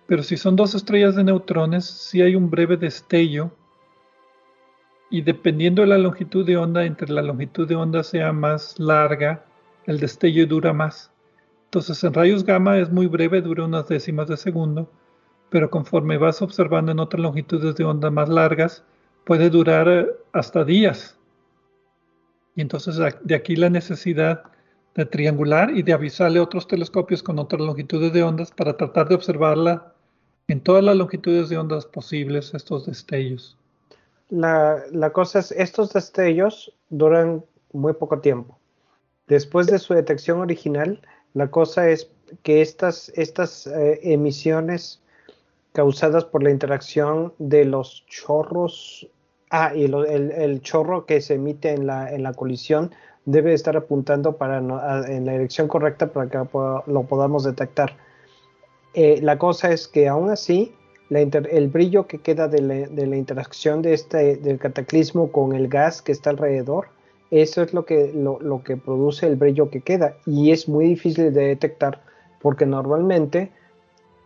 pero 0.07 0.21
si 0.21 0.35
son 0.35 0.57
dos 0.57 0.75
estrellas 0.75 1.15
de 1.15 1.23
neutrones, 1.23 1.85
si 1.85 2.21
hay 2.21 2.35
un 2.35 2.49
breve 2.49 2.75
destello 2.75 3.51
y 5.09 5.21
dependiendo 5.21 5.83
de 5.83 5.87
la 5.87 5.97
longitud 5.97 6.45
de 6.45 6.57
onda, 6.57 6.83
entre 6.83 7.13
la 7.13 7.21
longitud 7.21 7.67
de 7.67 7.75
onda 7.75 8.03
sea 8.03 8.33
más 8.33 8.77
larga, 8.77 9.45
el 9.85 9.99
destello 10.01 10.45
dura 10.45 10.73
más. 10.73 11.11
Entonces 11.65 12.03
en 12.03 12.13
rayos 12.13 12.43
gamma 12.43 12.77
es 12.79 12.91
muy 12.91 13.07
breve, 13.07 13.41
dura 13.41 13.63
unas 13.63 13.87
décimas 13.87 14.27
de 14.27 14.35
segundo, 14.35 14.89
pero 15.49 15.69
conforme 15.69 16.17
vas 16.17 16.41
observando 16.41 16.91
en 16.91 16.99
otras 16.99 17.21
longitudes 17.21 17.75
de 17.75 17.83
onda 17.83 18.09
más 18.11 18.29
largas, 18.29 18.83
puede 19.25 19.49
durar 19.49 19.87
eh, 19.87 20.07
hasta 20.33 20.63
días. 20.63 21.17
Y 22.55 22.61
entonces 22.61 22.97
de 23.21 23.35
aquí 23.35 23.55
la 23.55 23.69
necesidad 23.69 24.43
de 24.95 25.05
triangular 25.05 25.71
y 25.71 25.83
de 25.83 25.93
avisarle 25.93 26.39
a 26.39 26.43
otros 26.43 26.67
telescopios 26.67 27.21
con 27.21 27.37
otras 27.37 27.61
longitudes 27.61 28.13
de 28.13 28.23
ondas 28.23 28.51
para 28.51 28.77
tratar 28.77 29.09
de 29.09 29.15
observarla 29.15 29.93
en 30.47 30.61
todas 30.61 30.83
las 30.83 30.95
longitudes 30.95 31.49
de 31.49 31.57
ondas 31.57 31.85
posibles, 31.85 32.53
estos 32.53 32.85
destellos. 32.85 33.57
La, 34.29 35.11
cosa 35.11 35.39
es, 35.39 35.51
estos 35.51 35.93
destellos 35.93 36.73
duran 36.89 37.43
muy 37.73 37.93
poco 37.93 38.19
tiempo. 38.19 38.57
Después 39.27 39.67
de 39.67 39.79
su 39.79 39.93
detección 39.93 40.39
original, 40.39 41.01
la 41.33 41.49
cosa 41.49 41.89
es 41.89 42.09
que 42.43 42.61
estas, 42.61 43.09
estas 43.15 43.67
eh, 43.67 43.99
emisiones 44.03 45.01
causadas 45.75 46.23
por 46.23 46.41
la 46.41 46.49
interacción 46.49 47.33
de 47.37 47.65
los 47.65 48.05
chorros, 48.07 49.07
ah, 49.51 49.73
y 49.75 49.83
el, 49.83 50.61
chorro 50.61 51.05
que 51.05 51.19
se 51.19 51.35
emite 51.35 51.71
en 51.71 51.85
la, 51.85 52.11
en 52.11 52.23
la 52.23 52.33
colisión 52.33 52.91
debe 53.25 53.53
estar 53.53 53.75
apuntando 53.75 54.37
para 54.37 54.59
en 54.59 55.25
la 55.25 55.31
dirección 55.33 55.67
correcta 55.67 56.07
para 56.07 56.29
que 56.29 56.37
lo 56.37 57.03
podamos 57.03 57.43
detectar. 57.43 57.97
Eh, 58.93 59.19
la 59.21 59.37
cosa 59.37 59.71
es 59.71 59.89
que 59.89 60.07
aún 60.07 60.29
así, 60.29 60.73
el 61.09 61.67
brillo 61.67 62.07
que 62.07 62.19
queda 62.19 62.47
de 62.47 62.61
la, 62.61 63.17
interacción 63.17 63.81
de 63.81 63.93
este, 63.93 64.37
del 64.37 64.57
cataclismo 64.57 65.31
con 65.31 65.53
el 65.53 65.67
gas 65.67 66.01
que 66.01 66.13
está 66.13 66.29
alrededor, 66.29 66.87
eso 67.31 67.61
es 67.61 67.73
lo 67.73 67.85
que, 67.85 68.13
lo, 68.13 68.63
que 68.63 68.77
produce 68.77 69.27
el 69.27 69.35
brillo 69.35 69.69
que 69.69 69.81
queda 69.81 70.15
y 70.25 70.51
es 70.51 70.69
muy 70.69 70.85
difícil 70.85 71.33
de 71.33 71.47
detectar 71.47 72.01
porque 72.41 72.65
normalmente 72.65 73.51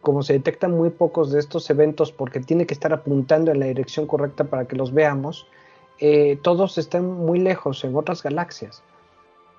como 0.02 0.24
se 0.24 0.34
detectan 0.34 0.72
muy 0.72 0.90
pocos 0.90 1.32
de 1.32 1.40
estos 1.40 1.70
eventos 1.70 2.12
porque 2.12 2.40
tiene 2.40 2.66
que 2.66 2.74
estar 2.74 2.94
apuntando 2.94 3.52
en 3.52 3.60
la 3.60 3.66
dirección 3.66 4.08
correcta 4.08 4.46
para 4.46 4.66
que 4.66 4.76
los 4.76 4.94
veamos, 4.94 5.48
eh, 6.00 6.40
todos 6.42 6.78
están 6.78 7.06
muy 7.06 7.40
lejos 7.40 7.84
en 7.84 7.96
otras 7.96 8.24
galaxias. 8.24 8.84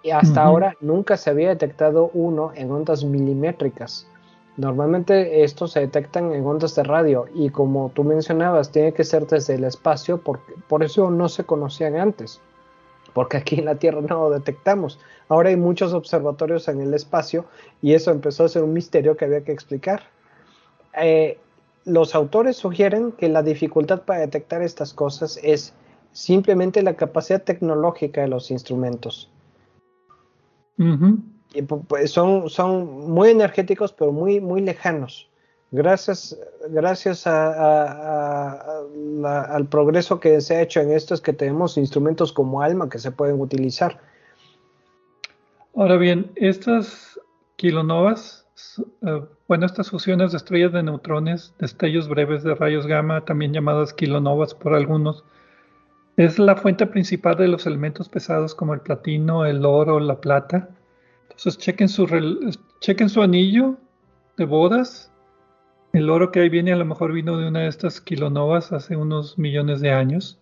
Y 0.03 0.11
hasta 0.13 0.43
ahora 0.43 0.77
nunca 0.81 1.19
se 1.19 1.29
había 1.29 1.51
detectado 1.51 2.11
uno 2.15 2.53
en 2.55 2.71
ondas 2.71 3.05
milimétricas. 3.05 4.07
Normalmente 4.57 5.45
estos 5.45 5.73
se 5.73 5.81
detectan 5.81 6.33
en 6.33 6.47
ondas 6.47 6.75
de 6.75 6.83
radio 6.83 7.27
y 7.35 7.51
como 7.51 7.91
tú 7.95 8.03
mencionabas, 8.03 8.73
tiene 8.73 8.93
que 8.93 9.05
ser 9.05 9.27
desde 9.27 9.55
el 9.55 9.65
espacio, 9.65 10.19
porque, 10.19 10.55
por 10.69 10.83
eso 10.83 11.11
no 11.11 11.29
se 11.29 11.45
conocían 11.45 11.97
antes, 11.97 12.41
porque 13.13 13.37
aquí 13.37 13.59
en 13.59 13.67
la 13.67 13.75
Tierra 13.75 14.01
no 14.01 14.29
lo 14.29 14.31
detectamos. 14.31 14.99
Ahora 15.29 15.51
hay 15.51 15.57
muchos 15.57 15.93
observatorios 15.93 16.67
en 16.69 16.81
el 16.81 16.95
espacio 16.95 17.45
y 17.83 17.93
eso 17.93 18.11
empezó 18.11 18.45
a 18.45 18.49
ser 18.49 18.63
un 18.63 18.73
misterio 18.73 19.17
que 19.17 19.27
había 19.27 19.45
que 19.45 19.53
explicar. 19.53 20.03
Eh, 20.97 21.39
los 21.85 22.15
autores 22.15 22.57
sugieren 22.57 23.13
que 23.13 23.29
la 23.29 23.43
dificultad 23.43 24.03
para 24.03 24.21
detectar 24.21 24.63
estas 24.63 24.93
cosas 24.93 25.39
es 25.43 25.75
simplemente 26.13 26.83
la 26.83 26.95
capacidad 26.95 27.43
tecnológica 27.43 28.23
de 28.23 28.29
los 28.29 28.51
instrumentos. 28.51 29.31
pues 31.89 32.11
son, 32.11 32.49
son 32.49 33.11
muy 33.11 33.31
energéticos, 33.31 33.93
pero 33.93 34.13
muy, 34.13 34.41
muy 34.41 34.61
lejanos. 34.61 35.31
Gracias, 35.73 36.37
gracias 36.69 37.29
al 37.29 37.87
progreso 39.69 40.19
que 40.19 40.41
se 40.41 40.57
ha 40.57 40.63
hecho 40.63 40.81
en 40.81 40.91
esto 40.91 41.15
es 41.15 41.21
que 41.21 41.33
tenemos 41.33 41.77
instrumentos 41.77 42.33
como 42.33 42.61
ALMA 42.61 42.89
que 42.89 42.99
se 42.99 43.13
pueden 43.13 43.41
utilizar. 43.41 44.01
Ahora 45.77 45.97
bien, 45.97 46.33
estas 46.35 47.21
kilonovas, 47.55 48.40
eh, 49.07 49.23
bueno, 49.49 49.67
estas 49.67 49.91
fusiones 49.91 50.33
de 50.33 50.39
estrellas 50.39 50.73
de 50.73 50.83
neutrones, 50.83 51.55
destellos 51.59 52.09
breves 52.09 52.43
de 52.43 52.55
rayos 52.55 52.87
gamma, 52.87 53.25
también 53.25 53.53
llamadas 53.53 53.93
kilonovas 53.93 54.55
por 54.55 54.75
algunos, 54.75 55.25
es 56.17 56.39
la 56.39 56.57
fuente 56.57 56.87
principal 56.87 57.37
de 57.37 57.49
los 57.49 57.67
elementos 57.67 58.09
pesados 58.09 58.55
como 58.55 58.75
el 58.75 58.81
platino, 58.81 59.47
el 59.47 59.65
oro, 59.65 60.01
la 60.01 60.21
plata. 60.21 60.69
Entonces 61.23 61.59
chequen 61.59 61.89
su, 61.89 62.07
chequen 62.81 63.09
su 63.09 63.23
anillo 63.23 63.77
de 64.37 64.45
bodas. 64.45 65.13
El 65.93 66.11
oro 66.11 66.31
que 66.31 66.41
ahí 66.41 66.49
viene 66.49 66.73
a 66.73 66.77
lo 66.77 66.85
mejor 66.85 67.13
vino 67.13 67.39
de 67.39 67.49
una 67.49 67.61
de 67.61 67.69
estas 67.69 68.01
kilonovas 68.01 68.73
hace 68.73 68.97
unos 68.97 69.39
millones 69.39 69.81
de 69.81 69.93
años. 69.93 70.39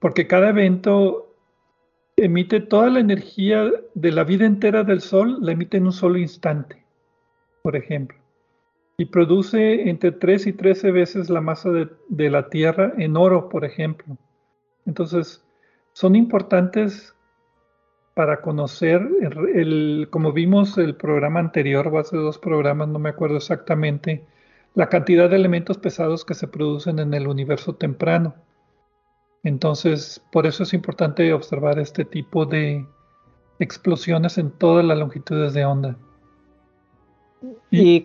Porque 0.00 0.26
cada 0.26 0.50
evento 0.50 1.34
emite 2.16 2.60
toda 2.60 2.90
la 2.90 3.00
energía 3.00 3.70
de 3.94 4.12
la 4.12 4.24
vida 4.24 4.44
entera 4.44 4.84
del 4.84 5.00
Sol, 5.00 5.38
la 5.40 5.52
emite 5.52 5.78
en 5.78 5.86
un 5.86 5.92
solo 5.92 6.18
instante, 6.18 6.83
por 7.64 7.76
ejemplo. 7.76 8.18
Y 8.98 9.06
produce 9.06 9.88
entre 9.88 10.12
3 10.12 10.48
y 10.48 10.52
13 10.52 10.90
veces 10.92 11.30
la 11.30 11.40
masa 11.40 11.70
de, 11.70 12.30
la 12.30 12.50
Tierra 12.50 12.92
en 12.98 13.16
oro, 13.16 13.48
por 13.48 13.64
ejemplo. 13.64 14.18
Entonces, 14.84 15.42
son 15.94 16.14
importantes 16.14 17.14
para 18.12 18.42
conocer, 18.42 19.08
el, 19.54 20.08
como 20.10 20.32
vimos 20.32 20.76
el 20.76 20.94
programa 20.94 21.40
anterior, 21.40 21.88
o 21.88 21.98
hace 21.98 22.18
dos 22.18 22.38
programas, 22.38 22.88
no 22.88 22.98
me 22.98 23.08
acuerdo 23.08 23.38
exactamente, 23.38 24.26
la 24.74 24.90
cantidad 24.90 25.30
de 25.30 25.36
elementos 25.36 25.78
pesados 25.78 26.22
que 26.24 26.34
se 26.34 26.46
producen 26.46 26.98
en 26.98 27.14
el 27.14 27.26
universo 27.26 27.76
temprano. 27.76 28.34
Entonces, 29.42 30.22
por 30.30 30.46
eso 30.46 30.64
es 30.64 30.74
importante 30.74 31.32
observar 31.32 31.78
este 31.78 32.04
tipo 32.04 32.44
de 32.44 32.86
explosiones 33.58 34.36
en 34.36 34.50
todas 34.50 34.84
las 34.84 34.98
longitudes 34.98 35.54
de 35.54 35.64
onda. 35.64 35.96
Y, 37.70 38.04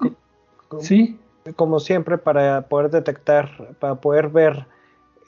sí. 0.80 1.20
como 1.56 1.80
siempre, 1.80 2.18
para 2.18 2.64
poder 2.64 2.90
detectar, 2.92 3.76
para 3.80 3.96
poder 3.96 4.30
ver 4.30 4.66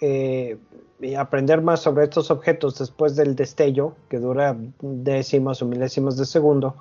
eh, 0.01 0.57
y 0.99 1.15
aprender 1.15 1.61
más 1.61 1.81
sobre 1.81 2.03
estos 2.03 2.31
objetos 2.31 2.77
después 2.77 3.15
del 3.15 3.35
destello, 3.35 3.95
que 4.09 4.19
dura 4.19 4.55
décimas 4.81 5.61
o 5.61 5.65
milésimas 5.65 6.17
de 6.17 6.25
segundo, 6.25 6.75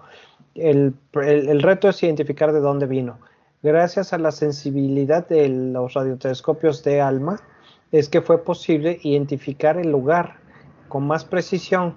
el, 0.55 0.95
reto 1.13 1.89
es 1.89 2.03
identificar 2.03 2.53
de 2.53 2.61
dónde 2.61 2.87
vino. 2.87 3.19
Gracias 3.63 4.13
a 4.13 4.19
la 4.19 4.31
sensibilidad 4.31 5.27
de 5.29 5.49
los 5.49 5.95
radiotelescopios 5.95 6.83
de 6.83 7.01
ALMA, 7.01 7.41
es 7.93 8.09
que 8.09 8.21
fue 8.21 8.43
posible 8.45 8.99
identificar 9.03 9.77
el 9.77 9.91
lugar 9.91 10.37
con 10.89 11.07
más 11.07 11.25
precisión. 11.25 11.95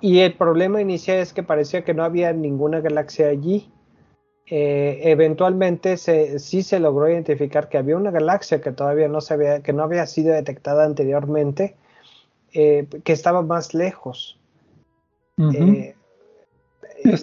Y 0.00 0.20
el 0.20 0.34
problema 0.34 0.80
inicial 0.80 1.18
es 1.18 1.32
que 1.32 1.42
parecía 1.42 1.84
que 1.84 1.94
no 1.94 2.04
había 2.04 2.32
ninguna 2.32 2.80
galaxia 2.80 3.28
allí. 3.28 3.70
Eh, 4.50 5.00
eventualmente 5.02 5.98
sí 5.98 6.62
se 6.62 6.80
logró 6.80 7.10
identificar 7.10 7.68
que 7.68 7.76
había 7.76 7.98
una 7.98 8.10
galaxia 8.10 8.62
que 8.62 8.72
todavía 8.72 9.06
no 9.06 9.20
se 9.20 9.34
había, 9.34 9.62
que 9.62 9.74
no 9.74 9.82
había 9.82 10.06
sido 10.06 10.32
detectada 10.32 10.84
anteriormente, 10.84 11.76
eh, 12.54 12.86
que 13.04 13.12
estaba 13.12 13.42
más 13.42 13.74
lejos. 13.74 14.38
Eh, 15.36 15.94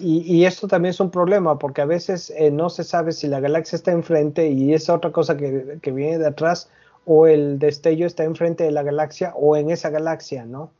y, 0.00 0.44
esto 0.44 0.68
también 0.68 0.90
es 0.90 1.00
un 1.00 1.10
problema 1.10 1.58
porque 1.58 1.82
a 1.82 1.84
veces 1.84 2.32
no 2.52 2.70
se 2.70 2.82
sabe 2.82 3.12
si 3.12 3.26
la 3.26 3.40
galaxia 3.40 3.76
está 3.76 3.92
enfrente 3.92 4.48
y 4.48 4.72
es 4.72 4.88
otra 4.88 5.12
cosa 5.12 5.36
que, 5.36 5.78
que, 5.82 5.90
viene 5.90 6.18
de 6.18 6.28
atrás 6.28 6.70
o 7.04 7.26
el 7.26 7.58
destello 7.58 8.06
está 8.06 8.24
enfrente 8.24 8.64
de 8.64 8.70
la 8.70 8.82
galaxia 8.82 9.34
o 9.36 9.54
en 9.56 9.70
esa 9.70 9.90
galaxia, 9.90 10.46
¿no? 10.46 10.70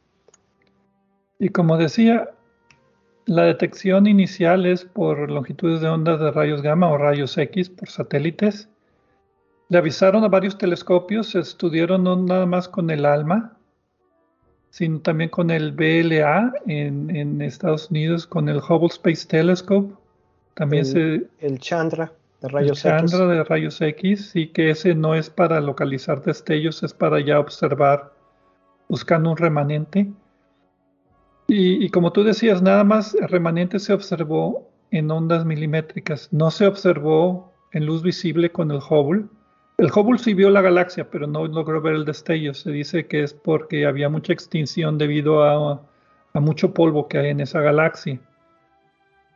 Y 1.39 1.51
como 1.51 1.77
decía, 1.77 2.31
la 3.27 3.43
detección 3.43 4.07
inicial 4.07 4.67
es 4.67 4.85
por 4.85 5.31
longitudes 5.31 5.81
de 5.81 5.89
onda 5.89 6.17
de 6.17 6.31
rayos 6.31 6.63
gamma 6.63 6.89
o 6.89 6.97
rayos 6.97 7.37
X 7.37 7.69
por 7.71 7.89
satélites. 7.89 8.69
Le 9.69 9.79
avisaron 9.79 10.23
a 10.23 10.29
varios 10.29 10.57
telescopios, 10.57 11.31
se 11.31 11.41
estudiaron 11.41 12.05
no 12.05 12.17
nada 12.17 12.47
más 12.47 12.69
con 12.69 12.89
el 12.89 13.05
ALMA, 13.05 13.57
sino 14.71 15.01
también 15.01 15.31
con 15.31 15.51
el 15.51 15.73
BLA 15.73 16.55
en, 16.67 17.43
Estados 17.43 17.91
Unidos, 17.91 18.29
con 18.29 18.49
el 18.49 18.59
Hubble 18.59 18.89
Space 18.89 19.27
Telescope. 19.27 19.93
También 20.55 20.87
el, 20.87 20.93
se, 20.93 21.47
el 21.47 21.59
Chandra 21.59 22.13
de 22.41 22.49
rayos 22.49 22.85
el 22.85 22.93
Chandra 22.93 23.27
de 23.27 23.43
rayos 23.43 23.81
X, 23.81 24.37
y 24.37 24.49
que 24.49 24.71
ese 24.71 24.95
no 24.95 25.17
es 25.17 25.31
para 25.31 25.61
localizar 25.61 26.23
destellos, 26.23 26.85
es 26.85 26.95
para 26.95 27.19
ya 27.19 27.41
observar 27.41 28.13
buscando 28.89 29.31
un 29.31 29.37
remanente. 29.37 30.13
Y, 31.49 31.91
como 31.91 32.13
tú 32.13 32.25
decías, 32.25 32.61
nada 32.61 32.83
más 32.83 33.17
remanente 33.29 33.79
se 33.79 33.93
observó 33.93 34.69
en 34.91 35.11
ondas 35.11 35.45
milimétricas, 35.45 36.29
no 36.33 36.51
se 36.51 36.67
observó 36.67 37.53
en 37.73 37.87
luz 37.87 38.03
visible 38.03 38.51
con 38.51 38.71
el 38.71 38.79
Hubble. 38.79 39.27
El 39.79 39.91
Hubble 39.95 40.19
sí 40.19 40.35
vio 40.35 40.51
la 40.51 40.63
galaxia, 40.63 41.09
pero 41.11 41.27
no 41.27 41.47
logró 41.47 41.81
ver 41.81 41.95
el 41.95 42.05
destello. 42.05 42.55
Se 42.55 42.71
dice 42.71 43.07
que 43.07 43.23
es 43.23 43.33
porque 43.33 43.87
había 43.87 44.09
mucha 44.09 44.33
extinción 44.33 44.99
debido 44.99 45.45
a, 45.45 45.83
mucho 46.35 46.75
polvo 46.75 47.09
que 47.09 47.19
hay 47.19 47.29
en 47.31 47.41
esa 47.41 47.61
galaxia. 47.61 48.19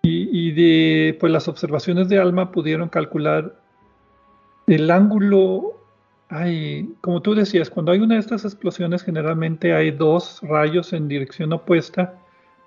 Y, 0.02 0.50
de 0.52 1.16
pues 1.20 1.30
las 1.30 1.46
observaciones 1.46 2.08
de 2.08 2.18
ALMA 2.18 2.50
pudieron 2.50 2.88
calcular 2.88 3.54
el 4.66 4.90
ángulo 4.90 5.79
Ay, 6.32 6.94
como 7.00 7.20
tú 7.22 7.34
decías, 7.34 7.70
cuando 7.70 7.90
hay 7.90 7.98
una 7.98 8.14
de 8.14 8.20
estas 8.20 8.44
explosiones 8.44 9.02
generalmente 9.02 9.74
hay 9.74 9.90
dos 9.90 10.40
rayos 10.42 10.92
en 10.92 11.08
dirección 11.08 11.52
opuesta, 11.52 12.14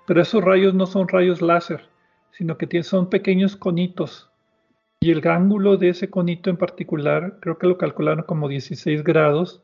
pero 0.06 0.20
esos 0.20 0.44
rayos 0.44 0.74
no 0.74 0.84
son 0.84 1.08
rayos 1.08 1.40
láser, 1.40 1.88
sino 2.32 2.58
que 2.58 2.82
son 2.82 3.08
pequeños 3.08 3.56
conitos. 3.56 4.30
Y 5.00 5.12
el 5.12 5.26
ángulo 5.26 5.78
de 5.78 5.88
ese 5.88 6.10
conito 6.10 6.50
en 6.50 6.58
particular, 6.58 7.38
creo 7.40 7.56
que 7.56 7.66
lo 7.66 7.78
calcularon 7.78 8.24
como 8.24 8.48
16 8.48 9.02
grados. 9.02 9.62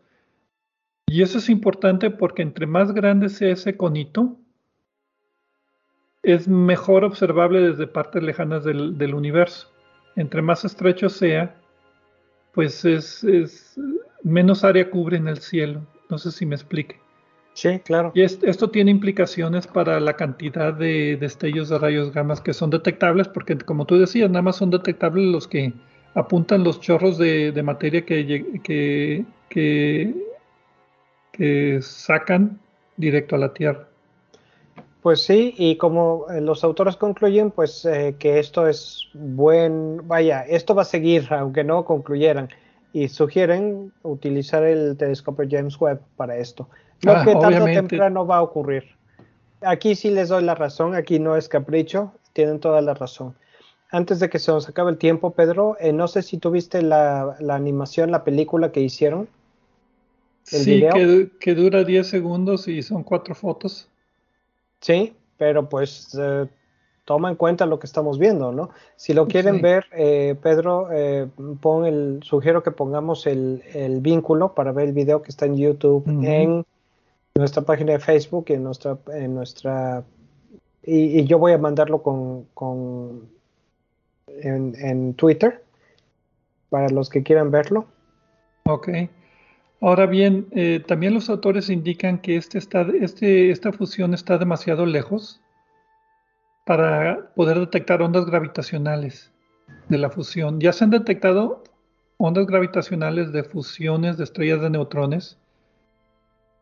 Y 1.07 1.21
eso 1.21 1.37
es 1.37 1.51
importante 1.51 2.11
porque 2.11 2.41
entre 2.41 2.67
más 2.67 2.93
grande 2.95 3.29
sea 3.29 3.53
ese 3.53 3.77
conito, 3.77 4.39
es 6.23 6.49
mejor 6.49 7.05
observable 7.05 7.61
desde 7.61 7.87
partes 7.87 8.23
lejanas 8.23 8.65
del, 8.65 8.97
del 8.97 9.13
universo. 9.13 9.71
Entre 10.17 10.41
más 10.41 10.65
estrecho 10.65 11.11
sea, 11.11 11.60
pues 12.53 12.85
es, 12.85 13.77
menos 14.23 14.65
área 14.65 14.91
cubre 14.91 15.17
en 15.17 15.29
el 15.29 15.39
cielo. 15.39 15.81
No 16.09 16.19
sé 16.19 16.33
si 16.33 16.47
me 16.47 16.57
explique. 16.57 16.99
Sí, 17.55 17.81
claro. 17.81 18.13
Y 18.15 18.23
esto 18.23 18.71
tiene 18.71 18.91
implicaciones 18.91 19.67
para 19.67 20.01
la 20.01 20.15
cantidad 20.17 20.73
de 20.73 21.17
destellos 21.17 21.69
de 21.69 21.79
rayos 21.79 22.13
gamma 22.13 22.35
que 22.43 22.55
son 22.55 22.71
detectables, 22.71 23.29
porque 23.29 23.59
como 23.59 23.87
tú 23.87 23.99
decías, 23.99 24.31
nada 24.31 24.43
más 24.43 24.57
son 24.57 24.71
detectables 24.71 25.27
los 25.27 25.49
que 25.49 25.73
apuntan 26.15 26.65
los 26.65 26.81
chorros 26.81 27.19
de, 27.19 27.61
materia 27.63 28.05
que, 28.05 28.61
que, 28.63 29.25
que, 31.33 31.83
sacan 31.83 32.61
directo 32.97 33.37
a 33.37 33.39
la 33.39 33.53
Tierra. 33.53 33.90
Pues 35.03 35.23
sí, 35.23 35.55
y 35.57 35.77
como 35.77 36.27
eh, 36.31 36.41
los 36.41 36.63
autores 36.63 36.97
concluyen, 36.97 37.51
pues 37.51 37.85
eh, 37.87 38.17
que 38.19 38.39
esto 38.39 38.67
es 38.67 39.09
buen, 39.15 40.07
vaya, 40.07 40.43
esto 40.43 40.75
va 40.75 40.83
a 40.83 40.85
seguir, 40.85 41.27
aunque 41.33 41.65
no 41.65 41.85
concluyeran, 41.85 42.51
y 42.93 43.09
sugieren 43.09 43.93
utilizar 44.03 44.63
el 44.65 44.97
telescopio 44.99 45.47
James 45.51 45.81
Webb 45.81 46.01
para 46.17 46.37
esto. 46.37 46.69
Lo 47.03 47.13
ah, 47.13 47.25
que 47.25 47.35
tarde 47.35 47.61
o 47.61 47.65
temprano 47.65 48.27
va 48.27 48.39
a 48.39 48.43
ocurrir. 48.43 48.85
Aquí 49.63 49.95
sí 49.95 50.11
les 50.11 50.29
doy 50.29 50.43
la 50.43 50.55
razón, 50.55 50.95
aquí 50.95 51.19
no 51.19 51.35
es 51.37 51.49
capricho, 51.49 52.13
tienen 52.35 52.61
toda 52.61 52.83
la 52.83 52.93
razón. 52.93 53.35
Antes 53.91 54.21
de 54.21 54.29
que 54.29 54.39
se 54.39 54.53
nos 54.53 54.69
acabe 54.69 54.91
el 54.91 54.99
tiempo, 54.99 55.33
Pedro, 55.33 55.77
eh, 55.81 55.93
no 55.93 56.09
sé 56.09 56.23
si 56.23 56.37
tuviste 56.39 56.83
la, 56.83 57.37
la, 57.41 57.55
animación, 57.57 58.11
la 58.11 58.23
película 58.23 58.71
que 58.71 58.81
hicieron. 58.81 59.29
sí, 60.45 60.85
Que, 60.93 61.31
que, 61.41 61.55
dura 61.55 61.85
10 61.85 62.07
segundos 62.07 62.69
y 62.69 62.83
son 62.83 63.03
cuatro 63.03 63.35
fotos. 63.35 63.90
Sí, 64.81 65.15
pero 65.37 65.69
pues 65.69 66.17
eh, 66.19 66.47
toma 67.05 67.31
en 67.31 67.37
cuenta 67.37 67.67
lo 67.67 67.79
que 67.79 67.87
estamos 67.87 68.19
viendo, 68.19 68.53
¿no? 68.53 68.71
Si 68.97 69.13
lo 69.13 69.27
quieren 69.27 69.61
ver, 69.61 69.87
eh, 69.93 70.37
Pedro, 70.43 70.89
eh, 70.93 71.29
pon 71.61 71.87
el, 71.87 72.21
sugiero 72.23 72.63
que 72.63 72.71
pongamos 72.71 73.27
el, 73.27 73.63
vínculo 74.01 74.55
para 74.55 74.73
ver 74.73 74.89
el 74.89 74.93
video 74.95 75.23
que 75.23 75.31
está 75.31 75.47
en 75.47 75.57
YouTube, 75.57 76.05
en 76.07 76.65
nuestra 77.35 77.63
página 77.63 77.93
de 77.93 77.99
Facebook 77.99 78.47
y 78.49 78.55
en 78.55 78.65
nuestra, 78.65 78.99
en 79.15 79.35
nuestra 79.35 80.05
y, 80.83 81.25
yo 81.25 81.39
voy 81.39 81.53
a 81.53 81.59
mandarlo 81.59 82.03
con, 82.03 82.45
con 82.55 83.29
en, 84.27 85.15
Twitter 85.15 85.63
para 86.69 86.89
los 86.89 87.11
que 87.11 87.23
quieran 87.23 87.51
verlo. 87.51 87.87
Ok. 88.65 88.89
Ahora 89.81 90.07
bien, 90.07 90.49
eh, 90.53 90.85
también 90.87 91.15
los 91.15 91.31
autores 91.31 91.71
indican 91.71 92.19
que 92.19 92.37
este 92.37 92.59
este, 92.59 93.51
esta 93.51 93.73
fusión 93.73 94.13
está 94.13 94.37
demasiado 94.37 94.85
lejos 94.85 95.41
para 96.67 97.33
poder 97.35 97.59
detectar 97.59 98.03
ondas 98.03 98.27
gravitacionales 98.27 99.33
de 99.89 99.99
la 99.99 100.11
fusión. 100.11 100.61
Ya 100.61 100.75
se 100.75 100.85
han 100.85 100.91
detectado 100.91 101.65
ondas 102.19 102.47
gravitacionales 102.47 103.33
de 103.33 103.43
fusiones 103.43 104.19
de 104.19 104.25
estrellas 104.25 104.61
de 104.61 104.69
neutrones. 104.69 105.39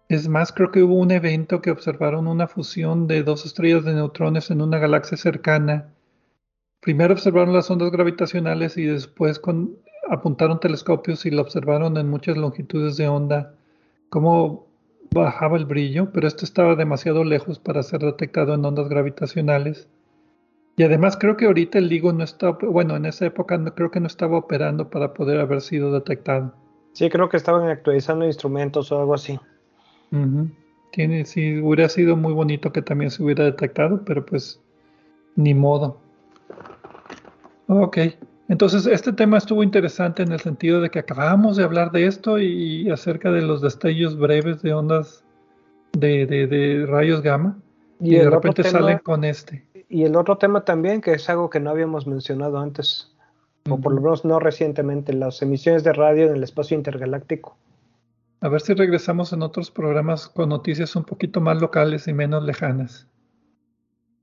Es 0.08 0.28
más, 0.28 0.52
creo 0.52 0.70
que 0.70 0.84
hubo 0.84 0.94
un 0.94 1.10
evento 1.10 1.60
que 1.60 1.72
observaron 1.72 2.28
una 2.28 2.46
fusión 2.46 3.08
de 3.08 3.24
dos 3.24 3.44
estrellas 3.44 3.84
de 3.84 3.94
neutrones 3.94 4.50
en 4.50 4.62
una 4.62 4.78
galaxia 4.78 5.16
cercana. 5.16 5.92
Primero 6.80 7.14
observaron 7.14 7.52
las 7.52 7.68
ondas 7.68 7.90
gravitacionales 7.90 8.76
y 8.76 8.84
después 8.84 9.40
con, 9.40 9.76
apuntaron 10.10 10.60
telescopios 10.60 11.26
y 11.26 11.30
lo 11.30 11.42
observaron 11.42 11.96
en 11.96 12.08
muchas 12.08 12.36
longitudes 12.36 12.96
de 12.96 13.08
onda, 13.08 13.54
cómo 14.08 14.66
bajaba 15.10 15.56
el 15.56 15.64
brillo, 15.64 16.10
pero 16.12 16.28
esto 16.28 16.44
estaba 16.44 16.74
demasiado 16.74 17.24
lejos 17.24 17.58
para 17.58 17.82
ser 17.82 18.00
detectado 18.00 18.54
en 18.54 18.64
ondas 18.64 18.88
gravitacionales. 18.88 19.88
Y 20.76 20.84
además 20.84 21.16
creo 21.16 21.36
que 21.36 21.46
ahorita 21.46 21.78
el 21.78 21.88
LIGO 21.88 22.12
no 22.12 22.24
está, 22.24 22.50
bueno, 22.50 22.94
en 22.96 23.06
esa 23.06 23.26
época 23.26 23.58
no, 23.58 23.74
creo 23.74 23.90
que 23.90 24.00
no 24.00 24.06
estaba 24.06 24.38
operando 24.38 24.90
para 24.90 25.12
poder 25.12 25.40
haber 25.40 25.60
sido 25.60 25.92
detectado. 25.92 26.54
Sí, 26.92 27.08
creo 27.10 27.28
que 27.28 27.36
estaban 27.36 27.68
actualizando 27.68 28.24
instrumentos 28.26 28.92
o 28.92 29.00
algo 29.00 29.14
así. 29.14 29.38
Tiene, 30.92 31.24
sí, 31.24 31.58
hubiera 31.58 31.88
sido 31.88 32.16
muy 32.16 32.32
bonito 32.32 32.72
que 32.72 32.82
también 32.82 33.10
se 33.10 33.22
hubiera 33.22 33.44
detectado, 33.44 34.04
pero 34.04 34.24
pues 34.24 34.60
ni 35.36 35.52
modo. 35.52 35.98
Ok. 37.66 37.98
Entonces, 38.48 38.86
este 38.86 39.12
tema 39.12 39.36
estuvo 39.36 39.62
interesante 39.62 40.22
en 40.22 40.32
el 40.32 40.40
sentido 40.40 40.80
de 40.80 40.90
que 40.90 40.98
acabamos 40.98 41.56
de 41.56 41.64
hablar 41.64 41.92
de 41.92 42.06
esto 42.06 42.38
y 42.38 42.90
acerca 42.90 43.30
de 43.30 43.42
los 43.42 43.60
destellos 43.60 44.18
breves 44.18 44.62
de 44.62 44.72
ondas 44.72 45.22
de, 45.92 46.86
rayos 46.88 47.22
gamma. 47.22 47.58
Y, 48.00 48.14
de 48.14 48.30
repente 48.30 48.64
salen 48.64 48.98
con 48.98 49.24
este. 49.24 49.66
Y 49.88 50.04
el 50.04 50.16
otro 50.16 50.38
tema 50.38 50.64
también, 50.64 51.00
que 51.00 51.12
es 51.12 51.28
algo 51.28 51.50
que 51.50 51.60
no 51.60 51.70
habíamos 51.70 52.06
mencionado 52.06 52.58
antes, 52.58 53.14
o 53.68 53.78
por 53.78 53.92
lo 53.92 54.00
menos 54.00 54.24
no 54.24 54.38
recientemente, 54.38 55.12
las 55.12 55.42
emisiones 55.42 55.84
de 55.84 55.92
radio 55.92 56.26
en 56.26 56.36
el 56.36 56.42
espacio 56.42 56.76
intergaláctico. 56.76 57.56
A 58.40 58.48
ver 58.48 58.60
si 58.60 58.72
regresamos 58.72 59.32
en 59.32 59.42
otros 59.42 59.70
programas 59.70 60.28
con 60.28 60.50
noticias 60.50 60.94
un 60.94 61.04
poquito 61.04 61.40
más 61.40 61.60
locales 61.60 62.06
y 62.06 62.12
menos 62.12 62.44
lejanas. 62.44 63.08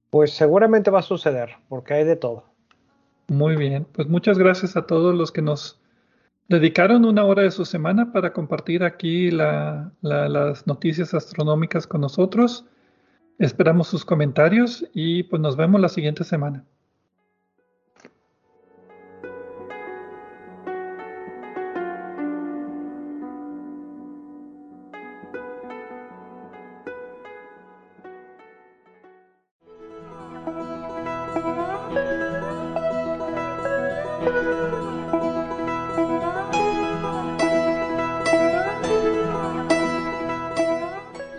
Pues 0.09 0.31
seguramente 0.31 0.89
va 0.89 0.99
a 0.99 1.03
suceder, 1.03 1.57
porque 1.67 1.95
hay 1.95 2.05
de 2.05 2.15
todo. 2.15 2.54
Muy 3.27 3.55
bien, 3.55 3.87
pues 3.91 4.07
muchas 4.07 4.37
gracias 4.37 4.77
a 4.77 4.85
todos 4.85 5.15
los 5.15 5.31
que 5.31 5.41
nos 5.41 5.79
dedicaron 6.47 7.05
una 7.05 7.25
hora 7.25 7.41
de 7.41 7.51
su 7.51 7.65
semana 7.65 8.11
para 8.11 8.33
compartir 8.33 8.83
aquí 8.83 9.31
las 9.31 10.67
noticias 10.67 11.13
astronómicas 11.13 11.87
con 11.87 12.01
nosotros. 12.01 12.65
Esperamos 13.39 13.87
sus 13.87 14.05
comentarios 14.05 14.85
y 14.93 15.23
pues 15.23 15.41
nos 15.41 15.57
vemos 15.57 15.81
la 15.81 15.89
siguiente 15.89 16.23
semana. 16.23 16.65